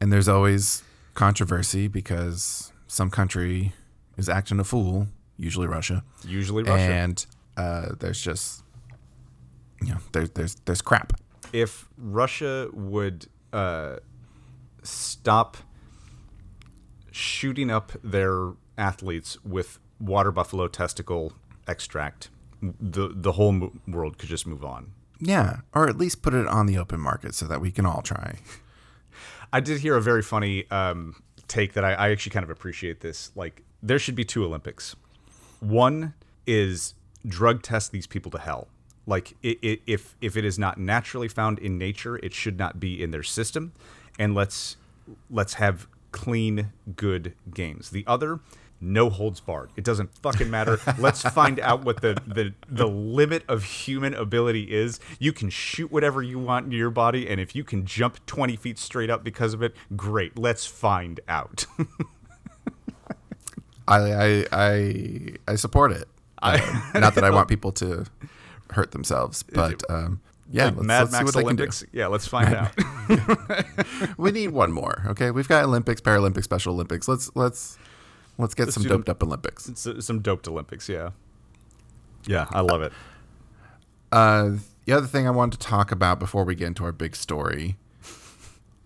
and 0.00 0.12
there's 0.12 0.28
always 0.28 0.82
controversy 1.14 1.86
because 1.86 2.72
some 2.86 3.10
country 3.10 3.74
is 4.16 4.28
acting 4.28 4.58
a 4.58 4.64
fool, 4.64 5.08
usually 5.42 5.66
Russia, 5.66 6.02
Usually 6.26 6.62
Russia. 6.62 6.92
and 7.02 7.26
uh, 7.56 7.86
there's 8.00 8.20
just 8.22 8.62
you 9.82 9.88
know 9.92 9.98
there's 10.12 10.30
there's 10.30 10.54
there's 10.64 10.82
crap. 10.82 11.12
if 11.52 11.88
Russia 11.98 12.68
would 12.72 13.26
uh, 13.52 13.96
stop 14.82 15.56
shooting 17.10 17.70
up 17.70 17.92
their 18.02 18.52
athletes 18.78 19.36
with 19.44 19.78
water 20.00 20.30
buffalo 20.32 20.68
testicle 20.68 21.32
extract, 21.68 22.30
the 22.62 23.08
the 23.14 23.32
whole 23.32 23.52
mo- 23.52 23.72
world 23.86 24.18
could 24.18 24.28
just 24.28 24.46
move 24.46 24.64
on. 24.64 24.92
Yeah, 25.20 25.60
or 25.72 25.88
at 25.88 25.96
least 25.96 26.22
put 26.22 26.34
it 26.34 26.46
on 26.48 26.66
the 26.66 26.78
open 26.78 26.98
market 27.00 27.34
so 27.34 27.46
that 27.46 27.60
we 27.60 27.70
can 27.70 27.86
all 27.86 28.02
try. 28.02 28.38
I 29.52 29.60
did 29.60 29.80
hear 29.80 29.96
a 29.96 30.00
very 30.02 30.22
funny 30.22 30.68
um, 30.70 31.22
take 31.46 31.74
that 31.74 31.84
I, 31.84 31.92
I 31.92 32.10
actually 32.10 32.30
kind 32.32 32.42
of 32.44 32.50
appreciate 32.50 33.00
this. 33.02 33.30
Like, 33.36 33.62
there 33.82 33.98
should 34.00 34.14
be 34.16 34.24
two 34.24 34.44
Olympics. 34.44 34.96
One 35.62 36.14
is 36.44 36.94
drug 37.26 37.62
test 37.62 37.92
these 37.92 38.08
people 38.08 38.32
to 38.32 38.38
hell. 38.38 38.66
Like, 39.06 39.36
i 39.44 39.56
i 39.62 39.78
if 39.86 40.16
if 40.20 40.36
it 40.36 40.44
is 40.44 40.58
not 40.58 40.78
naturally 40.78 41.28
found 41.28 41.60
in 41.60 41.78
nature, 41.78 42.16
it 42.16 42.34
should 42.34 42.58
not 42.58 42.80
be 42.80 43.00
in 43.00 43.12
their 43.12 43.22
system. 43.22 43.72
And 44.18 44.34
let's 44.34 44.76
let's 45.30 45.54
have 45.54 45.86
clean, 46.10 46.72
good 46.96 47.34
games. 47.54 47.90
The 47.90 48.04
other, 48.08 48.40
no 48.80 49.08
holds 49.08 49.38
barred. 49.38 49.70
It 49.76 49.84
doesn't 49.84 50.10
fucking 50.18 50.50
matter. 50.50 50.80
Let's 50.98 51.22
find 51.22 51.60
out 51.60 51.84
what 51.84 52.02
the, 52.02 52.20
the 52.26 52.52
the 52.68 52.88
limit 52.88 53.44
of 53.48 53.62
human 53.62 54.14
ability 54.14 54.72
is. 54.72 54.98
You 55.20 55.32
can 55.32 55.48
shoot 55.50 55.92
whatever 55.92 56.22
you 56.22 56.40
want 56.40 56.64
into 56.64 56.76
your 56.76 56.90
body, 56.90 57.28
and 57.28 57.40
if 57.40 57.54
you 57.54 57.62
can 57.62 57.86
jump 57.86 58.24
20 58.26 58.56
feet 58.56 58.78
straight 58.78 59.10
up 59.10 59.22
because 59.22 59.54
of 59.54 59.62
it, 59.62 59.76
great. 59.94 60.36
Let's 60.36 60.66
find 60.66 61.20
out. 61.28 61.66
I 64.00 64.12
I 64.12 64.46
I, 64.52 65.34
I 65.48 65.54
support 65.56 65.92
it. 65.92 66.08
Uh, 66.42 66.58
not 66.94 67.14
that 67.14 67.24
I 67.24 67.30
want 67.30 67.48
people 67.48 67.72
to 67.72 68.04
hurt 68.70 68.90
themselves, 68.92 69.42
but 69.42 69.82
um, 69.90 70.20
yeah, 70.50 70.66
Like 70.66 70.74
let's, 70.76 70.86
Mad 70.86 70.98
let's 71.00 71.10
see 71.10 71.16
Max 71.18 71.24
what 71.24 71.34
they 71.34 71.44
can 71.44 71.56
do. 71.56 71.86
Yeah, 71.92 72.06
let's 72.08 72.26
find 72.26 72.54
out. 72.54 72.72
we 74.18 74.30
need 74.32 74.48
one 74.48 74.72
more. 74.72 75.02
Okay, 75.08 75.30
we've 75.30 75.48
got 75.48 75.64
Olympics, 75.64 76.00
Paralympics, 76.00 76.44
Special 76.44 76.74
Olympics. 76.74 77.06
Let's 77.08 77.30
let's 77.34 77.78
let's 78.38 78.54
get 78.54 78.72
some 78.72 78.82
do 78.82 78.88
them- 78.88 78.98
doped 78.98 79.08
up 79.10 79.22
Olympics. 79.22 79.70
Some 79.76 80.20
doped 80.20 80.48
Olympics. 80.48 80.88
Yeah. 80.88 81.10
Yeah, 82.26 82.46
I 82.50 82.60
love 82.60 82.82
it. 82.82 82.92
Uh, 84.12 84.52
the 84.84 84.92
other 84.92 85.06
thing 85.06 85.26
I 85.26 85.30
wanted 85.30 85.60
to 85.60 85.66
talk 85.66 85.90
about 85.92 86.18
before 86.18 86.44
we 86.44 86.54
get 86.54 86.66
into 86.68 86.84
our 86.84 86.92
big 86.92 87.16
story 87.16 87.76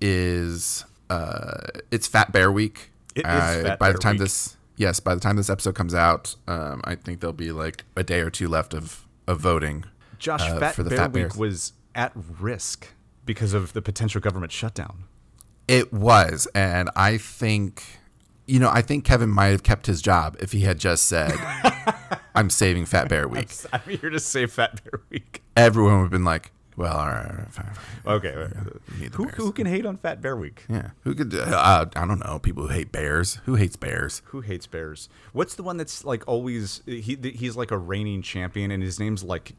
is 0.01 0.85
uh, 1.11 1.59
it's 1.91 2.07
Fat 2.07 2.33
Bear 2.33 2.51
Week. 2.53 2.91
It 3.15 3.21
is 3.21 3.25
Uh, 3.27 3.63
Fat 3.63 3.79
by 3.79 3.87
Bear 3.87 3.93
the 3.95 3.99
time 3.99 4.13
Week. 4.15 4.21
this 4.21 4.57
yes, 4.77 5.01
by 5.01 5.15
the 5.15 5.21
time 5.21 5.37
this 5.37 5.51
episode 5.51 5.75
comes 5.75 5.95
out, 5.95 6.37
um, 6.47 6.81
I 6.85 6.95
think 6.95 7.21
there'll 7.21 7.33
be 7.35 7.53
like 7.53 7.85
a 7.97 8.03
day 8.03 8.21
or 8.21 8.31
two 8.31 8.49
left 8.49 8.75
of 8.75 9.07
of 9.27 9.41
voting. 9.41 9.85
Josh, 10.19 10.43
uh, 10.43 10.59
Fat 10.59 10.75
for 10.75 10.83
the 10.83 10.91
Bear 10.91 10.99
Fat 10.99 11.13
Week 11.13 11.23
Bears. 11.25 11.37
was 11.37 11.73
at 11.95 12.13
risk 12.15 12.89
because 13.25 13.53
of 13.55 13.73
the 13.73 13.83
potential 13.83 14.21
government 14.21 14.53
shutdown. 14.53 15.05
It 15.69 15.93
was, 15.93 16.47
and 16.55 16.91
I 16.95 17.19
think, 17.19 17.83
you 18.47 18.61
know, 18.61 18.71
I 18.71 18.83
think 18.83 19.05
Kevin 19.05 19.29
might 19.31 19.49
have 19.49 19.65
kept 19.65 19.87
his 19.87 20.01
job 20.01 20.37
if 20.39 20.53
he 20.53 20.61
had 20.61 20.79
just 20.79 21.07
said, 21.07 21.35
"I'm 22.35 22.51
saving 22.51 22.85
Fat 22.87 23.09
Bear 23.09 23.27
Week." 23.27 23.51
I'm 23.73 23.81
here 23.89 24.11
to 24.11 24.21
save 24.21 24.53
Fat 24.53 24.83
Bear 24.85 25.01
Week. 25.11 25.43
Everyone 25.57 25.95
would 25.97 26.03
have 26.05 26.11
been 26.11 26.25
like, 26.25 26.53
"Well, 26.77 26.97
all 26.97 27.07
right, 27.07 27.27
all 27.31 27.37
right, 27.37 27.53
fine, 27.53 27.73
fine. 27.75 28.15
Okay. 28.15 28.49
we 29.01 29.07
Who, 29.13 29.29
who 29.29 29.53
can 29.53 29.67
hate 29.67 29.87
on 29.87 29.97
Fat 29.97 30.21
Bear 30.21 30.37
Week? 30.37 30.65
Yeah, 30.69 30.91
who 31.03 31.15
could? 31.15 31.35
Uh, 31.35 31.87
I 31.95 32.07
don't 32.07 32.21
know. 32.21 32.39
People 32.39 32.65
who 32.65 32.69
hate 32.73 32.93
bears. 32.93 33.37
Who 33.47 33.55
hates 33.55 33.77
bears? 33.77 34.23
Who 34.27 34.41
hates 34.41 34.67
bears? 34.67 35.09
What's 35.33 35.55
the 35.55 35.63
one 35.63 35.77
that's 35.77 36.05
like 36.05 36.27
always 36.27 36.83
he 36.87 37.17
he's 37.35 37.57
like 37.57 37.71
a 37.71 37.79
reigning 37.79 38.23
champion 38.23 38.71
and 38.71 38.83
his 38.83 39.01
name's 39.01 39.25
like 39.25 39.53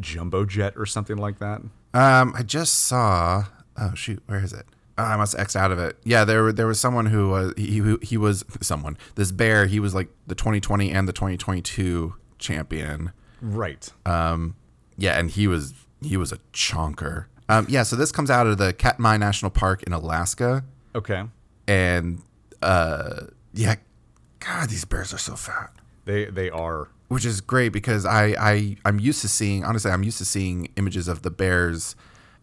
Jumbo 0.00 0.44
Jet 0.44 0.74
or 0.76 0.86
something 0.86 1.16
like 1.16 1.38
that. 1.38 1.60
Um, 1.94 2.34
I 2.36 2.42
just 2.42 2.80
saw. 2.80 3.44
Oh 3.76 3.94
shoot, 3.94 4.22
where 4.26 4.42
is 4.42 4.52
it? 4.52 4.66
Oh, 4.98 5.04
I 5.04 5.16
must 5.16 5.38
X 5.38 5.56
out 5.56 5.72
of 5.72 5.78
it. 5.78 5.96
Yeah, 6.04 6.24
there 6.24 6.52
there 6.52 6.66
was 6.66 6.78
someone 6.78 7.06
who 7.06 7.30
was 7.30 7.54
he 7.56 7.80
he, 7.82 7.96
he 8.02 8.16
was 8.16 8.44
someone. 8.60 8.96
This 9.14 9.32
bear, 9.32 9.66
he 9.66 9.80
was 9.80 9.94
like 9.94 10.08
the 10.26 10.34
2020 10.34 10.90
and 10.90 11.08
the 11.08 11.12
2022 11.12 12.14
champion. 12.38 13.12
Right. 13.40 13.90
Um, 14.06 14.56
yeah, 14.96 15.18
and 15.18 15.30
he 15.30 15.46
was 15.48 15.74
he 16.04 16.16
was 16.16 16.32
a 16.32 16.38
chonker. 16.52 17.26
Um, 17.48 17.66
yeah, 17.68 17.82
so 17.82 17.96
this 17.96 18.12
comes 18.12 18.30
out 18.30 18.46
of 18.46 18.58
the 18.58 18.72
Katmai 18.72 19.16
National 19.16 19.50
Park 19.50 19.82
in 19.82 19.92
Alaska, 19.92 20.64
Okay. 20.94 21.24
and 21.66 22.22
uh, 22.62 23.26
yeah, 23.52 23.74
God, 24.40 24.68
these 24.70 24.84
bears 24.84 25.12
are 25.12 25.18
so 25.18 25.34
fat. 25.36 25.70
They 26.04 26.24
they 26.26 26.50
are. 26.50 26.88
which 27.08 27.24
is 27.26 27.40
great 27.40 27.70
because 27.70 28.04
I, 28.06 28.34
I 28.38 28.76
I'm 28.84 28.98
used 28.98 29.20
to 29.22 29.28
seeing 29.28 29.64
honestly 29.64 29.90
I'm 29.90 30.02
used 30.02 30.18
to 30.18 30.24
seeing 30.24 30.68
images 30.76 31.08
of 31.08 31.22
the 31.22 31.30
bears 31.30 31.94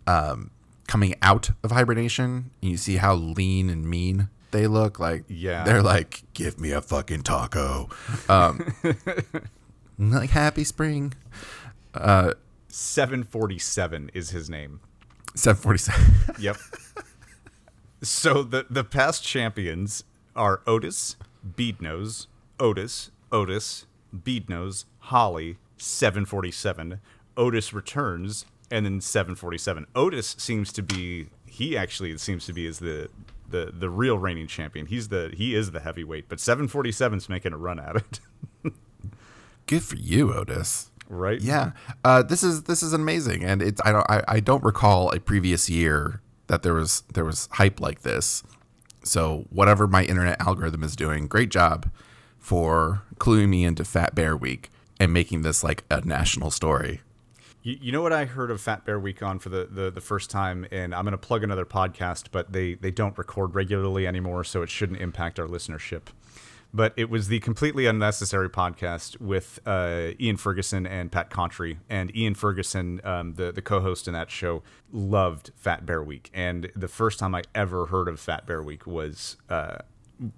um, 0.08 0.52
coming 0.88 1.15
out 1.22 1.50
of 1.63 1.72
hibernation 1.72 2.52
and 2.62 2.72
you 2.72 2.78
see 2.78 2.98
how 2.98 3.15
lean 3.15 3.69
and 3.69 3.86
mean 3.89 4.30
they 4.52 4.65
look 4.67 5.00
like 5.00 5.24
Yeah. 5.28 5.63
they're 5.63 5.82
like 5.84 6.24
give 6.34 6.60
me 6.60 6.72
a 6.72 6.82
fucking 6.82 7.24
taco 7.24 7.89
um, 8.30 8.74
like 9.98 10.30
happy 10.30 10.63
spring 10.63 11.13
uh, 11.93 12.34
747 12.69 14.12
is 14.13 14.29
his 14.29 14.49
name. 14.49 14.79
747 15.36 16.36
Yep. 16.39 16.58
so 18.01 18.43
the 18.43 18.65
the 18.69 18.84
past 18.84 19.23
champions 19.23 20.03
are 20.36 20.62
Otis, 20.65 21.15
Beadnose, 21.55 22.27
Otis, 22.60 23.12
Otis, 23.32 23.86
Beadnose, 24.15 24.86
Holly, 24.99 25.58
747. 25.77 26.99
Otis 27.38 27.73
returns, 27.73 28.45
and 28.71 28.86
then 28.86 29.01
747. 29.01 29.86
Otis 29.95 30.36
seems 30.38 30.71
to 30.73 30.82
be 30.84 31.27
he 31.45 31.77
actually 31.77 32.15
seems 32.17 32.45
to 32.45 32.53
be 32.53 32.65
is 32.65 32.79
the 32.79 33.10
the 33.49 33.71
the 33.73 33.89
real 33.89 34.17
reigning 34.17 34.47
champion. 34.47 34.86
He's 34.86 35.10
the 35.10 35.32
he 35.36 35.55
is 35.55 35.71
the 35.71 35.79
heavyweight, 35.79 36.29
but 36.29 36.38
747's 36.39 37.29
making 37.29 37.53
a 37.53 37.58
run 37.58 37.79
at 37.79 37.95
it. 37.95 38.20
good 39.65 39.84
for 39.84 39.95
you 39.95 40.34
Otis 40.34 40.91
right? 41.10 41.41
Yeah, 41.41 41.72
uh, 42.05 42.24
this 42.24 42.43
is 42.43 42.64
this 42.64 42.82
is 42.82 42.93
amazing, 42.93 43.43
and 43.43 43.62
it's 43.62 43.82
I 43.84 43.91
don't 43.91 44.10
I, 44.10 44.24
I 44.28 44.39
don't 44.39 44.64
recall 44.64 45.12
a 45.12 45.20
previous 45.20 45.70
year 45.70 46.22
that 46.47 46.64
there 46.64 46.74
was 46.74 47.03
there 47.14 47.26
was 47.26 47.49
hype 47.53 47.82
like 47.82 48.01
this. 48.01 48.43
So 49.03 49.45
whatever 49.49 49.88
my 49.88 50.03
internet 50.03 50.39
algorithm 50.41 50.84
is 50.84 50.95
doing, 50.95 51.28
great 51.28 51.49
job 51.49 51.89
for 52.38 53.03
cluing 53.18 53.49
me 53.49 53.64
into 53.64 53.84
Fat 53.84 54.16
Bear 54.16 54.36
Week 54.36 54.70
and 54.99 55.14
making 55.14 55.41
this 55.41 55.64
like 55.64 55.84
a 55.89 56.01
national 56.01 56.51
story. 56.51 57.01
You, 57.62 57.78
you 57.82 57.91
know 57.91 58.01
what 58.01 58.14
I 58.14 58.26
heard 58.26 58.51
of 58.51 58.62
Fat 58.62 58.86
Bear 58.86 58.99
Week 58.99 59.22
on 59.22 59.39
for 59.39 59.49
the, 59.49 59.68
the, 59.70 59.91
the 59.91 60.01
first 60.01 60.30
time, 60.30 60.66
and 60.72 60.95
I'm 60.95 61.03
going 61.03 61.12
to 61.12 61.18
plug 61.18 61.43
another 61.43 61.66
podcast, 61.66 62.28
but 62.32 62.53
they, 62.53 62.76
they 62.76 62.91
don't 62.91 63.18
record 63.18 63.55
regularly 63.55 64.07
anymore, 64.07 64.43
so 64.43 64.62
it 64.62 64.70
shouldn't 64.70 65.01
impact 65.01 65.39
our 65.39 65.47
listenership. 65.47 66.03
But 66.74 66.93
it 66.95 67.09
was 67.09 67.28
the 67.28 67.39
completely 67.39 67.86
unnecessary 67.86 68.49
podcast 68.49 69.20
with 69.20 69.59
uh, 69.65 70.11
Ian 70.20 70.38
Ferguson 70.38 70.86
and 70.86 71.11
Pat 71.11 71.30
Contry. 71.30 71.80
And 71.89 72.15
Ian 72.15 72.36
Ferguson, 72.36 73.01
um, 73.03 73.34
the 73.34 73.51
the 73.51 73.61
co-host 73.61 74.07
in 74.07 74.13
that 74.13 74.30
show, 74.30 74.63
loved 74.91 75.51
Fat 75.55 75.86
Bear 75.86 76.03
Week. 76.03 76.30
And 76.34 76.72
the 76.76 76.88
first 76.88 77.20
time 77.20 77.34
I 77.34 77.43
ever 77.55 77.88
heard 77.88 78.07
of 78.07 78.20
Fat 78.20 78.45
Bear 78.45 78.61
Week 78.61 78.86
was 78.86 79.38
uh, 79.49 79.80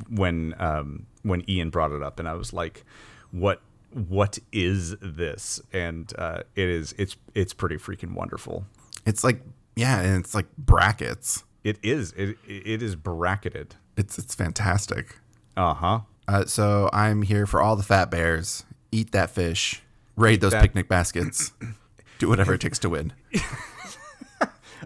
when 0.10 0.56
um, 0.60 1.08
when 1.24 1.50
Ian 1.50 1.70
brought 1.70 1.92
it 1.92 2.02
up, 2.02 2.20
and 2.20 2.28
I 2.28 2.34
was 2.34 2.54
like, 2.54 2.86
"What? 3.32 3.62
What 3.92 4.40
is 4.54 4.96
this?" 5.02 5.60
And 5.74 6.14
uh, 6.18 6.44
it 6.56 6.70
is 6.70 6.96
it's 6.98 7.18
it's 7.36 7.54
pretty 7.54 7.76
freaking 7.76 8.14
wonderful. 8.14 8.66
It's 9.06 9.24
like 9.24 9.42
yeah, 9.76 10.00
and 10.00 10.24
it's 10.24 10.34
like 10.34 10.48
brackets. 10.58 11.44
It 11.64 11.78
is 11.84 12.14
it 12.14 12.38
it 12.48 12.82
is 12.82 12.96
bracketed. 12.96 13.76
It's 13.98 14.18
it's 14.18 14.34
fantastic. 14.34 15.18
Uh-huh. 15.58 16.02
Uh, 16.32 16.46
so 16.46 16.90
I'm 16.94 17.24
here 17.24 17.46
for 17.46 17.62
all 17.62 17.76
the 17.76 17.84
fat 17.84 18.10
bears. 18.10 18.64
Eat 18.92 19.12
that 19.12 19.32
fish. 19.32 19.82
Raid 20.16 20.40
those 20.40 20.54
that- 20.54 20.62
picnic 20.62 20.88
baskets. 20.88 21.52
Do 22.20 22.30
whatever 22.30 22.54
it 22.54 22.62
takes 22.62 22.80
to 22.80 22.90
win. 22.90 23.14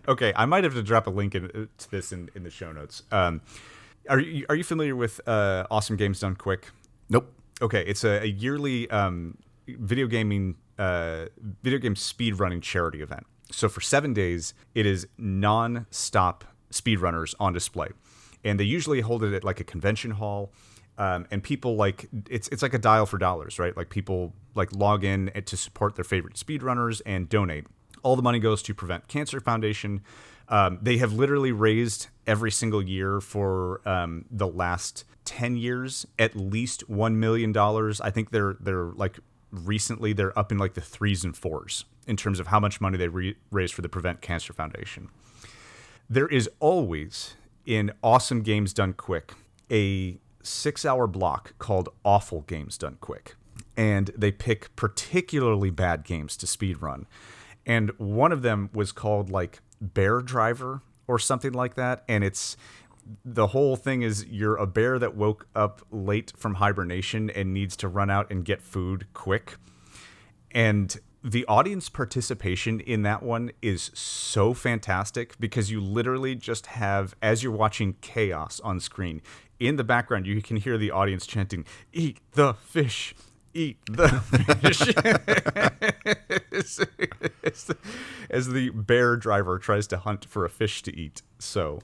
Okay, 0.07 0.33
I 0.35 0.45
might 0.45 0.63
have 0.63 0.73
to 0.73 0.83
drop 0.83 1.07
a 1.07 1.09
link 1.09 1.33
in, 1.33 1.45
uh, 1.45 1.65
to 1.77 1.91
this 1.91 2.11
in, 2.11 2.29
in 2.35 2.43
the 2.43 2.49
show 2.49 2.71
notes. 2.71 3.03
Um, 3.11 3.41
are 4.07 4.19
you 4.19 4.45
are 4.49 4.55
you 4.55 4.63
familiar 4.63 4.95
with 4.95 5.19
uh, 5.27 5.65
Awesome 5.71 5.95
Games 5.95 6.19
Done 6.19 6.35
Quick? 6.35 6.69
Nope. 7.09 7.33
Okay, 7.61 7.83
it's 7.87 8.03
a, 8.03 8.21
a 8.21 8.25
yearly 8.25 8.89
um, 8.91 9.37
video 9.67 10.05
gaming 10.05 10.57
uh, 10.77 11.25
video 11.63 11.79
game 11.79 11.95
speed 11.95 12.39
running 12.39 12.61
charity 12.61 13.01
event. 13.01 13.25
So 13.51 13.67
for 13.67 13.81
seven 13.81 14.13
days, 14.13 14.53
it 14.75 14.85
is 14.85 15.07
non-stop 15.17 16.43
speedrunners 16.71 17.33
on 17.39 17.53
display, 17.53 17.89
and 18.43 18.59
they 18.59 18.63
usually 18.63 19.01
hold 19.01 19.23
it 19.23 19.33
at 19.33 19.43
like 19.43 19.59
a 19.59 19.63
convention 19.63 20.11
hall. 20.11 20.51
Um, 20.97 21.27
and 21.29 21.43
people 21.43 21.75
like 21.75 22.07
it's 22.29 22.47
it's 22.49 22.61
like 22.61 22.73
a 22.73 22.79
dial 22.79 23.05
for 23.05 23.17
dollars, 23.17 23.59
right? 23.59 23.75
Like 23.75 23.89
people 23.89 24.33
like 24.53 24.71
log 24.73 25.03
in 25.03 25.31
to 25.45 25.57
support 25.57 25.95
their 25.95 26.05
favorite 26.05 26.35
speedrunners 26.35 27.01
and 27.05 27.27
donate. 27.27 27.65
All 28.03 28.15
the 28.15 28.21
money 28.21 28.39
goes 28.39 28.61
to 28.63 28.73
Prevent 28.73 29.07
Cancer 29.07 29.39
Foundation. 29.39 30.01
Um, 30.47 30.77
they 30.81 30.97
have 30.97 31.11
literally 31.11 31.51
raised 31.51 32.07
every 32.27 32.51
single 32.51 32.81
year 32.81 33.19
for 33.19 33.81
um, 33.87 34.25
the 34.31 34.47
last 34.47 35.03
ten 35.25 35.57
years 35.57 36.05
at 36.17 36.35
least 36.35 36.87
one 36.89 37.19
million 37.19 37.51
dollars. 37.51 37.99
I 37.99 38.11
think 38.11 38.31
they're 38.31 38.55
they're 38.59 38.91
like 38.93 39.19
recently 39.51 40.13
they're 40.13 40.37
up 40.37 40.51
in 40.51 40.57
like 40.57 40.75
the 40.75 40.81
threes 40.81 41.23
and 41.23 41.35
fours 41.35 41.85
in 42.07 42.15
terms 42.15 42.39
of 42.39 42.47
how 42.47 42.59
much 42.59 42.79
money 42.79 42.97
they 42.97 43.07
re- 43.07 43.35
raised 43.51 43.73
for 43.73 43.81
the 43.81 43.89
Prevent 43.89 44.21
Cancer 44.21 44.53
Foundation. 44.53 45.09
There 46.09 46.27
is 46.27 46.49
always 46.59 47.35
in 47.65 47.91
Awesome 48.03 48.41
Games 48.41 48.73
Done 48.73 48.93
Quick 48.93 49.33
a 49.71 50.19
six 50.45 50.85
hour 50.85 51.07
block 51.07 51.57
called 51.59 51.89
Awful 52.03 52.41
Games 52.41 52.77
Done 52.77 52.97
Quick. 53.01 53.35
And 53.77 54.11
they 54.17 54.31
pick 54.31 54.75
particularly 54.75 55.69
bad 55.69 56.03
games 56.03 56.37
to 56.37 56.45
speedrun. 56.45 57.05
And 57.65 57.91
one 57.97 58.31
of 58.31 58.41
them 58.41 58.69
was 58.73 58.91
called 58.91 59.29
like 59.29 59.59
Bear 59.81 60.21
Driver 60.21 60.81
or 61.07 61.19
something 61.19 61.51
like 61.51 61.75
that. 61.75 62.03
And 62.07 62.23
it's 62.23 62.57
the 63.23 63.47
whole 63.47 63.75
thing 63.75 64.01
is 64.01 64.25
you're 64.25 64.55
a 64.55 64.65
bear 64.65 64.97
that 64.99 65.15
woke 65.15 65.47
up 65.55 65.81
late 65.91 66.33
from 66.37 66.55
hibernation 66.55 67.29
and 67.29 67.53
needs 67.53 67.75
to 67.77 67.87
run 67.87 68.09
out 68.09 68.31
and 68.31 68.45
get 68.45 68.61
food 68.61 69.07
quick. 69.13 69.57
And 70.51 70.97
the 71.23 71.45
audience 71.47 71.89
participation 71.89 72.79
in 72.79 73.01
that 73.01 73.23
one 73.23 73.51
is 73.59 73.89
so 73.95 74.53
fantastic 74.53 75.35
because 75.39 75.71
you 75.71 75.81
literally 75.81 76.35
just 76.35 76.67
have, 76.67 77.15
as 77.19 77.41
you're 77.41 77.51
watching 77.51 77.95
chaos 78.01 78.59
on 78.63 78.79
screen, 78.79 79.23
in 79.59 79.75
the 79.75 79.83
background, 79.83 80.27
you 80.27 80.41
can 80.41 80.57
hear 80.57 80.77
the 80.77 80.91
audience 80.91 81.25
chanting, 81.25 81.65
Eat 81.93 82.19
the 82.33 82.53
fish. 82.53 83.15
Eat 83.53 83.77
the 83.89 84.09
fish 84.09 84.81
as, 86.51 86.79
as 88.29 88.47
the 88.47 88.69
bear 88.71 89.15
driver 89.15 89.57
tries 89.57 89.87
to 89.87 89.97
hunt 89.97 90.25
for 90.25 90.43
a 90.43 90.49
fish 90.49 90.81
to 90.83 90.95
eat. 90.95 91.21
So, 91.39 91.79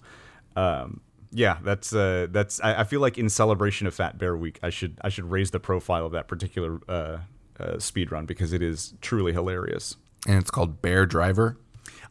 um, 0.57 0.99
yeah, 1.31 1.59
that's 1.63 1.93
uh, 1.95 2.27
that's. 2.29 2.59
I, 2.61 2.81
I 2.81 2.83
feel 2.83 2.99
like 2.99 3.17
in 3.17 3.29
celebration 3.29 3.87
of 3.87 3.93
Fat 3.93 4.17
Bear 4.17 4.35
Week, 4.35 4.59
I 4.61 4.69
should 4.69 4.97
I 5.01 5.07
should 5.07 5.31
raise 5.31 5.51
the 5.51 5.61
profile 5.61 6.05
of 6.05 6.11
that 6.11 6.27
particular 6.27 6.81
uh, 6.89 7.19
uh, 7.57 7.79
speed 7.79 8.11
run 8.11 8.25
because 8.25 8.51
it 8.51 8.61
is 8.61 8.93
truly 8.99 9.31
hilarious. 9.31 9.95
And 10.27 10.37
it's 10.37 10.51
called 10.51 10.81
Bear 10.81 11.05
Driver. 11.05 11.57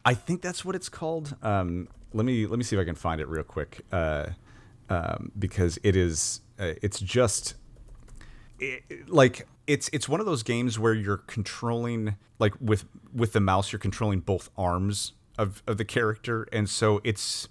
I 0.03 0.15
think 0.15 0.41
that's 0.41 0.65
what 0.65 0.75
it's 0.75 0.89
called. 0.89 1.35
Um, 1.43 1.87
let 2.13 2.25
me 2.25 2.47
let 2.47 2.57
me 2.57 2.63
see 2.63 2.75
if 2.75 2.81
I 2.81 2.85
can 2.85 2.95
find 2.95 3.21
it 3.21 3.27
real 3.27 3.43
quick 3.43 3.81
uh, 3.91 4.29
um, 4.91 5.31
because 5.39 5.79
it 5.83 5.95
is 5.95 6.41
uh, 6.59 6.73
it's 6.81 6.99
just 6.99 7.55
it, 8.59 8.83
like 9.07 9.47
it's 9.65 9.89
it's 9.93 10.09
one 10.09 10.19
of 10.19 10.25
those 10.25 10.43
games 10.43 10.77
where 10.77 10.93
you're 10.93 11.17
controlling 11.17 12.17
like 12.39 12.53
with 12.59 12.83
with 13.13 13.31
the 13.31 13.39
mouse 13.39 13.71
you're 13.71 13.79
controlling 13.79 14.19
both 14.19 14.49
arms 14.57 15.13
of 15.37 15.63
of 15.65 15.77
the 15.77 15.85
character 15.85 16.45
and 16.51 16.69
so 16.69 16.99
it's 17.05 17.47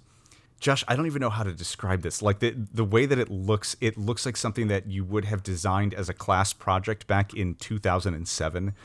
Josh, 0.59 0.83
I 0.87 0.95
don't 0.95 1.07
even 1.07 1.21
know 1.21 1.31
how 1.31 1.41
to 1.41 1.53
describe 1.53 2.03
this. 2.03 2.21
Like 2.21 2.37
the 2.37 2.51
the 2.51 2.85
way 2.85 3.07
that 3.07 3.17
it 3.17 3.31
looks, 3.31 3.75
it 3.81 3.97
looks 3.97 4.27
like 4.27 4.37
something 4.37 4.67
that 4.67 4.85
you 4.85 5.03
would 5.03 5.25
have 5.25 5.41
designed 5.41 5.95
as 5.95 6.07
a 6.07 6.13
class 6.13 6.53
project 6.53 7.07
back 7.07 7.33
in 7.33 7.55
2007 7.55 8.75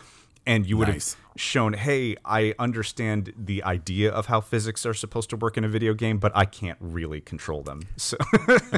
and 0.47 0.67
you 0.67 0.77
would 0.77 0.89
Nice. 0.89 1.15
have 1.15 1.41
shown, 1.41 1.73
"Hey, 1.75 2.17
I 2.25 2.55
understand 2.59 3.33
the 3.37 3.63
idea 3.65 4.11
of 4.11 4.27
how 4.27 4.41
physics 4.41 4.87
are 4.87 4.95
supposed 4.95 5.31
to 5.31 5.37
work 5.37 5.57
in 5.57 5.65
a 5.65 5.69
video 5.69 5.93
game, 5.95 6.19
but 6.19 6.33
I 6.35 6.45
can't 6.45 6.79
really 6.81 7.21
control 7.21 7.63
them." 7.63 7.83
So 7.97 8.17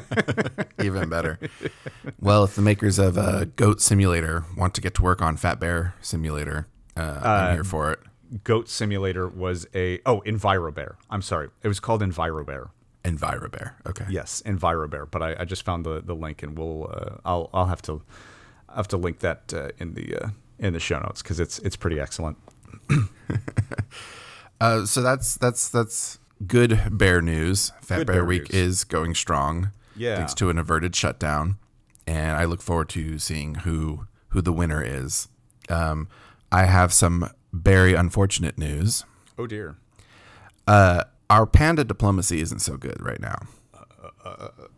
Even 0.82 1.08
better. 1.08 1.38
well, 2.20 2.44
if 2.44 2.54
the 2.54 2.62
makers 2.62 2.98
of 2.98 3.18
uh, 3.18 3.44
Goat 3.56 3.80
Simulator 3.80 4.44
want 4.56 4.74
to 4.74 4.80
get 4.80 4.94
to 4.94 5.02
work 5.02 5.20
on 5.20 5.36
Fat 5.36 5.60
Bear 5.60 5.94
Simulator, 6.00 6.66
uh, 6.96 7.20
I'm 7.22 7.54
here 7.54 7.64
for 7.64 7.92
it. 7.92 8.00
Goat 8.44 8.68
Simulator 8.68 9.26
was 9.28 9.66
a 9.74 10.00
oh, 10.06 10.20
EnviroBear. 10.26 10.96
I'm 11.10 11.22
sorry. 11.22 11.48
It 11.62 11.68
was 11.68 11.80
called 11.80 12.02
EnviroBear. 12.02 12.70
EnviroBear. 13.04 13.72
Okay. 13.86 14.04
Yes, 14.10 14.42
EnviroBear. 14.44 15.10
But 15.10 15.22
I, 15.22 15.36
I 15.40 15.44
just 15.44 15.62
found 15.64 15.86
the, 15.86 16.00
the 16.02 16.14
link, 16.14 16.42
and 16.42 16.58
we'll 16.58 16.90
uh, 16.92 17.16
I'll 17.24 17.48
I'll 17.54 17.66
have 17.66 17.82
to 17.82 18.02
I'll 18.68 18.76
have 18.76 18.88
to 18.88 18.96
link 18.96 19.20
that 19.20 19.52
uh, 19.54 19.70
in 19.78 19.94
the 19.94 20.16
uh, 20.16 20.28
in 20.58 20.72
the 20.72 20.80
show 20.80 20.98
notes 20.98 21.22
because 21.22 21.40
it's 21.40 21.58
it's 21.60 21.76
pretty 21.76 22.00
excellent. 22.00 22.36
Uh, 24.60 24.84
so 24.84 25.02
that's 25.02 25.36
that's 25.36 25.68
that's 25.68 26.18
good 26.46 26.80
bear 26.90 27.22
news. 27.22 27.70
Fat 27.80 27.98
Good 27.98 28.06
Bear, 28.08 28.16
bear 28.16 28.24
Week 28.24 28.52
news. 28.52 28.60
is 28.62 28.84
going 28.84 29.14
strong. 29.14 29.70
Yeah. 29.94 30.16
Thanks 30.16 30.34
to 30.34 30.50
an 30.50 30.58
averted 30.58 30.96
shutdown, 30.96 31.58
and 32.08 32.32
I 32.36 32.44
look 32.44 32.60
forward 32.60 32.88
to 32.90 33.18
seeing 33.20 33.54
who 33.56 34.06
who 34.30 34.40
the 34.40 34.52
winner 34.52 34.82
is. 34.82 35.28
Um, 35.68 36.08
I 36.50 36.64
have 36.64 36.92
some 36.92 37.30
very 37.52 37.94
unfortunate 37.94 38.58
news. 38.58 39.04
Oh 39.38 39.46
dear. 39.46 39.76
Uh, 40.66 41.04
our 41.30 41.46
panda 41.46 41.84
diplomacy 41.84 42.40
isn't 42.40 42.58
so 42.58 42.76
good 42.76 43.00
right 43.00 43.20
now. 43.20 43.38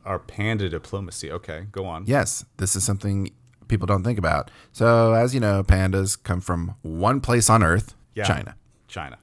Our 0.04 0.18
panda 0.18 0.68
diplomacy. 0.68 1.32
Okay, 1.32 1.66
go 1.72 1.86
on. 1.86 2.04
Yes, 2.06 2.44
this 2.58 2.76
is 2.76 2.84
something 2.84 3.30
people 3.70 3.86
don't 3.86 4.02
think 4.04 4.18
about. 4.18 4.50
So, 4.72 5.14
as 5.14 5.32
you 5.34 5.40
know, 5.40 5.62
pandas 5.62 6.22
come 6.22 6.40
from 6.42 6.74
one 6.82 7.20
place 7.22 7.48
on 7.48 7.62
Earth, 7.62 7.94
Yeah. 8.14 8.24
China. 8.24 8.56
China. 8.88 9.16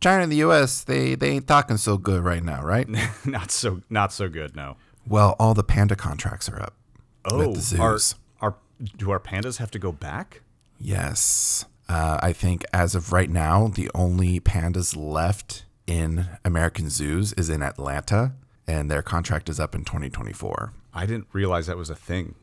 China 0.00 0.22
and 0.24 0.32
the 0.32 0.36
U.S. 0.36 0.82
They 0.82 1.14
they 1.14 1.30
ain't 1.30 1.46
talking 1.46 1.76
so 1.76 1.96
good 1.98 2.24
right 2.24 2.42
now, 2.42 2.62
right? 2.62 2.88
not 3.24 3.50
so 3.50 3.82
not 3.90 4.12
so 4.12 4.28
good. 4.28 4.56
No. 4.56 4.76
well, 5.06 5.36
all 5.38 5.52
the 5.54 5.62
panda 5.62 5.94
contracts 5.94 6.48
are 6.48 6.60
up. 6.60 6.74
Oh, 7.26 7.54
zoos. 7.54 8.14
our 8.40 8.54
do 8.96 9.10
our 9.10 9.20
pandas 9.20 9.58
have 9.58 9.70
to 9.72 9.78
go 9.78 9.92
back? 9.92 10.40
Yes. 10.78 11.66
Uh, 11.88 12.18
I 12.22 12.32
think 12.32 12.64
as 12.72 12.94
of 12.94 13.12
right 13.12 13.28
now, 13.28 13.68
the 13.68 13.90
only 13.94 14.40
pandas 14.40 14.96
left 14.96 15.64
in 15.86 16.26
American 16.44 16.88
zoos 16.88 17.32
is 17.34 17.50
in 17.50 17.62
Atlanta, 17.62 18.32
and 18.66 18.90
their 18.90 19.02
contract 19.02 19.48
is 19.50 19.60
up 19.60 19.74
in 19.74 19.84
2024. 19.84 20.72
I 20.94 21.04
didn't 21.04 21.26
realize 21.32 21.66
that 21.66 21.76
was 21.76 21.90
a 21.90 21.94
thing. 21.96 22.36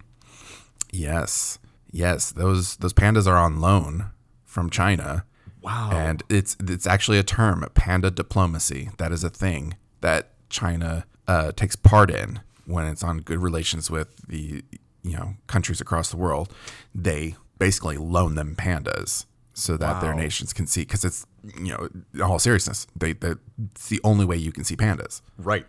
Yes. 0.97 1.59
Yes, 1.91 2.31
those 2.31 2.75
those 2.77 2.93
pandas 2.93 3.27
are 3.27 3.37
on 3.37 3.59
loan 3.61 4.07
from 4.45 4.69
China. 4.69 5.25
Wow. 5.61 5.91
And 5.93 6.23
it's 6.29 6.57
it's 6.67 6.85
actually 6.87 7.17
a 7.19 7.23
term, 7.23 7.65
panda 7.73 8.11
diplomacy. 8.11 8.89
That 8.97 9.11
is 9.11 9.23
a 9.23 9.29
thing 9.29 9.75
that 10.01 10.31
China 10.49 11.05
uh, 11.27 11.51
takes 11.53 11.75
part 11.75 12.09
in 12.11 12.39
when 12.65 12.85
it's 12.85 13.03
on 13.03 13.19
good 13.19 13.39
relations 13.39 13.89
with 13.89 14.27
the 14.27 14.63
you 15.03 15.17
know 15.17 15.35
countries 15.47 15.79
across 15.81 16.09
the 16.09 16.17
world. 16.17 16.53
They 16.93 17.35
basically 17.59 17.97
loan 17.97 18.35
them 18.35 18.55
pandas 18.55 19.25
so 19.53 19.75
that 19.77 20.01
their 20.01 20.13
nations 20.13 20.53
can 20.53 20.67
see 20.67 20.81
because 20.81 21.03
it's 21.03 21.25
you 21.57 21.71
know 21.73 21.89
in 22.13 22.21
all 22.21 22.37
seriousness 22.39 22.85
they 22.95 23.13
they- 23.13 23.33
it's 23.71 23.87
the 23.89 23.99
only 24.03 24.23
way 24.25 24.35
you 24.37 24.51
can 24.51 24.63
see 24.63 24.75
pandas 24.75 25.21
right. 25.39 25.65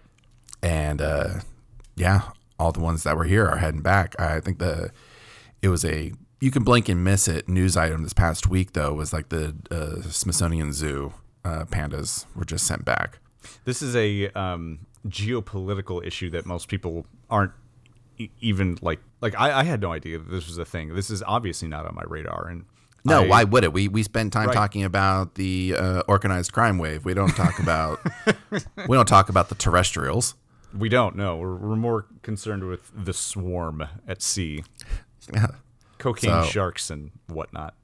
and 0.62 1.01
uh, 1.01 1.41
yeah, 1.97 2.22
all 2.59 2.72
the 2.72 2.81
ones 2.81 3.05
that 3.05 3.16
were 3.16 3.24
here 3.24 3.47
are 3.47 3.57
heading 3.59 3.81
back. 3.81 4.18
I 4.20 4.41
think 4.41 4.59
the 4.59 4.91
it 5.62 5.68
was 5.68 5.84
a 5.84 6.12
you 6.40 6.50
can 6.50 6.62
blink 6.62 6.88
and 6.88 7.02
miss 7.02 7.26
it 7.28 7.48
news 7.48 7.76
item 7.76 8.02
this 8.04 8.12
past 8.12 8.46
week 8.48 8.72
though 8.74 8.92
was 8.94 9.12
like 9.12 9.28
the 9.30 9.54
uh, 9.70 10.02
Smithsonian 10.02 10.72
Zoo 10.72 11.12
uh, 11.44 11.64
pandas 11.64 12.26
were 12.36 12.44
just 12.44 12.66
sent 12.66 12.84
back. 12.84 13.18
This 13.64 13.82
is 13.82 13.96
a 13.96 14.28
um, 14.30 14.80
geopolitical 15.06 16.04
issue 16.06 16.30
that 16.30 16.46
most 16.46 16.68
people 16.68 17.06
aren't 17.30 17.52
e- 18.18 18.30
even 18.40 18.78
like 18.82 19.00
like 19.20 19.34
I, 19.38 19.61
I 19.61 19.64
had 19.64 19.80
no 19.80 19.92
idea 19.92 20.18
that 20.18 20.30
this 20.30 20.46
was 20.46 20.59
a 20.59 20.64
thing. 20.64 20.94
This 20.94 21.11
is 21.11 21.22
obviously 21.26 21.68
not 21.68 21.86
on 21.86 21.94
my 21.94 22.04
radar. 22.06 22.48
And 22.48 22.64
No, 23.04 23.22
I- 23.24 23.26
why 23.26 23.44
would 23.44 23.64
it? 23.64 23.72
We 23.72 23.88
we 23.88 24.02
spend 24.02 24.32
time 24.32 24.46
Right. 24.48 24.54
talking 24.54 24.84
about 24.84 25.34
the 25.34 25.74
uh, 25.78 26.02
organized 26.09 26.52
crime 26.52 26.78
wave. 26.78 27.04
We 27.04 27.14
don't 27.14 27.34
talk 27.34 27.59
about 27.59 28.00
we 28.50 28.96
don't 28.96 29.09
talk 29.09 29.28
about 29.28 29.48
the 29.48 29.54
terrestrials. 29.54 30.34
We 30.76 30.90
don't 30.90 31.16
know. 31.16 31.36
We're, 31.38 31.54
we're 31.56 31.76
more 31.76 32.06
concerned 32.22 32.64
with 32.64 32.92
the 32.94 33.14
swarm 33.14 33.86
at 34.06 34.20
sea, 34.20 34.64
Yeah. 35.35 35.49
cocaine 35.99 36.31
So- 36.45 36.49
sharks 36.49 36.91
and 36.91 37.11
whatnot. 37.26 37.74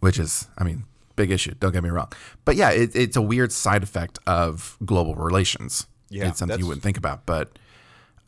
which 0.00 0.18
is, 0.18 0.48
I 0.58 0.64
mean, 0.64 0.84
big 1.16 1.30
issue. 1.30 1.54
Don't 1.60 1.72
get 1.72 1.82
me 1.82 1.90
wrong, 1.90 2.10
but 2.44 2.56
yeah, 2.56 2.70
it, 2.70 2.94
it's 2.96 3.16
a 3.16 3.22
weird 3.22 3.52
side 3.52 3.82
effect 3.82 4.18
of 4.26 4.76
global 4.84 5.14
relations. 5.14 5.86
Yeah, 6.08 6.28
it's 6.28 6.38
something 6.38 6.58
you 6.58 6.66
wouldn't 6.66 6.82
think 6.82 6.96
about, 6.96 7.26
but 7.26 7.58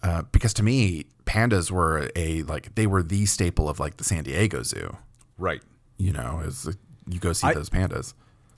uh, 0.02 0.22
because 0.32 0.52
to 0.54 0.62
me, 0.62 1.06
pandas 1.24 1.70
were 1.70 2.10
a 2.14 2.42
like 2.44 2.74
they 2.74 2.86
were 2.86 3.02
the 3.02 3.26
staple 3.26 3.68
of 3.68 3.80
like 3.80 3.96
the 3.96 4.04
San 4.04 4.22
Diego 4.24 4.62
Zoo. 4.62 4.96
Right. 5.38 5.62
You 5.96 6.12
know, 6.12 6.40
is 6.44 6.68
you 7.08 7.18
go 7.18 7.32
see 7.32 7.48
I- 7.48 7.54
those 7.54 7.70
pandas. 7.70 8.14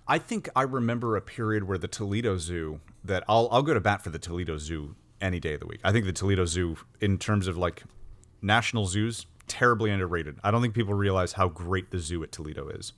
I 0.07 0.19
think 0.19 0.51
I 0.55 0.62
remember 0.62 1.17
a 1.17 1.23
period 1.23 1.65
where 1.65 1.79
the 1.79 1.89
Toledo 1.89 2.37
Zoo 2.37 2.81
that 3.05 3.25
I'll 3.29 3.49
I'll 3.51 3.62
go 3.62 3.73
to 3.73 3.81
bat 3.81 4.03
for 4.03 4.11
the 4.11 4.19
Toledo 4.19 4.59
Zoo 4.59 4.95
any 5.21 5.41
day 5.41 5.55
of 5.55 5.61
the 5.61 5.67
week. 5.67 5.81
I 5.85 5.93
think 5.93 6.05
the 6.05 6.12
Toledo 6.12 6.45
Zoo 6.45 6.77
in 7.01 7.17
terms 7.17 7.47
of 7.49 7.57
like 7.57 7.85
national 8.43 8.85
zoos 8.87 9.25
terribly 9.47 9.90
underrated. 9.90 10.38
I 10.42 10.51
don't 10.51 10.62
think 10.62 10.74
people 10.74 10.95
realize 10.95 11.32
how 11.34 11.49
great 11.49 11.90
the 11.90 11.99
zoo 11.99 12.22
at 12.22 12.32
Toledo 12.32 12.68
is. 12.68 12.92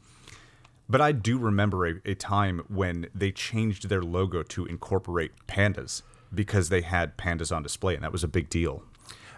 But 0.89 1.01
I 1.01 1.13
do 1.13 1.37
remember 1.39 1.87
a, 1.87 1.95
a 2.05 2.15
time 2.15 2.63
when 2.69 3.09
they 3.15 3.33
changed 3.33 3.89
their 3.89 4.03
logo 4.03 4.43
to 4.45 4.67
incorporate 4.67 5.33
pandas 5.49 6.03
because 6.33 6.69
they 6.69 6.83
had 6.83 7.17
pandas 7.17 7.55
on 7.55 7.63
display 7.63 7.95
and 7.95 8.05
that 8.05 8.13
was 8.13 8.23
a 8.23 8.29
big 8.29 8.49
deal. 8.51 8.83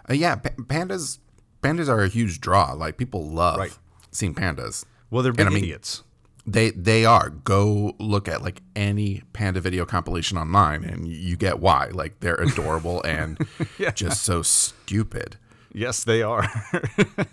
Uh, 0.09 0.13
yeah, 0.13 0.35
pa- 0.35 0.49
pandas 0.63 1.17
pandas 1.63 1.89
are 1.89 2.03
a 2.03 2.07
huge 2.07 2.39
draw. 2.39 2.73
Like 2.73 2.97
people 2.97 3.27
love 3.27 3.57
Right. 3.57 3.77
seeing 4.11 4.35
pandas. 4.35 4.85
Well, 5.09 5.23
they're 5.23 5.33
big 5.33 5.47
I 5.47 5.49
mean- 5.49 5.63
idiots. 5.63 6.03
They 6.45 6.71
they 6.71 7.05
are. 7.05 7.29
Go 7.29 7.95
look 7.99 8.27
at 8.27 8.41
like 8.41 8.61
any 8.75 9.21
panda 9.33 9.61
video 9.61 9.85
compilation 9.85 10.35
online, 10.37 10.83
and 10.83 11.07
you 11.07 11.35
get 11.35 11.59
why. 11.59 11.89
Like 11.91 12.21
they're 12.21 12.35
adorable 12.41 13.03
and 13.03 13.37
just 13.93 14.23
so 14.23 14.41
stupid. 14.41 15.37
Yes, 15.73 16.03
they 16.03 16.21
are. 16.23 16.47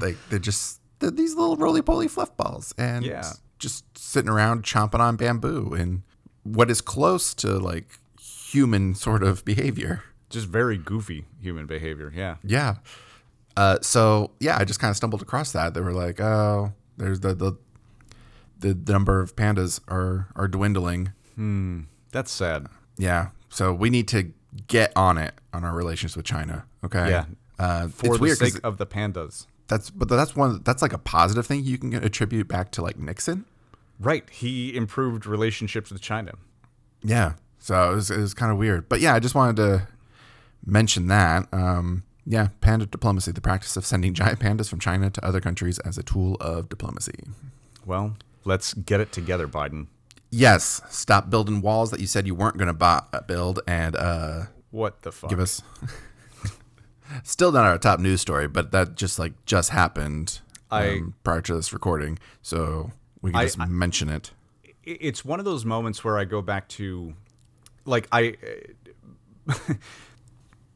Like 0.00 0.16
they're 0.28 0.38
just 0.38 0.80
they're 0.98 1.10
these 1.10 1.34
little 1.34 1.56
roly 1.56 1.82
poly 1.82 2.08
fluff 2.08 2.36
balls, 2.36 2.74
and 2.78 3.04
Yeah. 3.04 3.32
just 3.58 3.84
sitting 3.98 4.30
around 4.30 4.62
chomping 4.64 5.00
on 5.00 5.16
bamboo 5.16 5.74
and 5.74 6.02
what 6.42 6.70
is 6.70 6.80
close 6.80 7.34
to 7.34 7.58
like 7.58 7.98
human 8.20 8.94
sort 8.94 9.22
of 9.22 9.44
behavior. 9.44 10.02
Just 10.30 10.46
very 10.46 10.78
goofy 10.78 11.26
human 11.40 11.66
behavior. 11.66 12.12
Yeah. 12.14 12.36
Yeah. 12.42 12.76
Uh, 13.56 13.78
so 13.82 14.30
yeah, 14.40 14.56
I 14.58 14.64
just 14.64 14.80
kind 14.80 14.90
of 14.90 14.96
stumbled 14.96 15.22
across 15.22 15.52
that. 15.52 15.74
They 15.74 15.80
were 15.80 15.92
like, 15.92 16.20
oh, 16.20 16.72
there's 16.96 17.20
the 17.20 17.34
the 17.34 17.52
the, 18.58 18.74
the 18.74 18.92
number 18.92 19.20
of 19.20 19.36
pandas 19.36 19.80
are 19.88 20.28
are 20.36 20.48
dwindling. 20.48 21.12
Hmm. 21.34 21.82
That's 22.12 22.30
sad. 22.30 22.66
Yeah. 22.98 23.28
So 23.48 23.72
we 23.72 23.90
need 23.90 24.08
to 24.08 24.32
get 24.66 24.92
on 24.96 25.18
it 25.18 25.34
on 25.52 25.64
our 25.64 25.74
relations 25.74 26.16
with 26.16 26.24
China. 26.26 26.64
Okay. 26.84 27.10
Yeah. 27.10 27.24
Uh, 27.58 27.88
For 27.88 28.06
it's 28.06 28.16
the 28.16 28.22
weird 28.22 28.38
sake 28.38 28.54
of 28.64 28.78
the 28.78 28.86
pandas. 28.86 29.46
that's 29.68 29.90
but 29.90 30.08
that's 30.08 30.34
one 30.34 30.62
that's 30.64 30.82
like 30.82 30.92
a 30.92 30.98
positive 30.98 31.46
thing 31.46 31.64
you 31.64 31.78
can 31.78 31.92
attribute 31.94 32.48
back 32.48 32.70
to 32.72 32.82
like 32.82 32.98
Nixon. 32.98 33.44
Right. 33.98 34.28
He 34.30 34.74
improved 34.74 35.26
relationships 35.26 35.90
with 35.90 36.00
China. 36.00 36.32
Yeah. 37.02 37.34
So 37.58 37.92
it 37.92 37.94
was, 37.94 38.10
it 38.10 38.18
was 38.18 38.32
kind 38.32 38.50
of 38.50 38.56
weird, 38.56 38.88
but 38.88 39.00
yeah, 39.00 39.14
I 39.14 39.18
just 39.18 39.34
wanted 39.34 39.56
to 39.56 39.86
mention 40.64 41.08
that. 41.08 41.46
Um, 41.52 42.04
yeah, 42.26 42.48
panda 42.62 42.86
diplomacy, 42.86 43.32
the 43.32 43.40
practice 43.42 43.76
of 43.76 43.84
sending 43.84 44.14
giant 44.14 44.40
pandas 44.40 44.68
from 44.68 44.78
China 44.80 45.10
to 45.10 45.24
other 45.24 45.40
countries 45.40 45.78
as 45.80 45.98
a 45.98 46.02
tool 46.02 46.36
of 46.40 46.68
diplomacy. 46.70 47.24
Well, 47.84 48.16
let's 48.44 48.72
get 48.72 49.00
it 49.00 49.12
together, 49.12 49.46
Biden. 49.48 49.88
Yes, 50.30 50.80
stop 50.90 51.28
building 51.28 51.60
walls 51.60 51.90
that 51.90 51.98
you 52.00 52.06
said 52.06 52.26
you 52.26 52.34
weren't 52.36 52.56
going 52.56 52.72
to 52.74 53.22
build, 53.26 53.60
and 53.66 53.96
uh, 53.96 54.42
What 54.70 55.02
the 55.02 55.10
fuck? 55.12 55.28
give 55.30 55.40
us. 55.40 55.60
Still 57.24 57.50
not 57.50 57.64
our 57.66 57.76
top 57.78 57.98
news 57.98 58.20
story, 58.20 58.46
but 58.46 58.70
that 58.70 58.94
just 58.94 59.18
like 59.18 59.32
just 59.44 59.70
happened 59.70 60.40
I- 60.70 60.90
um, 60.90 61.14
prior 61.24 61.40
to 61.42 61.54
this 61.54 61.72
recording, 61.72 62.18
so 62.42 62.92
we 63.20 63.32
can 63.32 63.40
I- 63.40 63.44
just 63.46 63.58
mention 63.58 64.08
it. 64.08 64.30
It's 64.84 65.24
one 65.24 65.38
of 65.40 65.44
those 65.44 65.64
moments 65.64 66.02
where 66.04 66.16
I 66.18 66.24
go 66.24 66.40
back 66.42 66.68
to, 66.70 67.14
like, 67.84 68.08
I. 68.12 68.36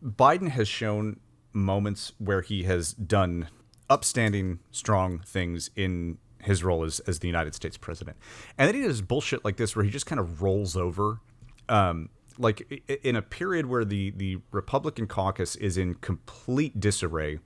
Biden 0.04 0.48
has 0.50 0.68
shown 0.68 1.20
moments 1.52 2.12
where 2.18 2.42
he 2.42 2.64
has 2.64 2.92
done 2.92 3.48
upstanding, 3.88 4.58
strong 4.70 5.20
things 5.20 5.70
in 5.76 6.18
his 6.44 6.62
role 6.62 6.84
as, 6.84 7.00
as 7.00 7.18
the 7.18 7.26
United 7.26 7.54
States 7.54 7.76
president. 7.76 8.16
And 8.58 8.68
then 8.68 8.74
he 8.74 8.86
does 8.86 9.02
bullshit 9.02 9.44
like 9.44 9.56
this 9.56 9.74
where 9.74 9.84
he 9.84 9.90
just 9.90 10.06
kind 10.06 10.20
of 10.20 10.42
rolls 10.42 10.76
over. 10.76 11.20
Um, 11.68 12.10
like 12.38 12.82
in 13.02 13.16
a 13.16 13.22
period 13.22 13.66
where 13.66 13.84
the, 13.84 14.10
the 14.10 14.38
Republican 14.50 15.06
caucus 15.06 15.56
is 15.56 15.78
in 15.78 15.94
complete 15.94 16.80
disarray, 16.80 17.38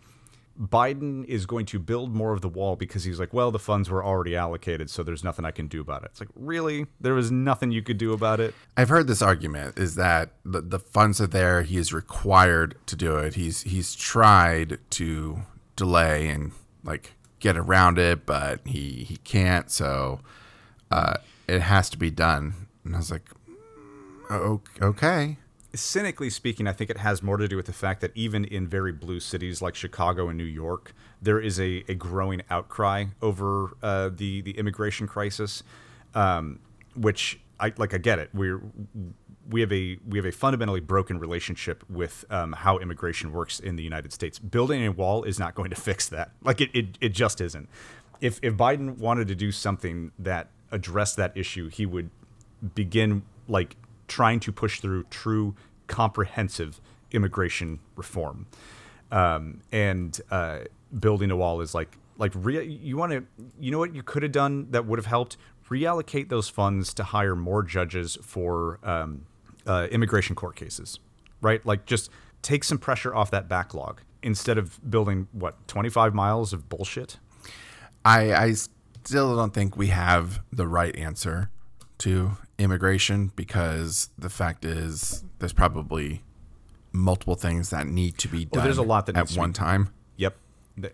Biden 0.60 1.24
is 1.26 1.46
going 1.46 1.66
to 1.66 1.78
build 1.78 2.14
more 2.14 2.32
of 2.32 2.40
the 2.40 2.48
wall 2.48 2.74
because 2.74 3.04
he's 3.04 3.20
like, 3.20 3.32
well, 3.32 3.52
the 3.52 3.60
funds 3.60 3.88
were 3.90 4.04
already 4.04 4.34
allocated, 4.34 4.90
so 4.90 5.04
there's 5.04 5.22
nothing 5.22 5.44
I 5.44 5.52
can 5.52 5.68
do 5.68 5.80
about 5.80 6.02
it. 6.02 6.10
It's 6.10 6.20
like, 6.20 6.30
really? 6.34 6.86
There 7.00 7.14
was 7.14 7.30
nothing 7.30 7.70
you 7.70 7.82
could 7.82 7.98
do 7.98 8.12
about 8.12 8.40
it? 8.40 8.54
I've 8.76 8.88
heard 8.88 9.06
this 9.06 9.22
argument 9.22 9.78
is 9.78 9.94
that 9.94 10.30
the, 10.44 10.60
the 10.60 10.80
funds 10.80 11.20
are 11.20 11.28
there. 11.28 11.62
He 11.62 11.76
is 11.76 11.92
required 11.92 12.74
to 12.86 12.96
do 12.96 13.16
it. 13.16 13.34
He's 13.34 13.62
he's 13.62 13.94
tried 13.94 14.78
to 14.90 15.42
delay 15.76 16.28
and 16.28 16.50
like 16.82 17.14
get 17.40 17.56
around 17.56 17.98
it, 17.98 18.26
but 18.26 18.60
he 18.64 19.04
he 19.04 19.16
can't. 19.18 19.70
So 19.70 20.20
uh, 20.90 21.14
it 21.46 21.60
has 21.60 21.90
to 21.90 21.98
be 21.98 22.10
done. 22.10 22.54
And 22.84 22.94
I 22.94 22.98
was 22.98 23.10
like, 23.10 23.28
"Mm, 24.30 24.60
okay. 24.82 25.36
cynically 25.74 26.30
speaking, 26.30 26.66
I 26.66 26.72
think 26.72 26.90
it 26.90 26.98
has 26.98 27.22
more 27.22 27.36
to 27.36 27.46
do 27.48 27.56
with 27.56 27.66
the 27.66 27.72
fact 27.72 28.00
that 28.00 28.12
even 28.14 28.44
in 28.44 28.66
very 28.66 28.92
blue 28.92 29.20
cities 29.20 29.60
like 29.62 29.74
Chicago 29.74 30.28
and 30.28 30.38
New 30.38 30.44
York, 30.44 30.94
there 31.20 31.40
is 31.40 31.60
a, 31.60 31.84
a 31.88 31.94
growing 31.94 32.42
outcry 32.50 33.06
over 33.22 33.76
uh, 33.82 34.08
the 34.12 34.40
the 34.42 34.52
immigration 34.52 35.06
crisis, 35.06 35.62
um, 36.14 36.60
which 36.96 37.38
I 37.60 37.72
like. 37.76 37.94
I 37.94 37.98
get 37.98 38.18
it. 38.18 38.30
We're 38.32 38.60
we 39.48 39.60
have 39.60 39.72
a 39.72 39.98
we 40.06 40.18
have 40.18 40.26
a 40.26 40.32
fundamentally 40.32 40.80
broken 40.80 41.18
relationship 41.18 41.84
with 41.88 42.24
um, 42.30 42.52
how 42.52 42.78
immigration 42.78 43.32
works 43.32 43.60
in 43.60 43.76
the 43.76 43.82
United 43.82 44.12
States. 44.12 44.38
Building 44.38 44.84
a 44.84 44.92
wall 44.92 45.24
is 45.24 45.38
not 45.38 45.54
going 45.54 45.70
to 45.70 45.76
fix 45.80 46.08
that. 46.08 46.32
Like 46.42 46.60
it, 46.60 46.70
it, 46.74 46.98
it 47.00 47.08
just 47.10 47.40
isn't. 47.40 47.68
If 48.20 48.38
if 48.42 48.54
Biden 48.54 48.98
wanted 48.98 49.28
to 49.28 49.34
do 49.34 49.52
something 49.52 50.12
that 50.18 50.48
addressed 50.70 51.16
that 51.16 51.36
issue, 51.36 51.68
he 51.68 51.86
would 51.86 52.10
begin 52.74 53.22
like 53.46 53.76
trying 54.06 54.40
to 54.40 54.52
push 54.52 54.80
through 54.80 55.04
true 55.04 55.54
comprehensive 55.86 56.80
immigration 57.12 57.78
reform 57.96 58.46
um, 59.10 59.60
and 59.72 60.20
uh, 60.30 60.60
building 60.98 61.30
a 61.30 61.36
wall 61.36 61.60
is 61.60 61.74
like 61.74 61.96
like 62.18 62.32
re- 62.34 62.64
you 62.64 62.96
want 62.96 63.12
to 63.12 63.24
you 63.58 63.70
know 63.70 63.78
what 63.78 63.94
you 63.94 64.02
could 64.02 64.22
have 64.22 64.32
done 64.32 64.70
that 64.70 64.86
would 64.86 64.98
have 64.98 65.06
helped 65.06 65.36
reallocate 65.70 66.28
those 66.28 66.48
funds 66.48 66.94
to 66.94 67.04
hire 67.04 67.36
more 67.36 67.62
judges 67.62 68.18
for 68.22 68.78
um, 68.82 69.24
uh, 69.66 69.86
immigration 69.90 70.34
court 70.34 70.56
cases 70.56 70.98
right 71.40 71.64
like 71.66 71.86
just 71.86 72.10
take 72.42 72.64
some 72.64 72.78
pressure 72.78 73.14
off 73.14 73.30
that 73.30 73.48
backlog 73.48 74.00
instead 74.22 74.58
of 74.58 74.78
building 74.90 75.28
what 75.32 75.66
25 75.68 76.14
miles 76.14 76.52
of 76.52 76.68
bullshit 76.68 77.18
I 78.04 78.32
I 78.32 78.52
still 79.04 79.36
don't 79.36 79.54
think 79.54 79.76
we 79.76 79.88
have 79.88 80.40
the 80.52 80.66
right 80.66 80.94
answer 80.96 81.50
to 81.98 82.32
immigration 82.58 83.32
because 83.34 84.10
the 84.18 84.30
fact 84.30 84.64
is 84.64 85.24
there's 85.38 85.52
probably 85.52 86.22
multiple 86.92 87.34
things 87.34 87.70
that 87.70 87.86
need 87.86 88.18
to 88.18 88.28
be 88.28 88.44
done. 88.44 88.64
there's 88.64 88.78
a 88.78 88.82
lot 88.82 89.06
that 89.06 89.16
at 89.16 89.30
one 89.32 89.52
time. 89.52 89.90
yep 90.16 90.36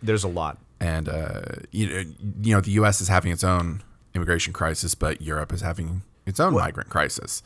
there's 0.03 0.25
a 0.25 0.29
lot 0.29 0.59
and 0.85 1.09
uh, 1.09 1.43
you 1.71 1.87
know, 1.87 2.13
you 2.43 2.55
know, 2.55 2.61
the 2.61 2.73
U.S. 2.73 3.01
is 3.01 3.09
having 3.09 3.33
its 3.33 3.43
own 3.43 3.83
immigration 4.15 4.53
crisis, 4.53 4.95
but 4.95 5.23
Europe 5.23 5.53
is 5.53 5.63
having 5.63 6.03
its 6.27 6.39
own 6.39 6.53
migrant 6.53 6.91
crisis, 6.91 7.43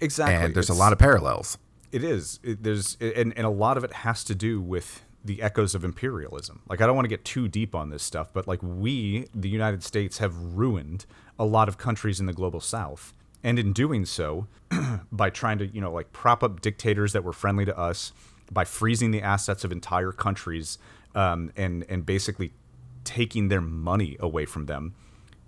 exactly 0.00 0.34
and 0.34 0.54
there's 0.54 0.68
a 0.68 0.74
lot 0.74 0.92
of 0.92 0.98
parallels. 0.98 1.58
It 1.92 2.04
is. 2.04 2.40
It, 2.42 2.62
there's 2.62 2.96
and, 3.00 3.32
and 3.36 3.46
a 3.46 3.50
lot 3.50 3.76
of 3.76 3.84
it 3.84 3.92
has 3.92 4.24
to 4.24 4.34
do 4.34 4.60
with 4.60 5.02
the 5.24 5.42
echoes 5.42 5.74
of 5.74 5.84
imperialism. 5.84 6.62
Like 6.68 6.80
I 6.80 6.86
don't 6.86 6.94
want 6.94 7.04
to 7.04 7.10
get 7.10 7.24
too 7.24 7.48
deep 7.48 7.74
on 7.74 7.90
this 7.90 8.02
stuff, 8.02 8.32
but 8.32 8.46
like 8.46 8.62
we, 8.62 9.26
the 9.34 9.48
United 9.48 9.82
States, 9.82 10.18
have 10.18 10.34
ruined 10.36 11.06
a 11.38 11.44
lot 11.44 11.68
of 11.68 11.78
countries 11.78 12.20
in 12.20 12.26
the 12.26 12.32
global 12.32 12.60
south. 12.60 13.12
And 13.42 13.58
in 13.58 13.72
doing 13.72 14.04
so, 14.06 14.46
by 15.12 15.30
trying 15.30 15.58
to, 15.58 15.66
you 15.66 15.80
know, 15.80 15.92
like 15.92 16.12
prop 16.12 16.42
up 16.42 16.60
dictators 16.60 17.12
that 17.12 17.22
were 17.22 17.32
friendly 17.32 17.64
to 17.64 17.76
us, 17.76 18.12
by 18.50 18.64
freezing 18.64 19.10
the 19.10 19.22
assets 19.22 19.64
of 19.64 19.72
entire 19.72 20.12
countries, 20.12 20.78
um, 21.14 21.52
and 21.56 21.84
and 21.88 22.04
basically 22.04 22.52
taking 23.04 23.48
their 23.48 23.60
money 23.60 24.16
away 24.20 24.46
from 24.46 24.66
them, 24.66 24.94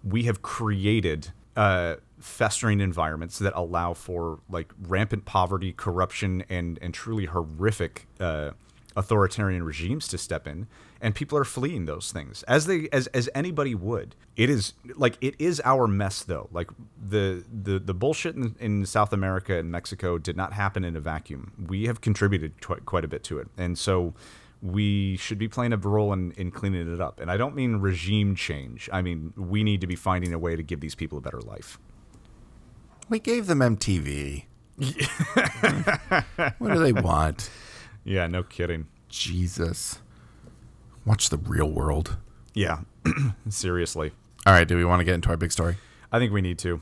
we 0.05 0.25
have 0.25 0.43
created 0.43 1.33
uh, 1.57 1.97
festering 2.21 2.81
environments 2.81 3.39
that 3.39 3.53
allow 3.55 3.95
for 3.95 4.41
like 4.49 4.73
rampant 4.81 5.25
poverty, 5.25 5.73
corruption, 5.73 6.45
and 6.49 6.79
and 6.83 6.95
truly 6.95 7.27
horrific 7.27 8.07
uh, 8.21 8.53
authoritarian 8.97 9.63
regimes 9.63 10.09
to 10.09 10.19
step 10.19 10.47
in, 10.47 10.67
and 11.01 11.15
people 11.15 11.39
are 11.39 11.45
fleeing 11.45 11.87
those 11.87 12.11
things 12.13 12.43
as 12.45 12.67
they 12.67 12.89
as 12.93 13.07
as 13.09 13.29
anybody 13.35 13.75
would. 13.75 14.15
It 14.37 14.51
is 14.51 14.75
like 14.97 15.17
it 15.21 15.35
is 15.39 15.63
our 15.65 15.87
mess 15.87 16.23
though. 16.23 16.49
Like 16.53 16.71
the 17.01 17.45
the 17.51 17.79
the 17.79 17.95
bullshit 17.95 18.35
in, 18.35 18.57
in 18.59 18.87
South 18.87 19.13
America 19.13 19.57
and 19.57 19.71
Mexico 19.71 20.19
did 20.19 20.37
not 20.37 20.53
happen 20.53 20.85
in 20.85 20.97
a 20.97 21.01
vacuum. 21.01 21.53
We 21.69 21.87
have 21.87 22.01
contributed 22.01 22.61
tw- 22.61 22.85
quite 22.85 23.05
a 23.05 23.09
bit 23.09 23.23
to 23.25 23.39
it, 23.39 23.49
and 23.57 23.79
so 23.79 24.15
we 24.61 25.17
should 25.17 25.39
be 25.39 25.47
playing 25.47 25.73
a 25.73 25.77
role 25.77 26.13
in, 26.13 26.33
in 26.33 26.51
cleaning 26.51 26.93
it 26.93 27.01
up. 27.01 27.21
And 27.21 27.31
I 27.31 27.37
don't 27.37 27.55
mean 27.55 27.77
regime 27.77 28.35
change. 28.35 28.91
I 28.93 29.03
mean 29.03 29.33
we 29.37 29.63
need 29.63 29.81
to 29.81 29.87
be 29.87 29.97
finding 29.97 30.35
a 30.35 30.39
way 30.39 30.57
to 30.57 30.63
give 30.63 30.81
these 30.81 30.97
people 30.97 31.19
a 31.19 31.21
better 31.21 31.41
life. 31.41 31.79
We 33.09 33.19
gave 33.19 33.47
them 33.47 33.61
MTV. 33.61 34.45
what 36.59 36.73
do 36.73 36.79
they 36.79 36.93
want? 36.93 37.51
Yeah, 38.05 38.27
no 38.27 38.43
kidding. 38.43 38.87
Jesus. 39.09 40.01
Watch 41.05 41.31
the 41.31 41.39
real 41.39 41.71
world. 41.71 42.17
Yeah, 42.55 42.81
seriously. 43.49 44.13
All 44.47 44.53
right, 44.53 44.69
do 44.69 44.77
we 44.77 44.85
want 44.85 45.01
to 45.01 45.05
get 45.05 45.15
into 45.15 45.31
our 45.31 45.37
big 45.37 45.53
story? 45.53 45.77
I 46.13 46.19
think 46.19 46.33
we 46.33 46.41
need 46.41 46.59
to. 46.61 46.81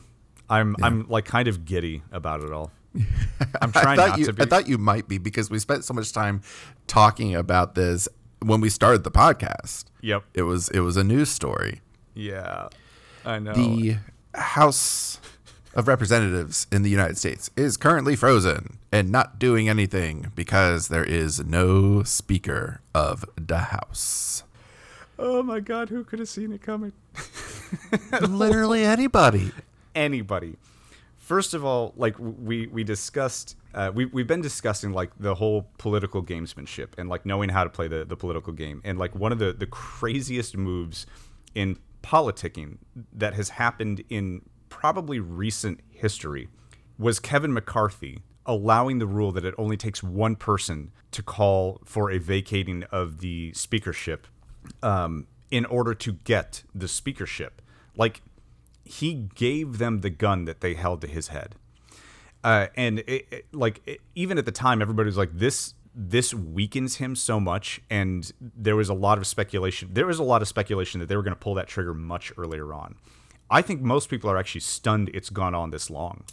I'm 0.49 0.77
I'm 0.83 1.09
like 1.09 1.25
kind 1.25 1.49
of 1.49 1.65
giddy 1.65 2.03
about 2.13 2.43
it 2.43 2.53
all. 2.53 2.71
I'm 3.61 3.73
trying 3.73 3.97
not 3.97 4.19
you 4.19 4.27
to 4.27 4.33
be. 4.33 4.43
I 4.43 4.47
thought 4.47 4.69
you 4.69 4.79
might 4.79 5.09
be 5.09 5.19
because 5.19 5.51
we 5.51 5.59
spent 5.59 5.85
so 5.85 5.95
much 5.95 6.13
time 6.13 6.43
talking 6.87 7.35
about 7.35 7.75
this 7.75 8.09
when 8.45 8.61
we 8.61 8.69
started 8.69 9.05
the 9.05 9.11
podcast. 9.11 9.87
yep. 10.01 10.25
It 10.35 10.43
was 10.43 10.69
it 10.71 10.81
was 10.81 10.97
a 10.97 11.05
news 11.05 11.29
story. 11.29 11.81
Yeah. 12.15 12.69
I 13.25 13.39
know. 13.39 13.53
The 13.53 13.99
House 14.35 15.19
of 15.77 15.87
Representatives 15.87 16.67
in 16.73 16.83
the 16.83 16.89
United 16.89 17.19
States 17.19 17.51
is 17.55 17.77
currently 17.77 18.17
frozen 18.17 18.79
and 18.91 19.13
not 19.13 19.39
doing 19.39 19.69
anything 19.69 20.33
because 20.35 20.89
there 20.89 21.05
is 21.05 21.45
no 21.45 22.03
speaker 22.03 22.81
of 22.95 23.27
the 23.37 23.59
House. 23.59 24.43
oh 25.19 25.43
my 25.43 25.61
god, 25.61 25.91
who 25.91 26.03
could 26.03 26.19
have 26.19 26.31
seen 26.31 26.51
it 26.51 26.63
coming? 26.63 26.93
Literally 28.23 28.85
anybody. 28.85 29.53
Anybody. 29.95 30.57
First 31.19 31.53
of 31.53 31.63
all, 31.63 31.93
like 31.97 32.15
we 32.19 32.69
we 32.69 32.83
discussed, 32.83 33.55
uh, 33.75 33.91
we 33.95 34.07
we've 34.07 34.27
been 34.27 34.41
discussing 34.41 34.93
like 34.93 35.11
the 35.21 35.35
whole 35.35 35.69
political 35.77 36.23
gamesmanship 36.23 36.89
and 36.97 37.11
like 37.11 37.27
knowing 37.27 37.51
how 37.51 37.65
to 37.65 37.71
play 37.71 37.87
the 37.87 38.07
the 38.07 38.17
political 38.17 38.53
game. 38.55 38.81
And 38.83 38.99
like 38.99 39.15
one 39.15 39.31
of 39.33 39.39
the 39.39 39.53
the 39.53 39.67
craziest 39.67 40.57
moves 40.57 41.05
in 41.55 41.79
politicking 42.03 42.79
that 43.13 43.35
has 43.35 43.51
happened 43.51 44.05
in 44.09 44.43
probably 44.81 45.19
recent 45.21 45.81
history 45.91 46.49
was 46.99 47.19
Kevin 47.19 47.53
McCarthy 47.53 48.21
allowing 48.45 48.99
the 48.99 49.07
rule 49.07 49.33
that 49.33 49.45
it 49.45 49.55
only 49.59 49.77
takes 49.77 50.03
one 50.03 50.37
person 50.37 50.93
to 51.11 51.23
call 51.23 51.81
for 51.85 52.11
a 52.11 52.19
vacating 52.19 52.85
of 52.93 53.19
the 53.21 53.53
speakership 53.55 54.27
um, 54.83 55.27
in 55.51 55.65
order 55.67 55.95
to 55.95 56.13
get 56.13 56.63
the 56.75 56.87
speakership. 56.89 57.61
Like 57.97 58.23
he 58.85 59.15
gave 59.35 59.79
them 59.79 60.01
the 60.01 60.11
gun 60.11 60.45
that 60.45 60.61
they 60.61 60.75
held 60.75 61.01
to 61.01 61.07
his 61.07 61.29
head. 61.29 61.55
Uh, 62.45 62.67
and 62.77 63.01
it, 63.01 63.27
it- 63.31 63.47
like 63.53 63.83
it- 63.87 64.01
even 64.15 64.39
at 64.39 64.45
the 64.45 64.53
time, 64.53 64.81
everybody 64.81 65.07
was 65.07 65.17
like, 65.17 65.31
"This 65.37 65.75
this 65.95 66.33
weakens 66.33 66.97
him 66.97 67.17
so 67.17 67.41
much." 67.41 67.81
And 67.91 68.31
there 68.41 68.77
was 68.77 68.89
a 68.89 68.95
lot 68.95 69.19
of 69.19 69.27
speculation. 69.27 69.89
There 69.93 70.07
was 70.07 70.19
a 70.21 70.23
lot 70.23 70.43
of 70.43 70.47
speculation 70.49 71.01
that 71.01 71.07
they 71.09 71.17
were 71.17 71.23
going 71.25 71.35
to 71.35 71.41
pull 71.41 71.55
that 71.55 71.67
trigger 71.67 71.95
much 71.95 72.33
earlier 72.39 72.73
on. 72.73 72.95
I 73.51 73.63
think 73.63 73.81
most 73.81 74.09
people 74.09 74.29
are 74.31 74.37
actually 74.37 74.63
stunned 74.63 75.11
it's 75.15 75.31
gone 75.31 75.55
on 75.55 75.71
this 75.71 75.91
long. 75.91 76.25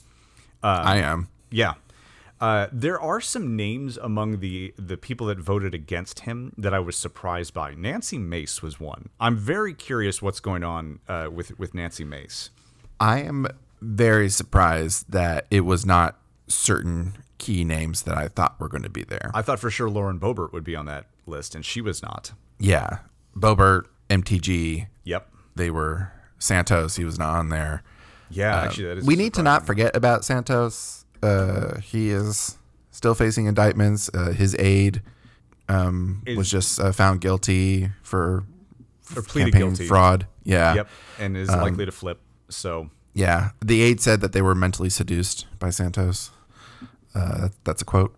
I 0.64 0.98
am. 0.98 1.28
Yeah. 1.52 1.74
Uh, 2.42 2.68
there 2.74 3.00
are 3.00 3.22
some 3.22 3.56
names 3.56 3.98
among 3.98 4.40
the 4.40 4.74
the 4.78 4.98
people 4.98 5.28
that 5.28 5.40
voted 5.40 5.74
against 5.74 6.22
him 6.22 6.54
that 6.58 6.74
I 6.74 6.80
was 6.80 6.98
surprised 6.98 7.54
by. 7.54 7.74
Nancy 7.76 8.18
Mace 8.18 8.62
was 8.62 8.80
one. 8.80 9.10
I'm 9.20 9.38
very 9.38 9.74
curious 9.74 10.22
what's 10.22 10.40
going 10.40 10.64
on 10.64 11.00
uh, 11.08 11.30
with 11.32 11.58
with 11.60 11.74
Nancy 11.74 12.04
Mace. 12.04 12.50
I 13.00 13.20
am 13.22 13.48
very 13.82 14.30
surprised 14.30 15.12
that 15.12 15.46
it 15.52 15.62
was 15.62 15.86
not 15.86 16.18
certain 16.48 17.14
key 17.38 17.64
names 17.64 18.04
that 18.04 18.18
I 18.18 18.28
thought 18.30 18.60
were 18.60 18.70
going 18.70 18.84
to 18.84 18.90
be 18.90 19.04
there. 19.04 19.32
I 19.34 19.42
thought 19.42 19.60
for 19.60 19.70
sure 19.70 19.90
Lauren 19.90 20.20
Boebert 20.20 20.52
would 20.54 20.64
be 20.64 20.76
on 20.76 20.86
that 20.88 21.06
list, 21.26 21.56
and 21.56 21.64
she 21.66 21.82
was 21.82 22.02
not. 22.02 22.32
yeah. 22.60 23.00
Boebert, 23.36 23.84
MTG, 24.10 24.88
Yep. 25.06 25.28
they 25.56 25.70
were 25.72 26.12
Santos, 26.44 26.98
he 26.98 27.06
was 27.06 27.18
not 27.18 27.36
on 27.36 27.50
there. 27.50 27.84
Yeah, 28.30 28.62
actually, 28.62 28.86
that 28.88 28.98
is. 28.98 29.04
Uh, 29.06 29.08
we 29.08 29.16
need 29.16 29.34
to 29.36 29.44
not 29.44 29.66
forget 29.66 29.96
about 29.96 30.26
Santos. 30.26 31.06
Uh, 31.22 31.80
he 31.80 32.10
is 32.10 32.58
still 32.92 33.14
facing 33.16 33.46
indictments. 33.46 34.10
Uh, 34.14 34.32
his 34.32 34.56
aide 34.60 35.02
um, 35.70 36.22
Is- 36.26 36.38
was 36.38 36.50
just 36.52 36.80
uh, 36.80 36.92
found 36.92 37.22
guilty 37.22 37.90
for 38.02 38.44
or 39.16 39.22
pleaded 39.22 39.54
campaign 39.54 39.70
guilty. 39.70 39.88
fraud. 39.88 40.28
Yeah. 40.44 40.76
Yep, 40.76 40.88
and 41.20 41.38
is 41.38 41.50
likely 41.50 41.86
to 41.86 41.92
flip. 41.92 42.20
So 42.50 42.90
Yeah. 43.14 43.52
The 43.64 43.82
aide 43.82 44.02
said 44.02 44.20
that 44.22 44.34
they 44.34 44.42
were 44.42 44.56
mentally 44.56 44.90
seduced 44.90 45.46
by 45.60 45.70
Santos. 45.70 46.32
Uh, 47.16 47.42
that, 47.42 47.52
that's 47.64 47.82
a 47.82 47.86
quote. 47.86 48.16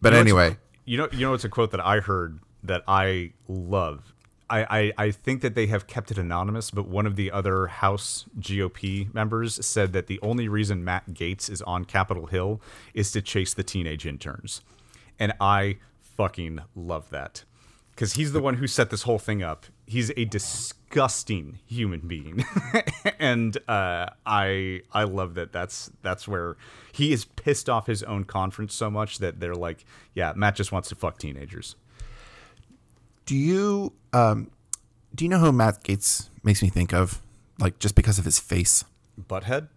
But 0.00 0.08
You 0.12 0.16
know 0.16 0.20
anyway, 0.20 0.56
You 0.84 0.98
know, 0.98 1.08
you 1.12 1.20
know, 1.20 1.34
it's 1.34 1.44
a 1.44 1.48
quote 1.48 1.70
that 1.70 1.80
I 1.84 2.00
heard 2.00 2.40
that 2.64 2.82
I 2.88 3.32
love. 3.46 4.12
I, 4.48 4.92
I, 4.98 5.06
I 5.06 5.10
think 5.10 5.42
that 5.42 5.54
they 5.54 5.66
have 5.66 5.86
kept 5.86 6.10
it 6.10 6.18
anonymous, 6.18 6.70
but 6.70 6.86
one 6.86 7.06
of 7.06 7.16
the 7.16 7.30
other 7.32 7.66
House 7.66 8.26
GOP 8.38 9.12
members 9.12 9.64
said 9.66 9.92
that 9.92 10.06
the 10.06 10.20
only 10.22 10.48
reason 10.48 10.84
Matt 10.84 11.10
Gaetz 11.10 11.50
is 11.50 11.62
on 11.62 11.84
Capitol 11.84 12.26
Hill 12.26 12.60
is 12.94 13.10
to 13.12 13.22
chase 13.22 13.54
the 13.54 13.64
teenage 13.64 14.06
interns. 14.06 14.60
And 15.18 15.32
I 15.40 15.78
fucking 16.00 16.60
love 16.74 17.10
that. 17.10 17.44
Because 17.90 18.12
he's 18.12 18.32
the 18.32 18.40
one 18.42 18.54
who 18.54 18.66
set 18.66 18.90
this 18.90 19.02
whole 19.02 19.18
thing 19.18 19.42
up. 19.42 19.66
He's 19.86 20.10
a 20.18 20.26
disgusting 20.26 21.60
human 21.64 22.00
being, 22.00 22.44
and 23.18 23.56
uh, 23.68 24.10
I 24.26 24.82
I 24.92 25.04
love 25.04 25.32
that. 25.34 25.50
That's 25.50 25.90
that's 26.02 26.28
where 26.28 26.58
he 26.92 27.14
is 27.14 27.24
pissed 27.24 27.70
off 27.70 27.86
his 27.86 28.02
own 28.02 28.24
conference 28.24 28.74
so 28.74 28.90
much 28.90 29.16
that 29.20 29.40
they're 29.40 29.54
like, 29.54 29.86
yeah, 30.12 30.34
Matt 30.36 30.56
just 30.56 30.72
wants 30.72 30.90
to 30.90 30.94
fuck 30.94 31.16
teenagers. 31.18 31.74
Do 33.26 33.34
you 33.36 33.92
um, 34.12 34.50
do 35.14 35.24
you 35.24 35.28
know 35.28 35.38
who 35.38 35.52
Matt 35.52 35.82
Gaetz 35.84 36.28
makes 36.42 36.62
me 36.62 36.68
think 36.68 36.92
of? 36.94 37.20
Like 37.58 37.78
just 37.78 37.94
because 37.94 38.18
of 38.18 38.24
his 38.24 38.38
face. 38.38 38.84
Butthead. 39.20 39.68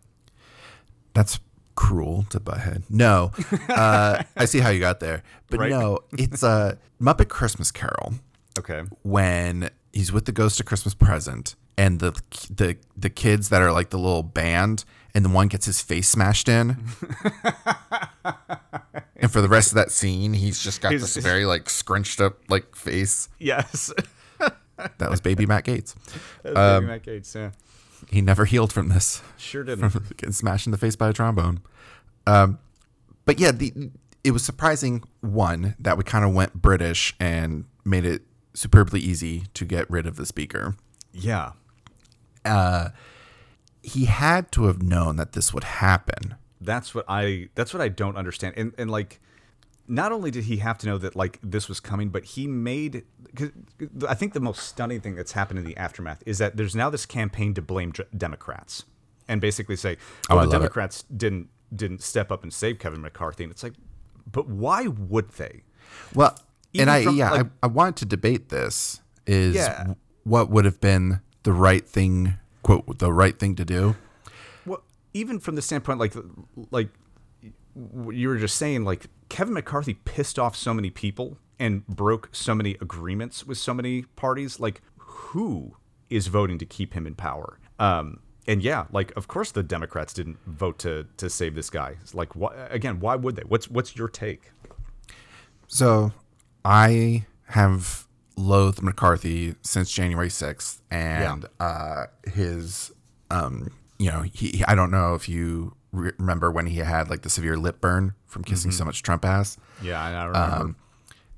That's 1.13 1.39
cruel 1.75 2.25
to 2.29 2.39
butthead. 2.39 2.83
No, 2.89 3.31
uh, 3.69 4.23
I 4.37 4.45
see 4.45 4.59
how 4.59 4.69
you 4.69 4.79
got 4.79 4.99
there, 4.99 5.23
but 5.49 5.59
Right. 5.59 5.69
no, 5.71 5.99
it's 6.17 6.43
a 6.43 6.77
Muppet 7.01 7.29
Christmas 7.29 7.71
Carol 7.71 8.15
Okay. 8.57 8.83
when 9.03 9.69
he's 9.93 10.11
with 10.11 10.25
the 10.25 10.31
Ghost 10.33 10.59
of 10.59 10.65
Christmas 10.65 10.93
Present 10.93 11.55
and 11.77 11.99
the 11.99 12.11
the 12.53 12.75
the 12.97 13.09
kids 13.09 13.49
that 13.49 13.61
are 13.61 13.71
like 13.71 13.89
the 13.91 13.97
little 13.97 14.23
band, 14.23 14.83
and 15.15 15.23
the 15.25 15.29
one 15.29 15.47
gets 15.47 15.65
his 15.65 15.81
face 15.81 16.09
smashed 16.09 16.49
in. 16.49 16.77
and 19.29 19.33
for 19.33 19.41
the 19.41 19.47
rest 19.47 19.71
of 19.71 19.75
that 19.75 19.91
scene, 19.91 20.33
he's 20.33 20.61
just 20.63 20.81
got 20.81 20.91
His- 20.91 21.13
this 21.13 21.23
very 21.23 21.45
like 21.45 21.69
scrunched 21.69 22.19
up 22.19 22.37
like 22.49 22.75
face. 22.75 23.29
Yes. 23.39 23.93
That 24.97 25.09
was 25.09 25.19
baby 25.19 25.45
Matt 25.45 25.65
Gaetz. 25.65 25.93
Um, 26.45 26.87
Matt 26.87 27.03
Gaetz. 27.03 27.35
Yeah. 27.35 27.51
He 28.09 28.21
never 28.21 28.45
healed 28.45 28.71
from 28.71 28.87
this. 28.87 29.21
Sure 29.35 29.61
didn't. 29.61 29.89
from 29.89 30.05
getting 30.15 30.31
smashed 30.31 30.67
in 30.67 30.71
the 30.71 30.77
face 30.77 30.95
by 30.95 31.09
a 31.09 31.13
trombone. 31.13 31.59
Um, 32.25 32.59
but 33.25 33.41
yeah, 33.41 33.51
the 33.51 33.73
it 34.23 34.31
was 34.31 34.41
surprising 34.41 35.03
one 35.19 35.75
that 35.79 35.97
we 35.97 36.05
kind 36.05 36.23
of 36.23 36.33
went 36.33 36.53
British 36.53 37.13
and 37.19 37.65
made 37.83 38.05
it 38.05 38.21
superbly 38.53 39.01
easy 39.01 39.43
to 39.53 39.65
get 39.65 39.89
rid 39.91 40.07
of 40.07 40.15
the 40.15 40.25
speaker. 40.25 40.75
Yeah. 41.11 41.51
He 43.83 44.05
had 44.05 44.49
to 44.53 44.63
have 44.65 44.81
known 44.81 45.17
that 45.17 45.33
this 45.33 45.53
would 45.53 45.65
happen. 45.65 46.35
That's 46.61 46.93
what 46.95 47.05
I 47.07 47.49
that's 47.55 47.73
what 47.73 47.81
I 47.81 47.89
don't 47.89 48.17
understand. 48.17 48.55
And 48.57 48.73
and 48.77 48.89
like 48.91 49.19
not 49.87 50.11
only 50.11 50.29
did 50.29 50.43
he 50.43 50.57
have 50.57 50.77
to 50.79 50.87
know 50.87 50.97
that 50.99 51.15
like 51.15 51.39
this 51.41 51.67
was 51.67 51.79
coming, 51.79 52.09
but 52.09 52.23
he 52.23 52.47
made 52.47 53.03
cause 53.35 53.49
I 54.07 54.13
think 54.13 54.33
the 54.33 54.39
most 54.39 54.63
stunning 54.67 55.01
thing 55.01 55.15
that's 55.15 55.31
happened 55.31 55.59
in 55.59 55.65
the 55.65 55.75
aftermath 55.77 56.21
is 56.25 56.37
that 56.37 56.57
there's 56.57 56.75
now 56.75 56.89
this 56.89 57.05
campaign 57.05 57.53
to 57.55 57.61
blame 57.61 57.93
Democrats 58.15 58.83
and 59.27 59.39
basically 59.41 59.75
say, 59.75 59.97
Oh, 60.29 60.35
well, 60.35 60.39
I 60.39 60.45
the 60.45 60.47
love 60.51 60.61
it. 60.61 60.63
Democrats 60.65 61.03
didn't 61.15 61.49
didn't 61.75 62.01
step 62.03 62.31
up 62.31 62.43
and 62.43 62.53
save 62.53 62.79
Kevin 62.79 63.01
McCarthy, 63.01 63.43
and 63.43 63.51
it's 63.51 63.63
like, 63.63 63.73
but 64.31 64.47
why 64.47 64.87
would 64.87 65.29
they? 65.33 65.63
Well, 66.15 66.35
Even 66.73 66.89
and 66.89 66.91
I 66.91 67.03
from, 67.03 67.15
yeah, 67.15 67.31
like- 67.31 67.45
I, 67.45 67.49
I 67.63 67.67
wanted 67.67 67.95
to 67.97 68.05
debate 68.05 68.49
this 68.49 69.01
is 69.27 69.55
Yeah. 69.55 69.93
what 70.23 70.49
would 70.49 70.65
have 70.65 70.79
been 70.81 71.21
the 71.43 71.53
right 71.53 71.87
thing 71.87 72.35
quote 72.63 72.99
the 72.99 73.13
right 73.13 73.37
thing 73.39 73.55
to 73.55 73.65
do. 73.65 73.95
Even 75.13 75.39
from 75.39 75.55
the 75.55 75.61
standpoint 75.61 75.99
like 75.99 76.13
like 76.71 76.89
you 78.11 78.27
were 78.27 78.37
just 78.37 78.57
saying, 78.57 78.83
like 78.83 79.07
Kevin 79.29 79.53
McCarthy 79.53 79.93
pissed 79.93 80.37
off 80.37 80.55
so 80.55 80.73
many 80.73 80.89
people 80.89 81.37
and 81.57 81.85
broke 81.87 82.29
so 82.31 82.55
many 82.55 82.77
agreements 82.81 83.45
with 83.45 83.57
so 83.57 83.73
many 83.73 84.03
parties. 84.15 84.59
Like, 84.59 84.81
who 84.97 85.75
is 86.09 86.27
voting 86.27 86.57
to 86.59 86.65
keep 86.65 86.93
him 86.93 87.05
in 87.05 87.15
power? 87.15 87.59
Um, 87.79 88.19
and 88.47 88.63
yeah, 88.63 88.85
like 88.91 89.15
of 89.15 89.27
course 89.27 89.51
the 89.51 89.63
Democrats 89.63 90.13
didn't 90.13 90.37
vote 90.45 90.79
to 90.79 91.05
to 91.17 91.29
save 91.29 91.55
this 91.55 91.69
guy. 91.69 91.97
It's 92.01 92.15
like, 92.15 92.29
again, 92.69 92.99
why 92.99 93.15
would 93.15 93.35
they? 93.35 93.43
What's 93.43 93.69
what's 93.69 93.95
your 93.95 94.07
take? 94.07 94.51
So 95.67 96.11
I 96.65 97.25
have 97.49 98.07
loathed 98.35 98.81
McCarthy 98.81 99.55
since 99.61 99.91
January 99.91 100.29
6th 100.29 100.81
and 100.89 101.45
uh, 101.59 102.05
his, 102.31 102.91
um, 103.29 103.71
you 103.99 104.09
know, 104.09 104.21
he, 104.21 104.63
I 104.67 104.73
don't 104.75 104.89
know 104.89 105.13
if 105.13 105.29
you 105.29 105.75
re- 105.91 106.13
remember 106.17 106.49
when 106.49 106.65
he 106.65 106.77
had 106.77 107.09
like 107.09 107.21
the 107.21 107.29
severe 107.29 107.57
lip 107.57 107.81
burn 107.81 108.13
from 108.25 108.43
kissing 108.43 108.71
so 108.71 108.85
much 108.85 109.03
Trump 109.03 109.25
ass. 109.25 109.57
Yeah, 109.83 110.01
I 110.01 110.11
I 110.11 110.25
remember. 110.25 110.55
Um, 110.55 110.75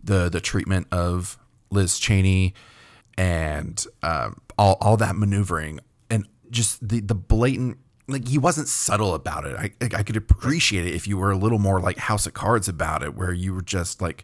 the 0.03 0.29
the 0.29 0.39
treatment 0.39 0.87
of 0.91 1.37
Liz 1.69 1.99
Cheney 1.99 2.53
and 3.17 3.85
um, 4.03 4.41
all 4.57 4.77
all 4.79 4.97
that 4.97 5.15
maneuvering 5.15 5.79
and 6.09 6.27
just 6.49 6.87
the 6.87 6.99
the 7.01 7.15
blatant 7.15 7.77
like 8.07 8.27
he 8.27 8.37
wasn't 8.37 8.67
subtle 8.67 9.15
about 9.15 9.45
it. 9.45 9.55
I 9.55 9.71
I 9.95 10.03
could 10.03 10.17
appreciate 10.17 10.85
it 10.85 10.93
if 10.93 11.07
you 11.07 11.17
were 11.17 11.31
a 11.31 11.37
little 11.37 11.59
more 11.59 11.79
like 11.79 11.97
House 11.97 12.25
of 12.25 12.33
Cards 12.33 12.67
about 12.67 13.03
it, 13.03 13.15
where 13.15 13.33
you 13.33 13.53
were 13.53 13.61
just 13.61 14.01
like 14.01 14.23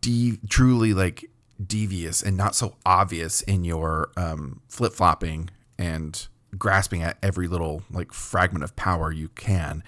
de- 0.00 0.38
truly 0.48 0.94
like 0.94 1.24
devious 1.64 2.22
and 2.22 2.36
not 2.36 2.54
so 2.54 2.76
obvious 2.86 3.42
in 3.42 3.64
your 3.64 4.10
um, 4.16 4.60
flip 4.68 4.92
flopping 4.92 5.50
and 5.78 6.28
grasping 6.56 7.02
at 7.02 7.18
every 7.22 7.46
little 7.48 7.82
like 7.90 8.12
fragment 8.12 8.64
of 8.64 8.74
power 8.76 9.12
you 9.12 9.28
can. 9.30 9.82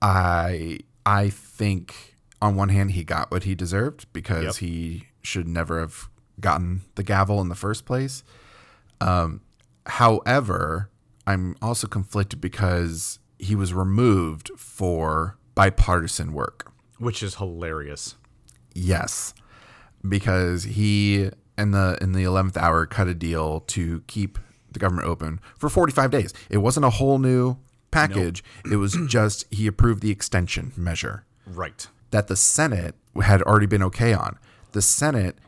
I 0.00 0.78
I 1.06 1.30
think 1.30 2.16
on 2.40 2.56
one 2.56 2.68
hand 2.68 2.92
he 2.92 3.04
got 3.04 3.30
what 3.30 3.44
he 3.44 3.54
deserved 3.54 4.06
because 4.12 4.44
Yep. 4.44 4.54
he 4.56 5.08
should 5.22 5.48
never 5.48 5.80
have 5.80 6.08
gotten 6.40 6.82
the 6.94 7.02
gavel 7.02 7.40
in 7.40 7.48
the 7.48 7.54
first 7.54 7.84
place. 7.86 8.22
Um, 9.00 9.40
however, 9.86 10.90
I'm 11.26 11.56
also 11.62 11.86
conflicted 11.86 12.40
because 12.40 13.18
he 13.38 13.54
was 13.54 13.72
removed 13.74 14.50
for 14.56 15.36
bipartisan 15.54 16.32
work. 16.32 16.70
which 16.98 17.22
is 17.22 17.36
hilarious. 17.36 18.16
Yes, 18.74 19.34
because 20.06 20.64
he 20.64 21.30
in 21.56 21.70
the 21.70 21.98
in 22.00 22.12
the 22.12 22.24
eleventh 22.24 22.56
hour 22.56 22.86
cut 22.86 23.08
a 23.08 23.14
deal 23.14 23.60
to 23.60 24.02
keep 24.06 24.38
the 24.74 24.80
government 24.80 25.08
open 25.08 25.40
for 25.58 25.68
forty 25.68 25.92
five 25.92 26.10
days. 26.10 26.32
It 26.50 26.58
wasn't 26.58 26.86
a 26.86 26.90
whole 26.90 27.18
new 27.18 27.56
package. 27.90 28.44
It 28.70 28.76
was 28.76 28.96
just 29.08 29.44
he 29.50 29.66
approved 29.66 30.02
the 30.02 30.10
extension 30.10 30.72
measure 30.76 31.24
Right. 31.46 31.86
that 32.10 32.28
the 32.28 32.36
Senate 32.36 32.94
had 33.22 33.40
already 33.42 33.66
been 33.66 33.82
okay 33.84 34.12
on. 34.12 34.38
The 34.72 34.82
Senate 34.82 35.38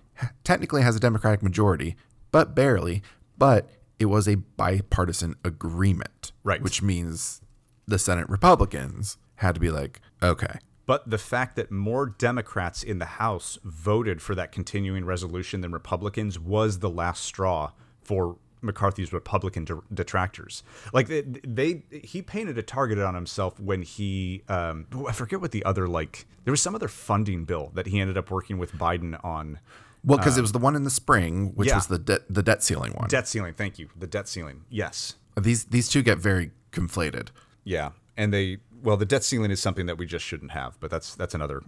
technically 0.44 0.82
has 0.82 0.96
a 0.96 1.00
Democratic 1.00 1.42
majority, 1.42 1.96
but 2.30 2.54
barely. 2.54 3.02
But 3.38 3.68
it 3.98 4.06
was 4.06 4.26
a 4.28 4.36
bipartisan 4.36 5.34
agreement, 5.44 6.32
Right. 6.44 6.62
Which 6.62 6.80
means 6.82 7.40
the 7.86 7.98
Senate 7.98 8.28
Republicans 8.28 9.18
had 9.36 9.54
to 9.54 9.60
be 9.60 9.70
like, 9.70 10.00
okay, 10.22 10.58
But 10.86 11.10
the 11.10 11.18
fact 11.18 11.56
that 11.56 11.70
more 11.72 12.06
Democrats 12.06 12.82
in 12.82 12.98
the 12.98 13.04
House 13.06 13.58
voted 13.64 14.22
for 14.22 14.34
that 14.36 14.52
continuing 14.52 15.04
resolution 15.04 15.60
than 15.60 15.72
Republicans 15.72 16.38
was 16.38 16.78
the 16.78 16.88
last 16.90 17.24
straw 17.24 17.72
for 18.02 18.38
McCarthy's 18.66 19.12
Republican 19.12 19.66
detractors. 19.92 20.62
Like 20.92 21.08
they, 21.08 21.22
they, 21.22 21.82
he 21.90 22.22
painted 22.22 22.58
a 22.58 22.62
target 22.62 22.98
on 22.98 23.14
himself 23.14 23.58
when 23.58 23.82
he, 23.82 24.42
um, 24.48 24.86
oh, 24.94 25.06
I 25.06 25.12
forget 25.12 25.40
what 25.40 25.52
the 25.52 25.64
other 25.64 25.88
like. 25.88 26.26
There 26.44 26.52
was 26.52 26.60
some 26.60 26.74
other 26.74 26.88
funding 26.88 27.44
bill 27.44 27.70
that 27.74 27.86
he 27.86 28.00
ended 28.00 28.18
up 28.18 28.30
working 28.30 28.58
with 28.58 28.72
Biden 28.72 29.22
on. 29.24 29.60
Well, 30.04 30.18
because 30.18 30.38
it 30.38 30.42
was 30.42 30.52
the 30.52 30.58
one 30.58 30.76
in 30.76 30.84
the 30.84 30.90
spring, 30.90 31.52
which 31.54 31.68
yeah. 31.68 31.76
was 31.76 31.88
the 31.88 31.98
debt 31.98 32.20
the 32.30 32.42
debt 32.42 32.62
ceiling 32.62 32.92
one. 32.92 33.08
Debt 33.08 33.26
ceiling, 33.26 33.54
thank 33.54 33.78
you. 33.78 33.88
The 33.98 34.06
debt 34.06 34.28
ceiling, 34.28 34.62
yes. 34.70 35.16
These 35.40 35.64
these 35.64 35.88
two 35.88 36.02
get 36.02 36.18
very 36.18 36.52
conflated. 36.70 37.28
Yeah, 37.64 37.90
and 38.16 38.32
they 38.32 38.58
well, 38.82 38.96
the 38.96 39.04
debt 39.04 39.24
ceiling 39.24 39.50
is 39.50 39.60
something 39.60 39.86
that 39.86 39.98
we 39.98 40.06
just 40.06 40.24
shouldn't 40.24 40.52
have, 40.52 40.78
but 40.78 40.90
that's 40.92 41.16
that's 41.16 41.34
another 41.34 41.62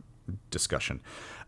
discussion. 0.51 1.01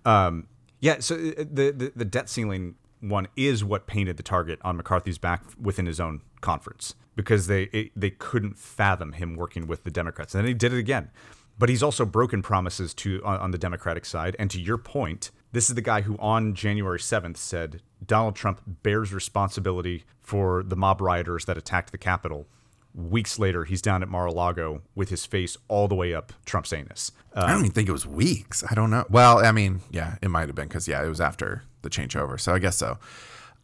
Um, 0.04 0.48
yeah, 0.80 0.98
so 0.98 1.14
uh, 1.14 1.44
the, 1.50 1.72
the 1.76 1.92
the 1.94 2.04
debt 2.04 2.28
ceiling 2.28 2.74
one 3.00 3.28
is 3.36 3.64
what 3.64 3.86
painted 3.86 4.16
the 4.16 4.22
target 4.22 4.58
on 4.62 4.76
McCarthy's 4.76 5.18
back 5.18 5.42
within 5.60 5.86
his 5.86 6.00
own 6.00 6.20
conference 6.40 6.94
because 7.16 7.46
they 7.46 7.64
it, 7.64 7.92
they 7.96 8.10
couldn't 8.10 8.58
fathom 8.58 9.12
him 9.12 9.36
working 9.36 9.66
with 9.66 9.84
the 9.84 9.90
Democrats, 9.90 10.34
and 10.34 10.42
then 10.42 10.48
he 10.48 10.54
did 10.54 10.72
it 10.72 10.78
again. 10.78 11.10
But 11.58 11.68
he's 11.68 11.82
also 11.82 12.06
broken 12.06 12.40
promises 12.40 12.94
to 12.94 13.20
on, 13.24 13.38
on 13.40 13.50
the 13.50 13.58
Democratic 13.58 14.04
side, 14.04 14.36
and 14.38 14.50
to 14.50 14.60
your 14.60 14.78
point, 14.78 15.30
this 15.52 15.68
is 15.68 15.74
the 15.74 15.82
guy 15.82 16.02
who 16.02 16.16
on 16.18 16.54
January 16.54 17.00
seventh 17.00 17.36
said 17.36 17.82
Donald 18.04 18.36
Trump 18.36 18.60
bears 18.66 19.12
responsibility 19.12 20.04
for 20.20 20.62
the 20.62 20.76
mob 20.76 21.00
rioters 21.00 21.44
that 21.46 21.58
attacked 21.58 21.92
the 21.92 21.98
Capitol 21.98 22.46
weeks 22.94 23.38
later, 23.38 23.64
he's 23.64 23.82
down 23.82 24.02
at 24.02 24.08
Mar-a-Lago 24.08 24.82
with 24.94 25.08
his 25.08 25.26
face 25.26 25.56
all 25.68 25.88
the 25.88 25.94
way 25.94 26.14
up 26.14 26.32
Trump's 26.44 26.72
anus. 26.72 27.12
Uh, 27.34 27.44
I 27.46 27.52
don't 27.52 27.60
even 27.60 27.70
think 27.70 27.88
it 27.88 27.92
was 27.92 28.06
weeks. 28.06 28.64
I 28.68 28.74
don't 28.74 28.90
know. 28.90 29.04
Well, 29.08 29.44
I 29.44 29.52
mean, 29.52 29.80
yeah, 29.90 30.16
it 30.22 30.28
might 30.28 30.48
have 30.48 30.54
been 30.54 30.68
because 30.68 30.88
yeah, 30.88 31.02
it 31.04 31.08
was 31.08 31.20
after 31.20 31.62
the 31.82 31.90
changeover, 31.90 32.38
so 32.40 32.54
I 32.54 32.58
guess 32.58 32.76
so. 32.76 32.98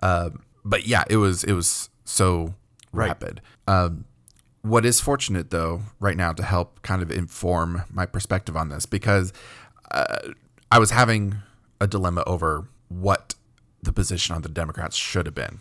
Um, 0.03 0.43
but 0.65 0.87
yeah, 0.87 1.05
it 1.09 1.17
was 1.17 1.45
it 1.45 1.53
was 1.53 1.91
so 2.05 2.55
Right. 2.93 3.09
rapid. 3.09 3.41
Um, 3.69 4.05
what 4.63 4.85
is 4.87 5.01
fortunate 5.01 5.51
though, 5.51 5.83
right 6.01 6.17
now, 6.17 6.33
to 6.33 6.43
help 6.43 6.83
kind 6.83 7.03
of 7.03 7.11
inform 7.11 7.83
my 7.91 8.07
perspective 8.07 8.57
on 8.57 8.69
this, 8.71 8.87
because 8.87 9.33
uh, 9.91 10.33
I 10.71 10.79
was 10.79 10.91
having 10.91 11.37
a 11.81 11.87
dilemma 11.87 12.25
over 12.27 12.67
what 12.89 13.35
the 13.83 13.93
position 13.93 14.35
on 14.35 14.43
the 14.43 14.49
Democrats 14.49 14.97
should 14.97 15.27
have 15.27 15.35
been. 15.35 15.61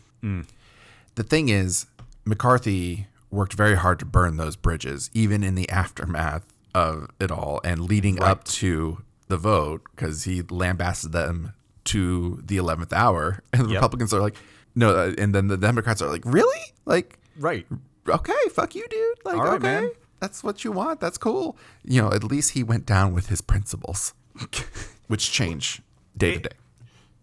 The 1.16 1.24
thing 1.24 1.50
is, 1.50 1.86
McCarthy 2.26 3.06
worked 3.30 3.54
very 3.54 3.76
hard 3.76 4.00
to 4.00 4.06
burn 4.06 4.38
those 4.38 4.56
bridges, 4.56 5.12
even 5.14 5.44
in 5.44 5.54
the 5.56 5.70
aftermath 5.70 6.46
of 6.74 7.10
it 7.20 7.32
all 7.32 7.62
and 7.64 7.82
leading 7.82 8.20
up 8.22 8.44
to 8.46 9.04
the 9.28 9.38
vote, 9.38 9.82
because 9.96 10.24
he 10.24 10.42
lambasted 10.42 11.12
them 11.12 11.54
to 11.86 12.42
the 12.46 12.58
11th 12.58 12.94
hour. 12.94 13.42
And 13.54 13.66
the 13.66 13.70
Yep. 13.74 13.76
Republicans 13.82 14.14
are 14.14 14.22
like, 14.22 14.36
no. 14.76 14.96
uh, 14.96 15.14
And 15.18 15.34
then 15.34 15.48
the 15.48 15.58
Democrats 15.58 16.02
are 16.02 16.10
like, 16.10 16.24
really? 16.26 16.60
Like, 16.86 17.18
right. 17.40 17.66
okay, 18.08 18.34
fuck 18.52 18.76
you, 18.76 18.86
dude. 18.90 19.18
Like, 19.24 19.38
right, 19.38 19.54
okay, 19.54 19.64
man. 19.64 19.92
that's 20.20 20.44
what 20.44 20.64
you 20.64 20.72
want. 20.72 21.00
That's 21.00 21.18
cool. 21.18 21.58
You 21.84 22.02
know, 22.02 22.12
at 22.12 22.24
least 22.24 22.52
he 22.52 22.64
went 22.64 22.86
down 22.86 23.14
with 23.14 23.28
his 23.30 23.42
principles, 23.42 24.14
which 25.08 25.32
change 25.32 25.82
day 26.18 26.36
to 26.36 26.40
day. 26.42 26.56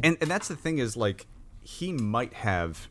And 0.02 0.16
and 0.20 0.30
that's 0.30 0.48
the 0.48 0.56
thing 0.56 0.78
is 0.78 0.96
like 0.96 1.26
he 1.60 1.92
might 1.92 2.34
have 2.34 2.88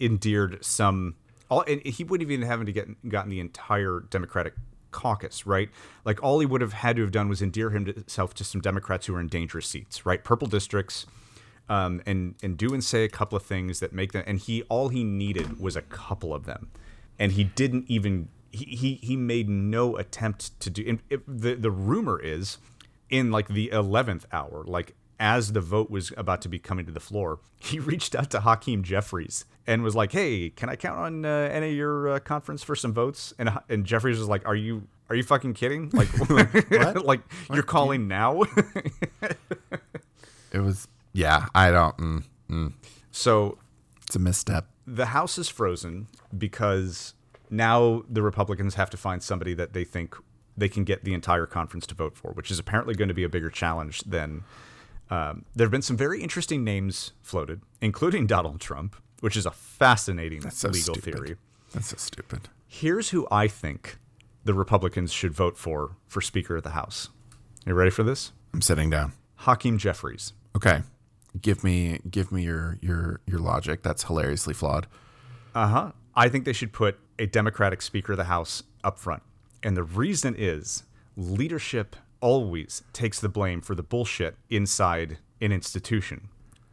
endeared 0.00 0.64
some 0.64 1.14
all 1.48 1.62
and 1.68 1.80
he 1.82 2.02
wouldn't 2.04 2.28
even 2.30 2.46
have 2.46 2.64
to 2.64 2.72
get 2.72 2.88
gotten 3.08 3.30
the 3.30 3.38
entire 3.40 4.00
Democratic 4.10 4.54
caucus, 4.90 5.46
right? 5.46 5.70
Like 6.04 6.22
all 6.22 6.40
he 6.40 6.46
would 6.46 6.60
have 6.60 6.72
had 6.72 6.96
to 6.96 7.02
have 7.02 7.12
done 7.12 7.28
was 7.28 7.42
endear 7.42 7.70
himself 7.70 8.34
to 8.34 8.44
some 8.44 8.60
Democrats 8.60 9.06
who 9.06 9.14
are 9.14 9.20
in 9.20 9.28
dangerous 9.28 9.66
seats, 9.66 10.04
right? 10.06 10.22
Purple 10.22 10.48
districts. 10.48 11.06
Um, 11.70 12.00
and 12.06 12.34
and 12.42 12.56
do 12.56 12.72
and 12.72 12.82
say 12.82 13.04
a 13.04 13.10
couple 13.10 13.36
of 13.36 13.42
things 13.42 13.80
that 13.80 13.92
make 13.92 14.12
them 14.12 14.24
and 14.26 14.38
he 14.38 14.62
all 14.70 14.88
he 14.88 15.04
needed 15.04 15.60
was 15.60 15.76
a 15.76 15.82
couple 15.82 16.32
of 16.32 16.46
them 16.46 16.70
and 17.18 17.32
he 17.32 17.44
didn't 17.44 17.84
even 17.88 18.28
he 18.50 18.64
he, 18.64 18.94
he 19.02 19.16
made 19.16 19.50
no 19.50 19.96
attempt 19.96 20.58
to 20.60 20.70
do 20.70 20.82
and 20.88 21.02
it, 21.10 21.20
the 21.26 21.54
the 21.54 21.70
rumor 21.70 22.18
is 22.18 22.56
in 23.10 23.30
like 23.30 23.48
the 23.48 23.68
11th 23.68 24.24
hour 24.32 24.64
like 24.66 24.94
as 25.20 25.52
the 25.52 25.60
vote 25.60 25.90
was 25.90 26.10
about 26.16 26.40
to 26.40 26.48
be 26.48 26.58
coming 26.58 26.86
to 26.86 26.92
the 26.92 27.00
floor 27.00 27.38
he 27.60 27.78
reached 27.90 28.14
out 28.14 28.30
to 28.30 28.40
Hakeem 28.40 28.82
Jeffries 28.82 29.44
and 29.68 29.82
was 29.84 29.94
like 29.94 30.10
hey 30.10 30.50
can 30.50 30.68
I 30.68 30.74
count 30.74 30.98
on 30.98 31.24
uh, 31.24 31.28
any 31.52 31.68
of 31.70 31.74
your 31.76 32.08
uh, 32.08 32.18
conference 32.18 32.64
for 32.64 32.74
some 32.74 32.92
votes 32.92 33.32
and 33.38 33.50
and 33.68 33.84
Jeffries 33.84 34.18
was 34.18 34.26
like 34.28 34.44
are 34.48 34.56
you 34.56 34.88
are 35.10 35.14
you 35.14 35.22
fucking 35.22 35.54
kidding 35.54 35.90
like 35.94 36.08
What? 36.18 37.04
like 37.04 37.20
you're 37.52 37.62
calling 37.62 38.08
now 38.08 38.42
It 40.50 40.60
was, 40.60 40.88
yeah, 41.12 41.46
I 41.54 41.70
don't, 41.70 41.96
mm, 41.98 42.24
mm, 42.50 42.72
so 43.10 43.58
it's 44.06 44.16
a 44.16 44.18
misstep. 44.18 44.66
the 44.86 45.06
House 45.06 45.36
is 45.36 45.48
frozen 45.50 46.06
because 46.36 47.12
now 47.50 48.02
the 48.08 48.22
Republicans 48.22 48.74
have 48.76 48.88
to 48.90 48.96
find 48.96 49.22
somebody 49.22 49.52
that 49.54 49.74
they 49.74 49.84
think 49.84 50.16
they 50.56 50.68
can 50.68 50.84
get 50.84 51.04
the 51.04 51.12
entire 51.12 51.44
conference 51.46 51.86
to 51.88 51.94
vote 51.94 52.16
for, 52.16 52.30
which 52.32 52.50
is 52.50 52.58
apparently 52.58 52.94
going 52.94 53.08
to 53.08 53.14
be 53.14 53.24
a 53.24 53.28
bigger 53.28 53.50
challenge 53.50 54.00
than. 54.04 54.44
Um, 55.10 55.44
there 55.54 55.64
have 55.66 55.70
been 55.70 55.80
some 55.82 55.96
very 55.96 56.22
interesting 56.22 56.64
names 56.64 57.12
floated, 57.22 57.60
including 57.80 58.26
Donald 58.26 58.60
Trump, 58.60 58.96
which 59.20 59.36
is 59.36 59.46
a 59.46 59.50
fascinating 59.50 60.48
so 60.50 60.68
legal 60.68 60.94
stupid. 60.94 61.14
theory. 61.14 61.36
That's 61.72 61.88
so 61.88 61.96
stupid. 61.96 62.48
Here's 62.66 63.10
who 63.10 63.26
I 63.30 63.48
think 63.48 63.98
the 64.44 64.54
Republicans 64.54 65.12
should 65.12 65.32
vote 65.32 65.56
for 65.56 65.96
for 66.06 66.20
Speaker 66.20 66.56
of 66.56 66.62
the 66.62 66.70
House. 66.70 67.08
Are 67.66 67.70
you 67.70 67.74
ready 67.74 67.90
for 67.90 68.02
this? 68.02 68.32
I'm 68.54 68.62
sitting 68.62 68.90
down. 68.90 69.12
Hakeem 69.36 69.78
Jeffries. 69.78 70.32
Okay, 70.56 70.82
give 71.40 71.62
me 71.62 72.00
give 72.10 72.32
me 72.32 72.42
your 72.44 72.78
your 72.80 73.20
your 73.26 73.40
logic. 73.40 73.82
That's 73.82 74.04
hilariously 74.04 74.54
flawed. 74.54 74.86
Uh 75.54 75.66
huh. 75.68 75.92
I 76.14 76.28
think 76.28 76.44
they 76.44 76.52
should 76.52 76.72
put 76.72 76.98
a 77.18 77.26
Democratic 77.26 77.82
Speaker 77.82 78.12
of 78.12 78.18
the 78.18 78.24
House 78.24 78.62
up 78.82 78.98
front. 78.98 79.22
And 79.62 79.76
the 79.76 79.82
reason 79.82 80.34
is 80.38 80.84
leadership 81.16 81.96
always 82.20 82.82
takes 82.92 83.20
the 83.20 83.28
blame 83.28 83.60
for 83.60 83.74
the 83.74 83.82
bullshit 83.82 84.36
inside 84.50 85.18
an 85.40 85.52
institution. 85.52 86.28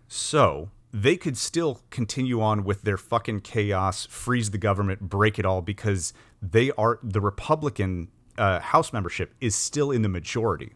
So 0.08 0.70
they 0.96 1.18
could 1.18 1.36
still 1.36 1.82
continue 1.90 2.42
on 2.42 2.64
with 2.64 2.84
their 2.84 2.96
fucking 2.96 3.42
chaos, 3.42 4.06
freeze 4.06 4.52
the 4.52 4.58
government, 4.58 5.02
break 5.02 5.38
it 5.38 5.46
all, 5.46 5.62
because 5.62 6.14
they 6.42 6.72
are 6.78 7.00
the 7.04 7.20
Republican 7.20 8.08
uh, 8.38 8.62
House 8.62 8.94
membership 8.94 9.34
is 9.42 9.56
still 9.56 9.92
in 9.92 10.04
the 10.04 10.08
majority. 10.08 10.72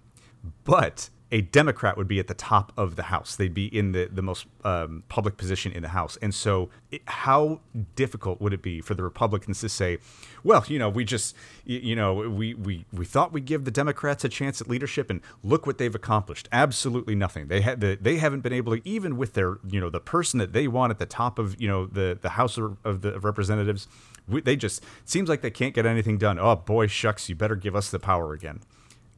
But 0.65 1.09
a 1.31 1.41
Democrat 1.41 1.95
would 1.95 2.07
be 2.07 2.19
at 2.19 2.27
the 2.27 2.33
top 2.33 2.71
of 2.75 2.95
the 2.95 3.03
House. 3.03 3.35
They'd 3.35 3.53
be 3.53 3.67
in 3.67 3.91
the, 3.91 4.09
the 4.11 4.21
most 4.21 4.47
um, 4.63 5.03
public 5.09 5.37
position 5.37 5.71
in 5.71 5.83
the 5.83 5.89
House. 5.89 6.17
And 6.21 6.33
so, 6.33 6.69
it, 6.91 7.01
how 7.05 7.61
difficult 7.95 8.41
would 8.41 8.53
it 8.53 8.61
be 8.61 8.81
for 8.81 8.95
the 8.95 9.03
Republicans 9.03 9.59
to 9.61 9.69
say, 9.69 9.99
well, 10.43 10.63
you 10.67 10.79
know, 10.79 10.89
we 10.89 11.05
just, 11.05 11.35
you, 11.65 11.95
know, 11.95 12.13
we, 12.13 12.55
we, 12.55 12.85
we 12.91 13.05
thought 13.05 13.31
we'd 13.31 13.45
give 13.45 13.65
the 13.65 13.71
Democrats 13.71 14.23
a 14.23 14.29
chance 14.29 14.59
at 14.59 14.67
leadership, 14.67 15.09
and 15.09 15.21
look 15.43 15.67
what 15.67 15.77
they've 15.77 15.93
accomplished. 15.93 16.49
Absolutely 16.51 17.13
nothing. 17.15 17.47
They 17.47 17.61
had 17.61 17.79
the, 17.79 17.97
they 18.01 18.17
haven't 18.17 18.41
been 18.41 18.53
able 18.53 18.75
to, 18.75 18.81
even 18.87 19.15
with 19.15 19.33
their, 19.33 19.59
you 19.69 19.79
know, 19.79 19.89
the 19.89 19.99
person 19.99 20.39
that 20.39 20.53
they 20.53 20.67
want 20.67 20.91
at 20.91 20.99
the 20.99 21.05
top 21.05 21.37
of, 21.37 21.61
you 21.61 21.67
know, 21.67 21.85
the, 21.85 22.17
the 22.19 22.29
House 22.29 22.57
of, 22.57 22.77
of 22.83 23.01
the 23.01 23.19
Representatives, 23.19 23.87
we, 24.27 24.41
they 24.41 24.55
just 24.55 24.83
seems 25.05 25.29
like 25.29 25.41
they 25.41 25.51
can't 25.51 25.75
get 25.75 25.85
anything 25.85 26.17
done. 26.17 26.39
Oh 26.39 26.55
boy, 26.55 26.87
shucks, 26.87 27.29
you 27.29 27.35
better 27.35 27.55
give 27.55 27.75
us 27.75 27.91
the 27.91 27.99
power 27.99 28.33
again. 28.33 28.61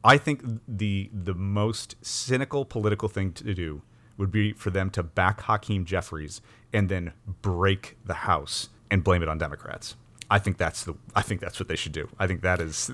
I 0.04 0.18
think 0.18 0.42
the 0.66 1.10
the 1.12 1.34
most 1.34 1.96
cynical 2.02 2.64
political 2.64 3.08
thing 3.08 3.32
to 3.32 3.54
do 3.54 3.82
would 4.18 4.30
be 4.30 4.52
for 4.52 4.70
them 4.70 4.90
to 4.90 5.02
back 5.02 5.42
Hakeem 5.42 5.84
Jeffries 5.84 6.40
and 6.72 6.88
then 6.88 7.12
break 7.40 7.96
the 8.04 8.14
House 8.14 8.68
and 8.90 9.02
blame 9.02 9.22
it 9.22 9.28
on 9.28 9.38
Democrats. 9.38 9.96
I 10.30 10.38
think 10.38 10.58
that's 10.58 10.84
the 10.84 10.94
I 11.14 11.22
think 11.22 11.40
that's 11.40 11.58
what 11.60 11.68
they 11.68 11.76
should 11.76 11.92
do. 11.92 12.08
I 12.18 12.26
think 12.26 12.42
that 12.42 12.60
is 12.60 12.90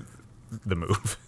the 0.65 0.75
move. 0.75 1.17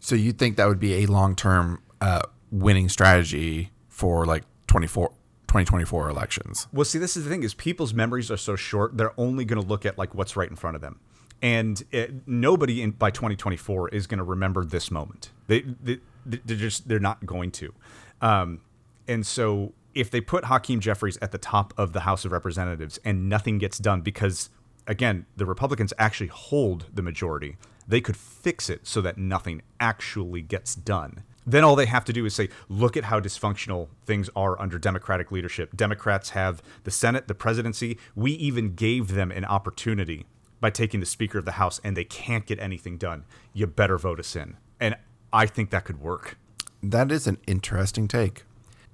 So 0.00 0.14
you 0.14 0.32
think 0.32 0.56
that 0.56 0.68
would 0.68 0.80
be 0.80 1.02
a 1.02 1.06
long 1.06 1.34
term 1.34 1.82
uh, 2.00 2.22
winning 2.50 2.88
strategy 2.88 3.70
for 3.88 4.26
like 4.26 4.44
24, 4.68 5.08
2024 5.08 6.08
elections? 6.08 6.68
Well, 6.72 6.84
see, 6.84 6.98
this 6.98 7.16
is 7.16 7.24
the 7.24 7.30
thing: 7.30 7.42
is 7.42 7.54
people's 7.54 7.92
memories 7.92 8.30
are 8.30 8.36
so 8.36 8.54
short; 8.54 8.96
they're 8.96 9.18
only 9.18 9.44
going 9.44 9.60
to 9.60 9.66
look 9.66 9.84
at 9.84 9.98
like 9.98 10.14
what's 10.14 10.36
right 10.36 10.48
in 10.48 10.56
front 10.56 10.76
of 10.76 10.82
them 10.82 11.00
and 11.42 11.82
it, 11.90 12.26
nobody 12.26 12.82
in, 12.82 12.92
by 12.92 13.10
2024 13.10 13.90
is 13.90 14.06
going 14.06 14.18
to 14.18 14.24
remember 14.24 14.64
this 14.64 14.90
moment. 14.90 15.30
They, 15.46 15.60
they 15.60 15.98
they're 16.26 16.56
just 16.56 16.88
they're 16.88 16.98
not 16.98 17.24
going 17.24 17.50
to, 17.52 17.72
um, 18.20 18.60
and 19.06 19.26
so 19.26 19.72
if 19.94 20.10
they 20.10 20.20
put 20.20 20.44
Hakeem 20.44 20.80
Jeffries 20.80 21.18
at 21.22 21.32
the 21.32 21.38
top 21.38 21.72
of 21.76 21.92
the 21.92 22.00
House 22.00 22.24
of 22.24 22.32
Representatives 22.32 22.98
and 23.04 23.28
nothing 23.28 23.58
gets 23.58 23.78
done 23.78 24.02
because 24.02 24.50
again 24.86 25.26
the 25.36 25.46
Republicans 25.46 25.92
actually 25.98 26.26
hold 26.26 26.86
the 26.92 27.02
majority, 27.02 27.56
they 27.86 28.00
could 28.00 28.16
fix 28.16 28.68
it 28.68 28.86
so 28.86 29.00
that 29.00 29.16
nothing 29.16 29.62
actually 29.80 30.42
gets 30.42 30.74
done. 30.74 31.24
Then 31.46 31.64
all 31.64 31.76
they 31.76 31.86
have 31.86 32.04
to 32.04 32.12
do 32.12 32.26
is 32.26 32.34
say, 32.34 32.50
look 32.68 32.94
at 32.94 33.04
how 33.04 33.20
dysfunctional 33.20 33.88
things 34.04 34.28
are 34.36 34.60
under 34.60 34.78
Democratic 34.78 35.32
leadership. 35.32 35.74
Democrats 35.74 36.30
have 36.30 36.62
the 36.84 36.90
Senate, 36.90 37.26
the 37.26 37.34
presidency. 37.34 37.96
We 38.14 38.32
even 38.32 38.74
gave 38.74 39.14
them 39.14 39.30
an 39.30 39.46
opportunity 39.46 40.26
by 40.60 40.70
taking 40.70 41.00
the 41.00 41.06
Speaker 41.06 41.38
of 41.38 41.44
the 41.44 41.52
House 41.52 41.80
and 41.84 41.96
they 41.96 42.04
can't 42.04 42.46
get 42.46 42.58
anything 42.58 42.96
done, 42.98 43.24
you 43.52 43.66
better 43.66 43.98
vote 43.98 44.20
us 44.20 44.34
in. 44.36 44.56
And 44.80 44.96
I 45.32 45.46
think 45.46 45.70
that 45.70 45.84
could 45.84 46.00
work. 46.00 46.38
That 46.82 47.10
is 47.10 47.26
an 47.26 47.38
interesting 47.46 48.08
take. 48.08 48.44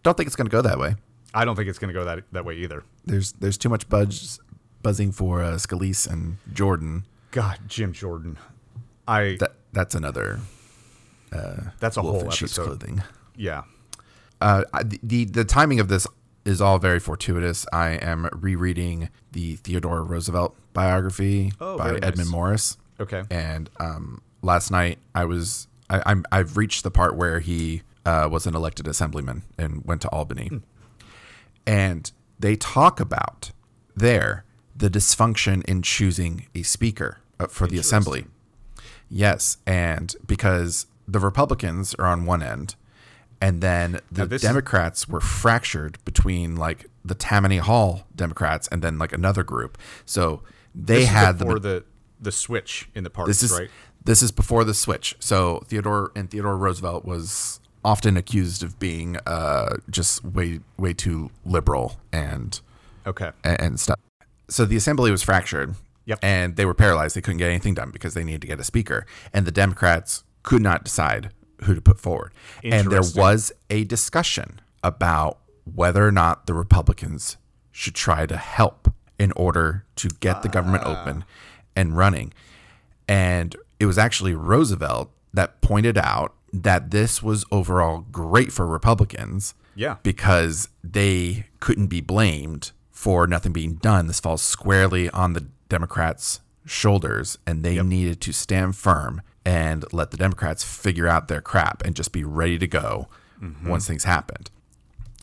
Don't 0.03 0.17
think 0.17 0.27
it's 0.27 0.37
going 0.37 0.47
to 0.47 0.51
go 0.51 0.63
that 0.63 0.79
way. 0.79 0.97
I 1.33 1.45
don't 1.45 1.57
think 1.57 1.69
it's 1.69 1.79
going 1.79 1.93
to 1.93 1.99
go 1.99 2.05
that 2.05 2.25
that 2.33 2.45
way 2.45 2.55
either. 2.57 2.85
There's 3.05 3.33
there's 3.33 3.59
too 3.59 3.69
much 3.69 3.89
buzz 3.89 4.39
buzzing 4.83 5.13
for 5.13 5.43
uh, 5.43 5.55
Scalise 5.55 6.09
and 6.11 6.37
Jordan. 6.53 7.07
God, 7.33 7.59
Jim 7.67 7.93
Jordan. 7.93 8.39
I 9.09 9.37
that 9.41 9.55
that's 9.73 9.95
another. 9.95 10.41
Uh, 11.33 11.71
that's 11.81 11.97
a 11.97 12.03
whole 12.03 12.27
episode. 12.31 12.65
Clothing. 12.65 13.03
Yeah. 13.37 13.63
Uh, 14.41 14.63
the 15.03 15.25
the 15.25 15.45
timing 15.45 15.81
of 15.81 15.89
this 15.89 16.07
is 16.45 16.61
all 16.61 16.79
very 16.79 17.01
fortuitous. 17.01 17.67
I 17.73 17.91
am 17.91 18.29
rereading 18.33 19.09
the 19.33 19.57
Theodore 19.57 20.03
Roosevelt 20.03 20.57
biography 20.73 21.53
oh, 21.61 21.79
by 21.79 21.97
Edmund. 21.97 22.31
Morris. 22.31 22.77
Okay. 23.01 23.23
And 23.31 23.71
um, 23.81 24.21
last 24.43 24.71
night 24.71 24.99
I 25.15 25.25
was 25.25 25.69
I, 25.91 26.03
I'm 26.07 26.25
I've 26.31 26.57
reached 26.57 26.83
the 26.85 26.91
part 26.91 27.17
where 27.17 27.41
he 27.41 27.83
uh, 28.05 28.29
was 28.31 28.47
an 28.47 28.55
elected 28.55 28.87
assemblyman 28.87 29.43
and 29.59 29.85
went 29.85 30.03
to 30.03 30.09
Albany, 30.09 30.49
hmm. 30.49 30.59
and 31.67 32.11
they 32.39 32.57
talk 32.57 33.01
about 33.01 33.51
there 33.97 34.45
the 34.77 34.91
dysfunction 34.91 35.65
in 35.65 35.83
choosing 35.83 36.47
a 36.55 36.63
speaker 36.63 37.19
uh, 37.41 37.47
for 37.47 37.67
the 37.67 37.79
assembly. 37.79 38.27
Yes, 39.09 39.59
and 39.67 40.15
because 40.27 40.87
the 41.07 41.21
Republicans 41.21 41.95
are 41.95 42.07
on 42.07 42.27
one 42.27 42.43
end 42.43 42.75
and 43.41 43.61
then 43.61 44.01
the 44.11 44.27
Democrats 44.27 45.03
is- 45.03 45.09
were 45.09 45.21
fractured 45.21 45.99
between 46.05 46.57
like 46.57 46.87
the 47.05 47.15
Tammany 47.15 47.59
Hall 47.59 48.07
Democrats 48.15 48.69
and 48.69 48.83
then 48.83 48.99
like 48.99 49.13
another 49.13 49.43
group. 49.43 49.79
So 50.05 50.43
they 50.75 51.01
this 51.01 51.09
had 51.09 51.39
before 51.39 51.59
the, 51.59 51.69
the 51.69 51.85
the 52.21 52.33
switch 52.33 52.89
in 52.95 53.05
the 53.05 53.11
party. 53.11 53.31
this 53.31 53.43
is, 53.43 53.53
right? 53.53 53.71
This 54.05 54.23
is 54.23 54.33
before 54.33 54.65
the 54.65 54.75
switch. 54.75 55.17
So 55.19 55.63
Theodore 55.67 56.13
and 56.15 56.31
Theodore 56.31 56.57
Roosevelt 56.57 57.05
was 57.05 57.61
often 57.85 58.17
accused 58.17 58.63
of 58.63 58.79
being 58.79 59.19
uh, 59.27 59.77
just 59.91 60.25
way 60.25 60.61
way 60.79 60.95
too 60.95 61.31
liberal 61.45 62.01
and 62.13 62.61
okay 63.07 63.31
and, 63.43 63.61
and 63.61 63.81
stuff. 63.81 63.99
So 64.49 64.65
the 64.65 64.77
assembly 64.77 65.11
was 65.11 65.23
fractured. 65.23 65.75
Yep. 66.07 66.19
And 66.23 66.57
they 66.57 66.67
were 66.67 66.75
paralyzed. 66.75 67.17
They 67.17 67.23
couldn't 67.23 67.39
get 67.39 67.49
anything 67.49 67.73
done 67.73 67.91
because 67.91 68.13
they 68.13 68.25
needed 68.25 68.43
to 68.43 68.47
get 68.47 68.61
a 68.61 68.65
speaker. 68.65 69.07
And 69.33 69.47
the 69.47 69.51
Democrats 69.51 70.23
could 70.43 70.61
not 70.61 70.85
decide 70.85 71.31
who 71.65 71.75
to 71.75 71.81
put 71.81 71.99
forward. 72.01 72.33
And 72.63 72.91
there 72.91 73.03
was 73.15 73.53
a 73.71 73.85
discussion 73.85 74.61
about 74.83 75.39
whether 75.65 76.07
or 76.07 76.13
not 76.13 76.47
the 76.47 76.55
Republicans 76.55 77.37
should 77.73 77.95
try 77.95 78.27
to 78.27 78.37
help 78.37 78.93
in 79.19 79.33
order 79.33 79.85
to 79.97 80.09
get 80.21 80.43
the 80.43 80.49
government 80.49 80.85
ah. 80.87 81.01
open 81.01 81.25
and 81.75 81.97
running. 81.97 82.33
And 83.09 83.57
it 83.79 83.87
was 83.87 83.99
actually 83.99 84.35
Roosevelt 84.35 85.11
that 85.33 85.61
pointed 85.61 85.99
out 85.99 86.35
that 86.53 86.91
this 86.91 87.23
was 87.23 87.45
overall 87.51 88.07
great 88.13 88.53
for 88.53 88.67
Republicans. 88.67 89.55
Yeah. 89.75 89.97
Because 90.03 90.69
they 90.85 91.47
couldn't 91.59 91.89
be 91.89 92.01
blamed 92.01 92.71
for 92.93 93.27
nothing 93.27 93.53
being 93.53 93.75
done. 93.75 94.07
This 94.07 94.21
falls 94.21 94.41
squarely 94.41 95.11
on 95.11 95.33
the 95.33 95.47
Democrats' 95.69 96.41
shoulders, 96.65 97.39
and 97.47 97.65
they 97.65 97.75
yep. 97.75 97.87
needed 97.87 98.21
to 98.21 98.33
stand 98.33 98.77
firm 98.77 99.21
and 99.45 99.85
let 99.93 100.11
the 100.11 100.17
Democrats 100.17 100.65
figure 100.65 101.07
out 101.07 101.29
their 101.29 101.41
crap 101.41 101.83
and 101.85 101.95
just 101.95 102.13
be 102.13 102.25
ready 102.25 102.59
to 102.59 102.67
go 102.67 103.09
mm-hmm. 103.41 103.69
once 103.69 103.87
things 103.87 104.05
happened. 104.05 104.51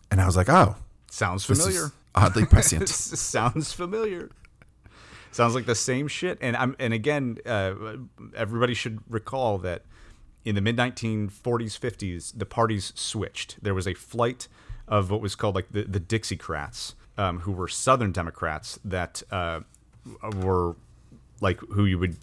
And 0.10 0.22
I 0.22 0.26
was 0.26 0.36
like, 0.36 0.50
oh, 0.50 0.76
sounds 1.10 1.46
familiar. 1.46 1.92
Oddly 2.14 2.46
prescient. 2.50 2.90
sounds 2.90 3.72
familiar. 3.72 4.30
Sounds 5.32 5.56
like 5.56 5.66
the 5.66 5.76
same 5.76 6.08
shit. 6.08 6.38
And 6.42 6.58
I'm 6.58 6.76
and 6.78 6.94
again, 6.94 7.38
uh, 7.46 7.74
everybody 8.36 8.74
should 8.74 9.00
recall 9.10 9.58
that 9.60 9.86
in 10.44 10.56
the 10.56 10.62
mid 10.62 10.76
1940s, 10.76 11.32
50s, 11.80 12.34
the 12.38 12.46
parties 12.46 12.92
switched. 12.96 13.64
There 13.64 13.74
was 13.74 13.88
a 13.88 13.94
flight 13.94 14.48
of 14.88 15.10
what 15.10 15.22
was 15.22 15.36
called 15.36 15.56
like 15.56 15.72
the 15.72 15.84
the 15.84 16.02
Dixiecrats, 16.02 16.96
um, 17.18 17.40
who 17.40 17.54
were 17.54 17.70
Southern 17.70 18.12
Democrats 18.12 18.78
that 18.84 19.24
uh, 19.32 19.62
were 20.36 20.76
like 21.40 21.62
who 21.72 21.86
you 21.86 21.98
would 21.98 22.18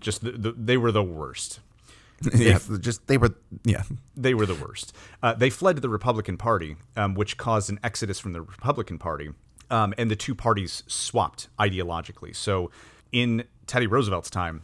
just 0.00 0.22
the, 0.22 0.32
the, 0.32 0.52
they 0.52 0.76
were 0.76 0.92
the 0.92 1.02
worst. 1.02 1.60
yeah, 2.34 2.58
just 2.80 3.06
they 3.08 3.18
were 3.18 3.34
yeah 3.64 3.82
they 4.16 4.32
were 4.32 4.46
the 4.46 4.54
worst. 4.54 4.94
Uh, 5.22 5.34
they 5.34 5.50
fled 5.50 5.76
to 5.76 5.82
the 5.82 5.88
Republican 5.88 6.38
Party, 6.38 6.76
um, 6.96 7.14
which 7.14 7.36
caused 7.36 7.68
an 7.68 7.78
exodus 7.84 8.18
from 8.18 8.32
the 8.32 8.40
Republican 8.40 8.98
Party, 8.98 9.30
um, 9.70 9.92
and 9.98 10.10
the 10.10 10.16
two 10.16 10.34
parties 10.34 10.82
swapped 10.86 11.48
ideologically. 11.58 12.34
So, 12.34 12.70
in 13.12 13.44
Teddy 13.66 13.86
Roosevelt's 13.86 14.30
time, 14.30 14.62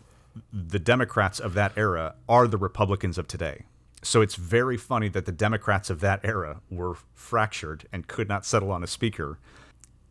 the 0.50 0.78
Democrats 0.78 1.40
of 1.40 1.52
that 1.54 1.72
era 1.76 2.14
are 2.28 2.48
the 2.48 2.56
Republicans 2.56 3.18
of 3.18 3.28
today. 3.28 3.64
So 4.02 4.20
it's 4.20 4.34
very 4.34 4.76
funny 4.76 5.08
that 5.08 5.26
the 5.26 5.32
Democrats 5.32 5.88
of 5.88 6.00
that 6.00 6.20
era 6.24 6.60
were 6.70 6.96
fractured 7.14 7.86
and 7.92 8.06
could 8.06 8.28
not 8.28 8.44
settle 8.44 8.72
on 8.72 8.82
a 8.82 8.86
speaker, 8.86 9.38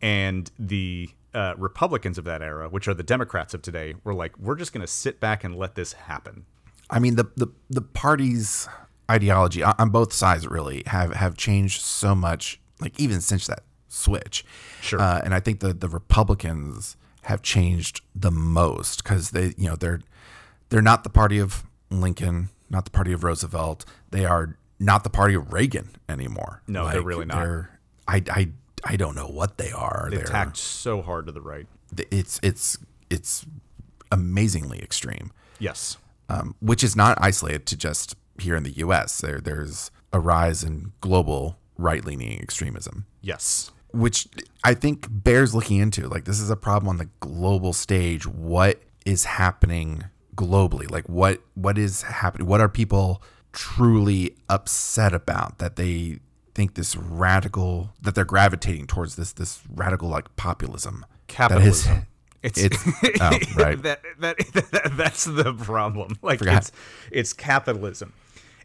and 0.00 0.50
the 0.58 1.10
uh, 1.34 1.54
Republicans 1.56 2.18
of 2.18 2.24
that 2.24 2.42
era, 2.42 2.68
which 2.68 2.88
are 2.88 2.94
the 2.94 3.02
Democrats 3.02 3.54
of 3.54 3.62
today, 3.62 3.94
were 4.04 4.14
like, 4.14 4.38
we're 4.38 4.56
just 4.56 4.72
going 4.72 4.80
to 4.82 4.92
sit 4.92 5.20
back 5.20 5.44
and 5.44 5.56
let 5.56 5.74
this 5.74 5.92
happen. 5.94 6.46
I 6.90 6.98
mean, 6.98 7.16
the 7.16 7.24
the 7.36 7.48
the 7.70 7.80
party's 7.80 8.68
ideology 9.10 9.62
on 9.62 9.90
both 9.90 10.12
sides 10.12 10.46
really 10.46 10.82
have 10.86 11.14
have 11.14 11.36
changed 11.36 11.80
so 11.80 12.14
much, 12.14 12.60
like 12.80 12.98
even 13.00 13.20
since 13.20 13.46
that 13.46 13.62
switch. 13.88 14.44
Sure. 14.80 15.00
Uh, 15.00 15.20
and 15.24 15.34
I 15.34 15.40
think 15.40 15.60
the 15.60 15.72
the 15.72 15.88
Republicans 15.88 16.96
have 17.22 17.40
changed 17.40 18.02
the 18.14 18.30
most 18.30 19.02
because 19.02 19.30
they, 19.30 19.54
you 19.56 19.68
know, 19.68 19.76
they're 19.76 20.00
they're 20.68 20.82
not 20.82 21.04
the 21.04 21.10
party 21.10 21.38
of 21.38 21.64
Lincoln, 21.90 22.48
not 22.68 22.84
the 22.84 22.90
party 22.90 23.12
of 23.12 23.24
Roosevelt. 23.24 23.84
They 24.10 24.24
are 24.24 24.56
not 24.78 25.04
the 25.04 25.10
party 25.10 25.34
of 25.34 25.52
Reagan 25.52 25.90
anymore. 26.08 26.62
No, 26.66 26.84
like, 26.84 26.94
they're 26.94 27.02
really 27.02 27.24
not. 27.24 27.42
They're, 27.42 27.78
I, 28.08 28.22
I 28.28 28.48
I 28.84 28.96
don't 28.96 29.14
know 29.14 29.28
what 29.28 29.58
they 29.58 29.70
are. 29.70 30.08
They 30.10 30.22
tacked 30.22 30.56
so 30.56 31.02
hard 31.02 31.26
to 31.26 31.32
the 31.32 31.40
right. 31.40 31.66
It's 32.10 32.40
it's 32.42 32.78
it's 33.10 33.46
amazingly 34.10 34.78
extreme. 34.80 35.32
Yes, 35.58 35.98
um, 36.28 36.54
which 36.60 36.82
is 36.82 36.96
not 36.96 37.18
isolated 37.20 37.66
to 37.66 37.76
just 37.76 38.16
here 38.38 38.56
in 38.56 38.62
the 38.62 38.72
U.S. 38.72 39.20
There 39.20 39.40
there's 39.40 39.90
a 40.12 40.20
rise 40.20 40.64
in 40.64 40.92
global 41.00 41.58
right 41.78 42.04
leaning 42.04 42.40
extremism. 42.40 43.06
Yes, 43.20 43.70
which 43.92 44.26
I 44.64 44.74
think 44.74 45.06
bears 45.08 45.54
looking 45.54 45.78
into. 45.78 46.08
Like 46.08 46.24
this 46.24 46.40
is 46.40 46.50
a 46.50 46.56
problem 46.56 46.88
on 46.88 46.96
the 46.96 47.08
global 47.20 47.72
stage. 47.72 48.26
What 48.26 48.82
is 49.06 49.24
happening 49.24 50.04
globally? 50.34 50.90
Like 50.90 51.08
what 51.08 51.40
what 51.54 51.78
is 51.78 52.02
happening? 52.02 52.46
What 52.46 52.60
are 52.60 52.68
people 52.68 53.22
truly 53.52 54.34
upset 54.48 55.12
about 55.12 55.58
that 55.58 55.76
they 55.76 56.18
think 56.54 56.74
this 56.74 56.96
radical 56.96 57.90
that 58.00 58.14
they're 58.14 58.24
gravitating 58.24 58.86
towards 58.86 59.16
this 59.16 59.32
this 59.32 59.60
radical 59.74 60.08
like 60.08 60.34
populism 60.36 61.06
Capitalism. 61.28 61.92
that 61.94 61.98
is 62.02 62.06
It's, 62.42 62.58
It's- 62.58 62.84
oh, 63.20 63.38
right. 63.56 63.80
that, 63.84 64.00
that, 64.18 64.36
that 64.72 64.92
that's 64.96 65.24
the 65.24 65.54
problem. 65.54 66.16
Like 66.22 66.40
Forgot. 66.40 66.56
it's 66.58 66.72
it's 67.12 67.32
capitalism. 67.32 68.12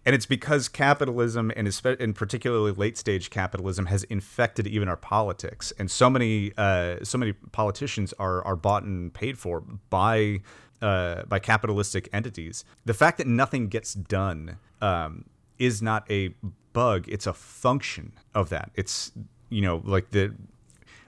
And 0.06 0.16
it's 0.16 0.26
because 0.26 0.68
capitalism 0.70 1.52
and 1.56 1.68
and 2.00 2.16
particularly 2.16 2.72
late 2.72 2.98
stage 2.98 3.30
capitalism 3.30 3.86
has 3.88 4.04
infected 4.06 4.66
even 4.66 4.88
our 4.88 4.96
politics. 4.98 5.74
And 5.78 5.92
so 5.92 6.10
many 6.10 6.54
uh, 6.58 7.04
so 7.04 7.18
many 7.18 7.34
politicians 7.34 8.14
are 8.18 8.44
are 8.46 8.56
bought 8.56 8.84
and 8.84 9.14
paid 9.14 9.38
for 9.38 9.62
by 9.90 10.40
uh, 10.82 11.24
by 11.24 11.40
capitalistic 11.40 12.08
entities. 12.14 12.64
The 12.86 12.94
fact 12.94 13.18
that 13.20 13.28
nothing 13.28 13.68
gets 13.68 13.94
done 13.94 14.58
um, 14.82 15.26
is 15.60 15.82
not 15.82 16.10
a 16.12 16.30
bug; 16.74 17.08
it's 17.08 17.28
a 17.28 17.34
function 17.34 18.14
of 18.34 18.50
that. 18.50 18.72
It's 18.76 19.12
you 19.50 19.62
know 19.62 19.82
like 19.86 20.12
the 20.12 20.34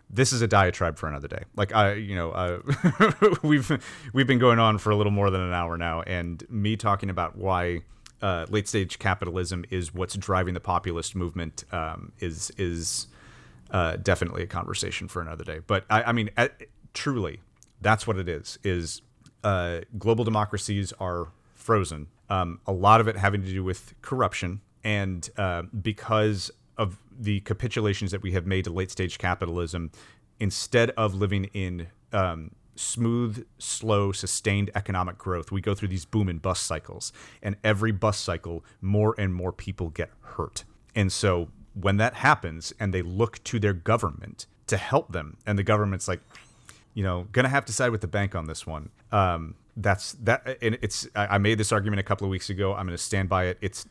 this 0.09 0.33
is 0.33 0.41
a 0.41 0.47
diatribe 0.47 0.97
for 0.97 1.07
another 1.07 1.27
day. 1.27 1.43
Like 1.55 1.73
I, 1.73 1.93
you 1.93 2.15
know, 2.15 2.31
uh, 2.31 2.59
we've 3.43 3.71
we've 4.13 4.27
been 4.27 4.39
going 4.39 4.59
on 4.59 4.77
for 4.77 4.89
a 4.89 4.95
little 4.95 5.11
more 5.11 5.29
than 5.29 5.41
an 5.41 5.53
hour 5.53 5.77
now, 5.77 6.01
and 6.01 6.43
me 6.49 6.75
talking 6.75 7.09
about 7.09 7.37
why 7.37 7.81
uh, 8.21 8.45
late 8.49 8.67
stage 8.67 8.99
capitalism 8.99 9.65
is 9.69 9.93
what's 9.93 10.15
driving 10.15 10.53
the 10.53 10.59
populist 10.59 11.15
movement 11.15 11.63
um, 11.71 12.11
is 12.19 12.51
is 12.57 13.07
uh, 13.71 13.97
definitely 13.97 14.43
a 14.43 14.47
conversation 14.47 15.07
for 15.07 15.21
another 15.21 15.43
day. 15.43 15.59
But 15.65 15.85
I, 15.89 16.03
I 16.03 16.11
mean, 16.11 16.29
truly, 16.93 17.41
that's 17.81 18.07
what 18.07 18.17
it 18.17 18.27
is. 18.27 18.57
Is 18.63 19.01
uh, 19.43 19.81
global 19.97 20.23
democracies 20.23 20.91
are 20.99 21.27
frozen. 21.69 22.07
Um, 22.31 22.59
a 22.65 22.71
lot 22.71 22.99
of 22.99 23.07
it 23.07 23.15
having 23.15 23.43
to 23.43 23.47
do 23.47 23.63
with 23.63 23.93
corruption, 24.01 24.61
and 24.83 25.29
uh, 25.37 25.61
because 25.83 26.49
of 26.79 26.97
the 27.15 27.41
capitulations 27.41 28.09
that 28.09 28.23
we 28.23 28.31
have 28.31 28.47
made 28.47 28.63
to 28.63 28.71
late 28.71 28.89
stage 28.89 29.19
capitalism, 29.19 29.91
instead 30.39 30.89
of 30.97 31.13
living 31.13 31.43
in 31.53 31.85
um, 32.11 32.49
smooth, 32.75 33.45
slow, 33.59 34.11
sustained 34.11 34.71
economic 34.73 35.19
growth, 35.19 35.51
we 35.51 35.61
go 35.61 35.75
through 35.75 35.89
these 35.89 36.05
boom 36.05 36.27
and 36.27 36.41
bust 36.41 36.63
cycles. 36.63 37.13
And 37.43 37.55
every 37.63 37.91
bust 37.91 38.23
cycle, 38.23 38.65
more 38.81 39.13
and 39.19 39.31
more 39.31 39.51
people 39.51 39.91
get 39.91 40.09
hurt. 40.21 40.63
And 40.95 41.11
so 41.11 41.49
when 41.75 41.97
that 41.97 42.15
happens 42.15 42.73
and 42.79 42.91
they 42.91 43.03
look 43.03 43.43
to 43.43 43.59
their 43.59 43.73
government 43.73 44.47
to 44.65 44.77
help 44.77 45.11
them, 45.11 45.37
and 45.45 45.55
the 45.55 45.63
government's 45.63 46.07
like, 46.07 46.21
you 46.95 47.03
know, 47.03 47.27
gonna 47.31 47.47
have 47.47 47.65
to 47.65 47.73
side 47.73 47.91
with 47.91 48.01
the 48.01 48.07
bank 48.07 48.33
on 48.33 48.45
this 48.45 48.65
one. 48.65 48.89
Um, 49.11 49.53
that's 49.81 50.13
that, 50.23 50.57
and 50.61 50.77
it's. 50.81 51.07
I 51.15 51.37
made 51.37 51.57
this 51.57 51.71
argument 51.71 51.99
a 51.99 52.03
couple 52.03 52.25
of 52.25 52.31
weeks 52.31 52.49
ago. 52.49 52.73
I'm 52.73 52.85
gonna 52.85 52.97
stand 52.97 53.29
by 53.29 53.45
it. 53.45 53.57
It's, 53.61 53.85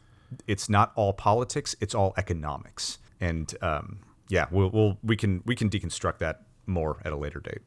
it's 0.46 0.68
not 0.68 0.92
all 0.94 1.12
politics. 1.12 1.74
It's 1.80 1.94
all 1.94 2.14
economics. 2.16 2.98
And 3.20 3.52
um, 3.62 3.98
yeah, 4.28 4.46
we'll, 4.50 4.70
we'll 4.70 4.98
we 5.02 5.16
can 5.16 5.42
we 5.46 5.54
can 5.56 5.68
deconstruct 5.70 6.18
that 6.18 6.42
more 6.66 7.00
at 7.04 7.12
a 7.12 7.16
later 7.16 7.40
date. 7.40 7.62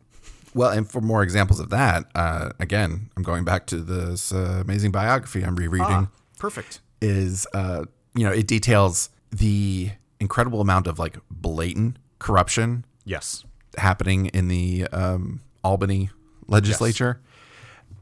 Well, 0.54 0.70
and 0.70 0.90
for 0.90 1.02
more 1.02 1.24
examples 1.24 1.60
of 1.60 1.70
that, 1.70 2.06
uh, 2.14 2.52
again, 2.60 3.10
I'm 3.16 3.24
going 3.24 3.46
back 3.46 3.66
to 3.68 3.78
this 3.78 4.34
uh, 4.34 4.60
amazing 4.62 4.92
biography 4.92 5.44
I'm 5.44 5.56
rereading. 5.56 6.10
perfect. 6.38 6.82
Is 7.02 7.48
uh, 7.54 7.86
you 8.16 8.24
know 8.26 8.32
it 8.32 8.48
details 8.48 9.10
the 9.32 9.92
incredible 10.20 10.62
amount 10.62 10.88
of 10.88 11.00
like 11.00 11.18
blatant 11.32 11.98
corruption 12.20 12.86
Yes. 13.06 13.44
happening 13.78 14.28
in 14.28 14.48
the 14.50 14.86
um, 14.92 15.42
Albany 15.64 16.12
legislature, 16.48 17.20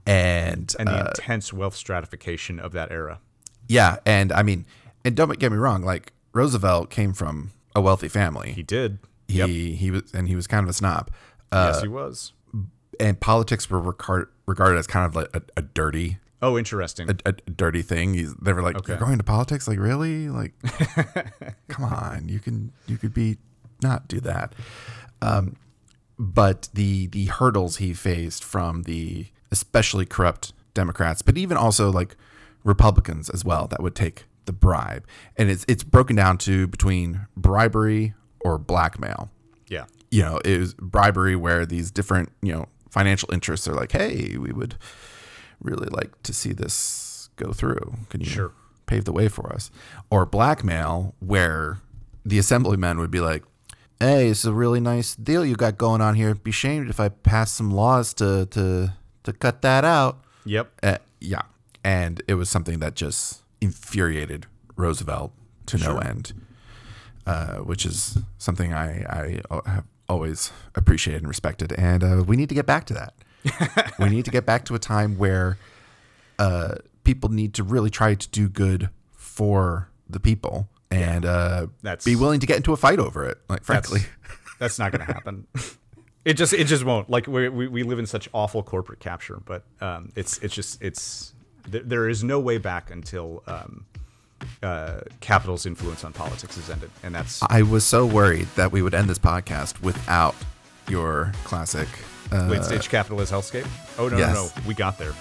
and, 0.06 0.74
And 0.80 0.88
the 0.88 1.06
uh, 1.06 1.08
intense 1.16 1.52
wealth 1.54 1.76
stratification 1.76 2.60
of 2.60 2.72
that 2.74 2.92
era. 2.92 3.20
yeah, 3.68 3.98
and 4.06 4.32
I 4.32 4.44
mean, 4.44 4.66
and 5.06 5.16
don't 5.16 5.38
get 5.40 5.52
me 5.52 5.58
wrong, 5.58 5.84
like 5.84 6.14
Roosevelt 6.34 6.90
came 6.90 7.14
from 7.14 7.52
a 7.76 7.82
wealthy 7.82 8.08
family. 8.08 8.52
He 8.52 8.64
did. 8.64 9.00
He 9.28 9.76
he 9.76 9.92
was 9.92 10.12
and 10.14 10.28
he 10.28 10.36
was 10.36 10.48
kind 10.48 10.64
of 10.64 10.70
a 10.70 10.74
snob. 10.74 11.10
Uh, 11.52 11.72
yes, 11.74 11.82
he 11.82 11.88
was. 11.88 12.34
and 13.00 13.20
politics 13.20 13.70
were 13.70 13.80
regard, 13.80 14.30
regarded 14.48 14.78
as 14.80 14.88
kind 14.88 15.06
of 15.06 15.16
like 15.16 15.30
a, 15.36 15.42
a 15.58 15.62
dirty 15.62 16.18
Oh, 16.42 16.58
interesting. 16.58 17.10
a, 17.10 17.16
a 17.30 17.32
dirty 17.34 17.82
thing. 17.82 18.34
They 18.42 18.54
were 18.54 18.62
like, 18.62 18.78
Okay. 18.78 18.94
"You're 18.94 19.00
going 19.00 19.18
to 19.18 19.24
politics? 19.24 19.68
Like, 19.68 19.78
really? 19.78 20.30
Like, 20.30 20.54
come 21.68 21.86
on, 21.86 22.30
you 22.30 22.40
can 22.40 22.72
you 22.88 22.98
could 22.98 23.14
be 23.14 23.38
not 23.84 24.08
do 24.08 24.20
that." 24.22 24.54
Um, 25.22 25.56
but 26.18 26.70
the 26.74 27.08
the 27.08 27.26
hurdles 27.26 27.78
he 27.78 27.94
faced 27.94 28.44
from 28.44 28.84
the 28.84 29.28
especially 29.52 30.06
corrupt 30.06 30.54
Democrats, 30.74 31.22
but 31.22 31.38
even 31.38 31.58
also 31.58 31.92
like 31.92 32.16
Republicans 32.64 33.30
as 33.30 33.44
well, 33.46 33.68
that 33.68 33.82
would 33.82 33.96
take 33.96 34.26
the 34.46 34.54
bribe, 34.54 35.06
and 35.38 35.50
it's 35.50 35.66
it's 35.68 35.84
broken 35.84 36.16
down 36.16 36.38
to 36.40 36.68
between 36.68 37.28
bribery 37.38 38.14
or 38.42 38.58
blackmail 38.58 39.30
yeah. 39.68 39.86
you 40.12 40.22
know, 40.24 40.38
it 40.44 40.60
was 40.60 40.74
bribery 40.74 41.36
where 41.36 41.66
these 41.66 41.92
different, 41.92 42.32
you 42.42 42.52
know, 42.52 42.68
financial 42.90 43.32
interests 43.32 43.68
are 43.68 43.76
like, 43.76 43.92
hey, 43.92 44.36
we 44.38 44.52
would 44.52 44.76
really 45.62 45.90
like 45.90 46.22
to 46.24 46.34
see 46.34 46.54
this 46.54 47.30
go 47.36 47.52
through. 47.54 47.94
Can 48.10 48.22
you 48.22 48.26
Sure. 48.28 48.52
pave 48.88 49.06
the 49.06 49.12
way 49.12 49.28
for 49.28 49.54
us? 49.54 49.70
Or 50.10 50.26
blackmail 50.26 51.14
where 51.20 51.78
the 52.26 52.40
assemblyman 52.40 52.98
would 52.98 53.12
be 53.12 53.20
like, 53.20 53.44
hey, 54.00 54.30
it's 54.30 54.46
a 54.46 54.54
really 54.54 54.80
nice 54.80 55.16
deal 55.16 55.46
you 55.46 55.56
got 55.56 55.78
going 55.78 56.02
on 56.02 56.16
here. 56.16 56.34
Be 56.34 56.52
shamed 56.52 56.90
if 56.90 57.00
I 57.00 57.10
pass 57.10 57.52
some 57.52 57.70
laws 57.70 58.14
to 58.16 58.48
to 58.48 58.94
to 59.24 59.34
cut 59.34 59.62
that 59.62 59.84
out. 59.86 60.20
Yep. 60.46 60.72
Uh, 60.82 60.98
yeah. 61.20 61.42
And 61.84 62.22
it 62.28 62.36
was 62.36 62.50
something 62.50 62.80
that 62.80 62.96
just 62.96 63.42
infuriated 63.62 64.46
Roosevelt 64.76 65.32
to 65.68 65.78
no 65.78 65.98
end, 65.98 66.34
uh, 67.26 67.58
which 67.58 67.86
is 67.86 68.18
something 68.38 68.74
I, 68.74 69.04
I 69.04 69.42
uh, 69.50 69.62
have 69.66 69.86
always 70.08 70.52
appreciated 70.76 71.22
and 71.22 71.28
respected. 71.28 71.72
And 71.74 72.04
uh, 72.04 72.24
we 72.26 72.36
need 72.36 72.50
to 72.50 72.56
get 72.56 72.66
back 72.66 72.86
to 72.86 72.94
that. 72.96 73.14
we 74.00 74.10
need 74.10 74.26
to 74.26 74.32
get 74.32 74.46
back 74.46 74.66
to 74.66 74.76
a 74.76 74.80
time 74.80 75.18
where 75.18 75.58
uh, 76.38 76.76
people 77.04 77.30
need 77.30 77.54
to 77.56 77.64
really 77.64 77.90
try 77.90 78.16
to 78.16 78.30
do 78.30 78.50
good 78.50 78.90
for 79.12 79.90
the 80.10 80.20
people 80.20 80.68
and 80.92 81.26
uh, 81.26 81.68
That's- 81.84 82.04
be 82.04 82.16
willing 82.16 82.40
to 82.40 82.48
get 82.48 82.58
into 82.58 82.74
a 82.74 82.78
fight 82.78 83.00
over 83.00 83.24
it. 83.26 83.38
Like, 83.48 83.64
frankly. 83.64 84.02
That's, 84.60 84.78
that's 84.78 84.80
not 84.80 84.92
going 84.92 85.06
to 85.06 85.14
happen. 85.14 85.48
It 86.30 86.38
just 86.38 86.54
it 86.54 86.66
just 86.66 86.84
won't. 86.86 87.10
Like 87.10 87.26
we 87.26 87.50
we 87.50 87.68
we 87.68 87.82
live 87.82 87.98
in 87.98 88.06
such 88.06 88.30
awful 88.34 88.62
corporate 88.62 89.00
capture, 89.00 89.42
but 89.46 89.64
um, 89.82 90.12
it's 90.16 90.38
it's 90.40 90.54
just 90.54 90.80
it's 90.80 91.34
th- 91.72 91.86
there 91.88 92.08
is 92.08 92.24
no 92.24 92.40
way 92.40 92.60
back 92.60 92.92
until 92.92 93.42
um, 93.48 93.86
uh, 94.62 95.02
capital's 95.22 95.66
influence 95.66 96.04
on 96.04 96.14
politics 96.14 96.56
is 96.56 96.70
ended, 96.70 96.92
and 97.02 97.16
that's 97.16 97.42
I 97.50 97.64
was 97.64 97.84
so 97.84 98.06
worried 98.06 98.48
that 98.56 98.72
we 98.72 98.84
would 98.84 98.94
end 98.94 99.10
this 99.10 99.18
podcast 99.18 99.82
without 99.82 100.36
your 100.88 101.32
classic. 101.46 101.88
Uh, 102.32 102.46
late 102.46 102.64
stage 102.64 102.90
capitalist 102.90 103.34
hellscape. 103.34 103.68
Oh 103.98 104.08
no 104.08 104.18
yes. 104.18 104.36
no 104.36 104.44
no, 104.44 104.68
we 104.68 104.76
got 104.76 105.00
there. 105.00 105.14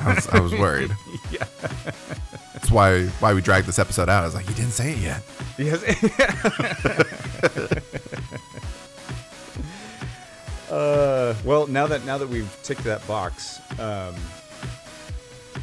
I 0.00 0.14
was, 0.14 0.28
I 0.30 0.40
was 0.40 0.52
worried. 0.52 0.90
yeah. 1.30 1.46
That's 2.54 2.72
why 2.72 3.04
why 3.20 3.34
we 3.34 3.40
dragged 3.40 3.68
this 3.68 3.78
episode 3.78 4.08
out. 4.08 4.24
I 4.24 4.26
was 4.26 4.34
like, 4.34 4.48
you 4.48 4.54
didn't 4.56 4.72
say 4.72 4.94
it 4.94 4.98
yet. 4.98 5.22
Yes. 5.58 5.84
uh, 10.70 11.34
well, 11.44 11.66
now 11.66 11.86
that 11.86 12.04
now 12.04 12.18
that 12.18 12.28
we've 12.28 12.56
ticked 12.62 12.84
that 12.84 13.06
box, 13.06 13.60
um, 13.80 14.14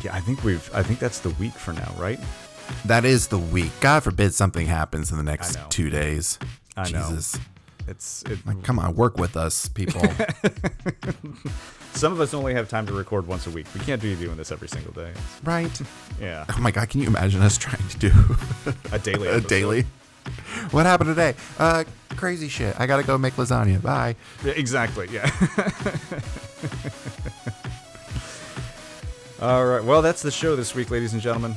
yeah, 0.04 0.14
I 0.14 0.20
think 0.20 0.43
we've. 0.43 0.70
I 0.74 0.84
think 0.84 0.99
that's 0.99 1.20
the 1.20 1.30
week 1.32 1.54
for 1.54 1.74
now, 1.74 1.93
right? 1.97 2.20
That 2.86 3.06
is 3.06 3.28
the 3.28 3.38
week. 3.38 3.72
God 3.82 4.04
forbid 4.04 4.34
something 4.34 4.66
happens 4.66 5.12
in 5.12 5.18
the 5.18 5.24
next 5.24 5.58
two 5.70 5.89
days. 5.89 6.39
I 6.78 6.89
know. 6.89 7.10
Jesus. 7.10 7.38
It's 7.88 8.24
it, 8.24 8.39
Like, 8.47 8.64
come 8.64 8.80
on, 8.80 8.95
work 8.95 9.18
with 9.18 9.36
us, 9.36 9.68
people. 9.68 10.01
some 11.93 12.14
of 12.14 12.22
us 12.22 12.34
only 12.34 12.54
have 12.54 12.70
time 12.70 12.86
to 12.88 12.93
record 12.93 13.28
once 13.28 13.45
a 13.45 13.49
week. 13.49 13.68
We 13.74 13.82
can't 13.82 14.01
be 14.01 14.16
doing 14.16 14.38
this 14.38 14.51
every 14.54 14.70
single 14.70 14.93
day. 14.93 15.12
right? 15.43 15.82
Yeah, 16.22 16.45
Oh 16.49 16.62
my 16.62 16.72
God, 16.72 16.89
can 16.89 17.01
you 17.01 17.08
imagine 17.08 17.41
us 17.41 17.58
trying 17.58 17.86
to 17.89 17.97
do 17.97 18.12
a 18.93 18.99
daily. 18.99 19.28
a 19.28 19.32
episode. 19.34 19.49
daily? 19.49 19.86
What 20.71 20.86
happened 20.86 21.09
today? 21.09 21.36
Uh, 21.59 21.84
crazy 22.15 22.47
shit. 22.47 22.80
I 22.80 22.88
gotta 22.88 23.03
go 23.03 23.17
make 23.17 23.36
lasagna. 23.36 23.82
Bye. 23.82 24.15
Yeah, 24.43 24.53
exactly. 24.53 25.07
Yeah. 25.11 25.30
All 29.41 29.65
right. 29.65 29.84
Well, 29.84 30.01
that's 30.01 30.21
the 30.21 30.32
show 30.32 30.55
this 30.55 30.74
week, 30.74 30.89
ladies 30.89 31.13
and 31.13 31.21
gentlemen. 31.21 31.55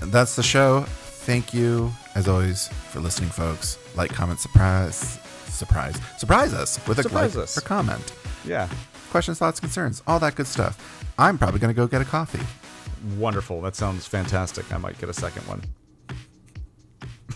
That's 0.00 0.36
the 0.36 0.42
show. 0.42 0.82
Thank 0.82 1.54
you, 1.54 1.90
as 2.14 2.28
always, 2.28 2.68
for 2.68 3.00
listening, 3.00 3.30
folks. 3.30 3.78
Like, 3.96 4.12
comment, 4.12 4.38
surprise, 4.40 5.18
surprise, 5.48 5.98
surprise 6.18 6.52
us 6.54 6.78
with 6.86 6.98
a 6.98 7.02
Surprise 7.02 7.34
like 7.36 7.44
us. 7.44 7.58
or 7.58 7.62
comment. 7.62 8.12
Yeah. 8.44 8.68
Questions, 9.10 9.38
thoughts, 9.38 9.60
concerns, 9.60 10.02
all 10.06 10.18
that 10.20 10.34
good 10.36 10.46
stuff. 10.46 11.04
I'm 11.18 11.38
probably 11.38 11.60
gonna 11.60 11.74
go 11.74 11.86
get 11.86 12.02
a 12.02 12.04
coffee. 12.04 12.40
Wonderful. 13.18 13.60
That 13.62 13.74
sounds 13.76 14.06
fantastic. 14.06 14.70
I 14.72 14.78
might 14.78 14.98
get 14.98 15.08
a 15.08 15.14
second 15.14 15.46
one. 15.46 15.62